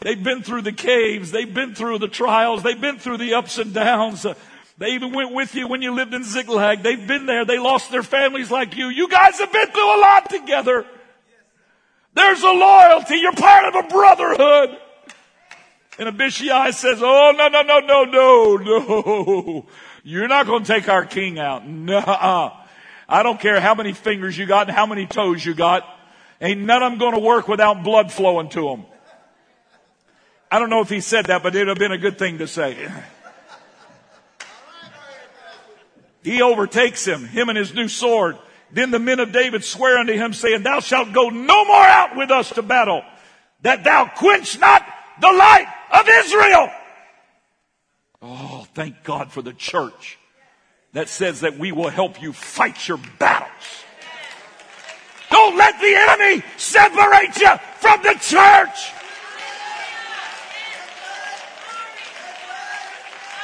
They've 0.00 0.22
been 0.22 0.42
through 0.42 0.62
the 0.62 0.72
caves. 0.72 1.30
They've 1.30 1.52
been 1.52 1.74
through 1.74 1.98
the 1.98 2.08
trials. 2.08 2.62
They've 2.62 2.80
been 2.80 2.98
through 2.98 3.18
the 3.18 3.34
ups 3.34 3.58
and 3.58 3.72
downs. 3.72 4.26
Uh, 4.26 4.34
they 4.78 4.90
even 4.90 5.12
went 5.12 5.32
with 5.32 5.54
you 5.54 5.68
when 5.68 5.80
you 5.80 5.94
lived 5.94 6.12
in 6.12 6.24
Ziklag. 6.24 6.82
They've 6.82 7.06
been 7.06 7.26
there. 7.26 7.44
They 7.44 7.58
lost 7.58 7.90
their 7.90 8.02
families 8.02 8.50
like 8.50 8.76
you. 8.76 8.88
You 8.88 9.08
guys 9.08 9.38
have 9.38 9.52
been 9.52 9.68
through 9.68 9.96
a 9.96 10.00
lot 10.00 10.28
together. 10.28 10.86
There's 12.14 12.42
a 12.42 12.50
loyalty. 12.50 13.16
You're 13.16 13.32
part 13.32 13.74
of 13.74 13.84
a 13.84 13.88
brotherhood. 13.88 14.78
And 15.98 16.08
Abishai 16.08 16.70
says, 16.72 17.00
Oh, 17.02 17.32
no, 17.36 17.48
no, 17.48 17.62
no, 17.62 17.80
no, 17.80 18.04
no, 18.04 18.56
no. 18.56 19.66
You're 20.04 20.28
not 20.28 20.46
going 20.46 20.64
to 20.64 20.72
take 20.72 20.88
our 20.88 21.04
king 21.04 21.38
out. 21.38 21.66
No. 21.66 22.02
I 23.08 23.22
don't 23.22 23.40
care 23.40 23.60
how 23.60 23.74
many 23.74 23.92
fingers 23.92 24.36
you 24.36 24.46
got 24.46 24.68
and 24.68 24.76
how 24.76 24.86
many 24.86 25.06
toes 25.06 25.44
you 25.44 25.54
got. 25.54 25.84
Ain't 26.40 26.60
none 26.60 26.82
of 26.82 26.92
them 26.92 26.98
going 26.98 27.14
to 27.14 27.20
work 27.20 27.46
without 27.46 27.84
blood 27.84 28.10
flowing 28.10 28.48
to 28.50 28.62
them. 28.62 28.84
I 30.50 30.58
don't 30.58 30.70
know 30.70 30.80
if 30.80 30.88
he 30.88 31.00
said 31.00 31.26
that, 31.26 31.42
but 31.42 31.54
it 31.54 31.60
would 31.60 31.68
have 31.68 31.78
been 31.78 31.92
a 31.92 31.98
good 31.98 32.18
thing 32.18 32.38
to 32.38 32.46
say. 32.46 32.90
He 36.22 36.40
overtakes 36.42 37.06
him, 37.06 37.26
him 37.26 37.48
and 37.48 37.58
his 37.58 37.74
new 37.74 37.88
sword. 37.88 38.38
Then 38.72 38.90
the 38.90 38.98
men 38.98 39.20
of 39.20 39.32
David 39.32 39.64
swear 39.64 39.98
unto 39.98 40.14
him, 40.14 40.32
saying, 40.32 40.62
Thou 40.62 40.80
shalt 40.80 41.12
go 41.12 41.28
no 41.28 41.64
more 41.64 41.84
out 41.84 42.16
with 42.16 42.30
us 42.30 42.50
to 42.50 42.62
battle, 42.62 43.02
that 43.60 43.84
thou 43.84 44.06
quench 44.06 44.58
not 44.58 44.82
the 45.20 45.30
light 45.30 45.66
of 45.92 46.08
Israel. 46.08 46.70
Oh, 48.22 48.66
thank 48.74 49.02
God 49.04 49.30
for 49.30 49.42
the 49.42 49.52
church 49.52 50.18
that 50.92 51.08
says 51.08 51.40
that 51.40 51.58
we 51.58 51.72
will 51.72 51.88
help 51.88 52.22
you 52.22 52.32
fight 52.32 52.88
your 52.88 52.98
battles. 53.18 53.84
Don't 55.30 55.56
let 55.56 55.78
the 55.80 55.94
enemy 55.94 56.42
separate 56.56 57.36
you 57.38 57.56
from 57.78 58.02
the 58.02 58.14
church. 58.20 58.92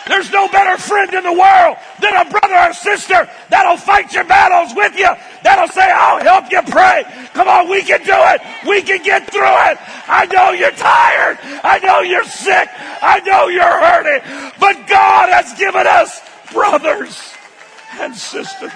There's 0.08 0.32
no 0.32 0.48
better 0.48 0.80
friend 0.80 1.12
in 1.12 1.22
the 1.22 1.32
world 1.32 1.76
than 2.00 2.16
a 2.16 2.30
brother 2.30 2.54
or 2.54 2.72
sister 2.72 3.28
that'll 3.50 3.76
fight 3.76 4.12
your 4.14 4.24
battles 4.24 4.74
with 4.74 4.98
you. 4.98 5.08
That'll 5.44 5.68
say, 5.68 5.88
I'll 5.90 6.22
help 6.22 6.50
you 6.50 6.62
pray. 6.62 7.04
Come 7.34 7.46
on, 7.46 7.68
we 7.68 7.82
can 7.82 8.00
do 8.00 8.16
it. 8.16 8.40
We 8.66 8.82
can 8.82 9.02
get 9.02 9.30
through 9.30 9.42
it. 9.42 9.78
I 10.08 10.26
know 10.32 10.52
you're 10.52 10.72
tired. 10.72 11.38
I 11.62 11.78
know 11.80 12.00
you're 12.00 12.24
sick. 12.24 12.68
I 13.02 13.20
know 13.20 13.48
you're 13.48 13.62
hurting. 13.62 14.52
But 14.58 14.88
God 14.88 15.28
has 15.28 15.56
given 15.58 15.86
us 15.86 16.20
brothers 16.52 17.34
and 18.00 18.14
sisters. 18.14 18.72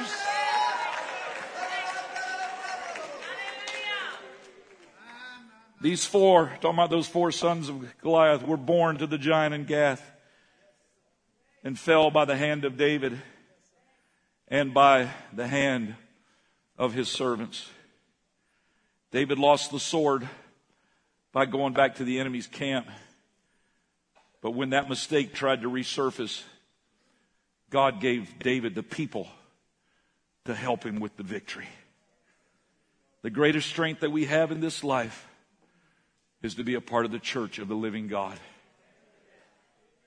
These 5.80 6.04
four, 6.04 6.52
talking 6.60 6.78
about 6.78 6.90
those 6.90 7.08
four 7.08 7.32
sons 7.32 7.68
of 7.68 7.84
Goliath, 8.02 8.46
were 8.46 8.56
born 8.56 8.98
to 8.98 9.06
the 9.08 9.18
giant 9.18 9.52
in 9.52 9.64
Gath 9.64 10.11
and 11.64 11.78
fell 11.78 12.10
by 12.10 12.24
the 12.24 12.36
hand 12.36 12.64
of 12.64 12.76
David 12.76 13.20
and 14.48 14.74
by 14.74 15.10
the 15.32 15.46
hand 15.46 15.94
of 16.76 16.94
his 16.94 17.08
servants. 17.08 17.68
David 19.10 19.38
lost 19.38 19.70
the 19.70 19.80
sword 19.80 20.28
by 21.32 21.46
going 21.46 21.72
back 21.72 21.96
to 21.96 22.04
the 22.04 22.18
enemy's 22.18 22.46
camp. 22.46 22.88
But 24.40 24.52
when 24.52 24.70
that 24.70 24.88
mistake 24.88 25.32
tried 25.32 25.62
to 25.62 25.70
resurface, 25.70 26.42
God 27.70 28.00
gave 28.00 28.38
David 28.38 28.74
the 28.74 28.82
people 28.82 29.28
to 30.44 30.54
help 30.54 30.84
him 30.84 30.98
with 30.98 31.16
the 31.16 31.22
victory. 31.22 31.68
The 33.22 33.30
greatest 33.30 33.68
strength 33.68 34.00
that 34.00 34.10
we 34.10 34.26
have 34.26 34.50
in 34.50 34.60
this 34.60 34.82
life 34.82 35.28
is 36.42 36.56
to 36.56 36.64
be 36.64 36.74
a 36.74 36.80
part 36.80 37.04
of 37.04 37.12
the 37.12 37.20
church 37.20 37.58
of 37.58 37.68
the 37.68 37.76
living 37.76 38.08
God. 38.08 38.38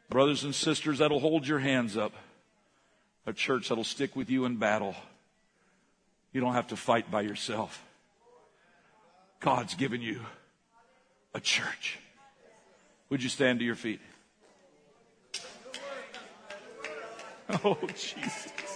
Brothers 0.10 0.44
and 0.44 0.54
sisters 0.54 1.00
that'll 1.00 1.20
hold 1.20 1.48
your 1.48 1.60
hands 1.60 1.98
up. 1.98 2.14
A 3.26 3.34
church 3.34 3.70
that'll 3.70 3.84
stick 3.84 4.16
with 4.16 4.30
you 4.30 4.46
in 4.46 4.58
battle. 4.58 4.96
You 6.32 6.42
don't 6.42 6.54
have 6.54 6.68
to 6.68 6.76
fight 6.76 7.10
by 7.10 7.22
yourself. 7.22 7.84
God's 9.40 9.74
given 9.76 10.02
you 10.02 10.22
a 11.34 11.40
church. 11.40 12.00
Would 13.10 13.24
you 13.24 13.30
stand 13.30 13.60
to 13.60 13.66
your 13.66 13.76
feet? 13.76 14.02
Oh, 17.64 17.78
Jesus. 17.90 18.75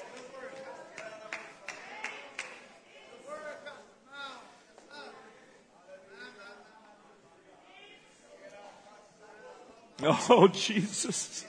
Oh, 10.29 10.47
Jesus. 10.47 11.45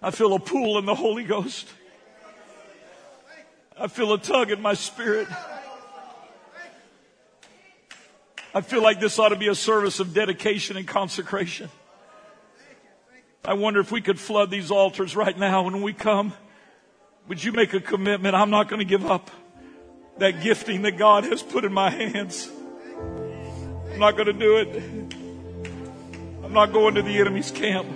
I 0.00 0.10
feel 0.10 0.34
a 0.34 0.38
pool 0.38 0.78
in 0.78 0.86
the 0.86 0.94
Holy 0.94 1.24
Ghost. 1.24 1.68
I 3.78 3.86
feel 3.86 4.12
a 4.14 4.18
tug 4.18 4.50
in 4.50 4.60
my 4.60 4.74
spirit. 4.74 5.28
I 8.54 8.60
feel 8.62 8.82
like 8.82 8.98
this 8.98 9.18
ought 9.18 9.28
to 9.28 9.36
be 9.36 9.48
a 9.48 9.54
service 9.54 10.00
of 10.00 10.12
dedication 10.14 10.76
and 10.76 10.88
consecration. 10.88 11.68
I 13.44 13.54
wonder 13.54 13.80
if 13.80 13.92
we 13.92 14.00
could 14.00 14.18
flood 14.18 14.50
these 14.50 14.70
altars 14.70 15.14
right 15.14 15.36
now 15.36 15.64
when 15.64 15.82
we 15.82 15.92
come. 15.92 16.32
Would 17.28 17.42
you 17.42 17.52
make 17.52 17.72
a 17.72 17.80
commitment? 17.80 18.34
I'm 18.34 18.50
not 18.50 18.68
going 18.68 18.80
to 18.80 18.84
give 18.84 19.06
up 19.06 19.30
that 20.18 20.42
gifting 20.42 20.82
that 20.82 20.98
God 20.98 21.24
has 21.24 21.42
put 21.42 21.64
in 21.64 21.72
my 21.72 21.90
hands. 21.90 22.50
I'm 23.92 23.98
not 23.98 24.16
going 24.16 24.26
to 24.26 24.32
do 24.32 24.56
it. 24.58 24.76
I'm 26.44 26.52
not 26.52 26.72
going 26.72 26.96
to 26.96 27.02
the 27.02 27.18
enemy's 27.18 27.50
camp. 27.50 27.88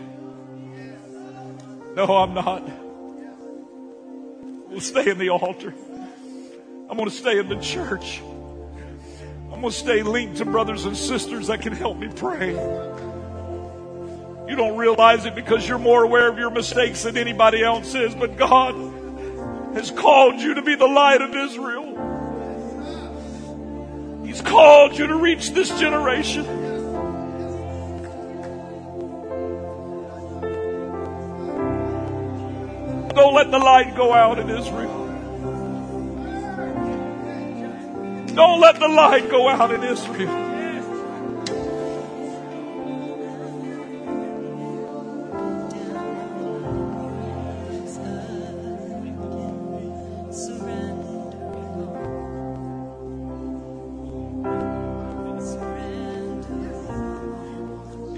No, 1.94 2.04
I'm 2.04 2.34
not. 2.34 2.62
We'll 4.68 4.80
stay 4.80 5.10
in 5.10 5.18
the 5.18 5.30
altar. 5.30 5.74
I'm 6.88 6.96
going 6.96 7.10
to 7.10 7.14
stay 7.14 7.38
in 7.38 7.48
the 7.48 7.60
church. 7.60 8.20
I'm 9.52 9.60
going 9.60 9.72
to 9.72 9.72
stay 9.72 10.02
linked 10.02 10.36
to 10.38 10.44
brothers 10.44 10.84
and 10.84 10.96
sisters 10.96 11.48
that 11.48 11.62
can 11.62 11.72
help 11.72 11.96
me 11.98 12.08
pray. 12.14 12.50
You 14.48 14.54
don't 14.54 14.76
realize 14.76 15.24
it 15.24 15.34
because 15.34 15.66
you're 15.66 15.78
more 15.78 16.04
aware 16.04 16.28
of 16.28 16.38
your 16.38 16.50
mistakes 16.50 17.02
than 17.02 17.16
anybody 17.16 17.64
else 17.64 17.94
is, 17.94 18.14
but 18.14 18.36
God 18.36 18.74
has 19.76 19.90
called 19.90 20.40
you 20.40 20.54
to 20.54 20.62
be 20.62 20.74
the 20.74 20.86
light 20.86 21.20
of 21.20 21.36
Israel. 21.36 21.84
He's 24.24 24.40
called 24.40 24.96
you 24.98 25.06
to 25.06 25.16
reach 25.16 25.50
this 25.50 25.68
generation. 25.78 26.46
Don't 33.14 33.34
let 33.34 33.50
the 33.50 33.58
light 33.58 33.94
go 33.94 34.14
out 34.14 34.38
in 34.38 34.48
Israel. 34.48 35.04
Don't 38.34 38.60
let 38.60 38.80
the 38.80 38.88
light 38.88 39.28
go 39.30 39.46
out 39.50 39.72
in 39.72 39.84
Israel. 39.84 40.45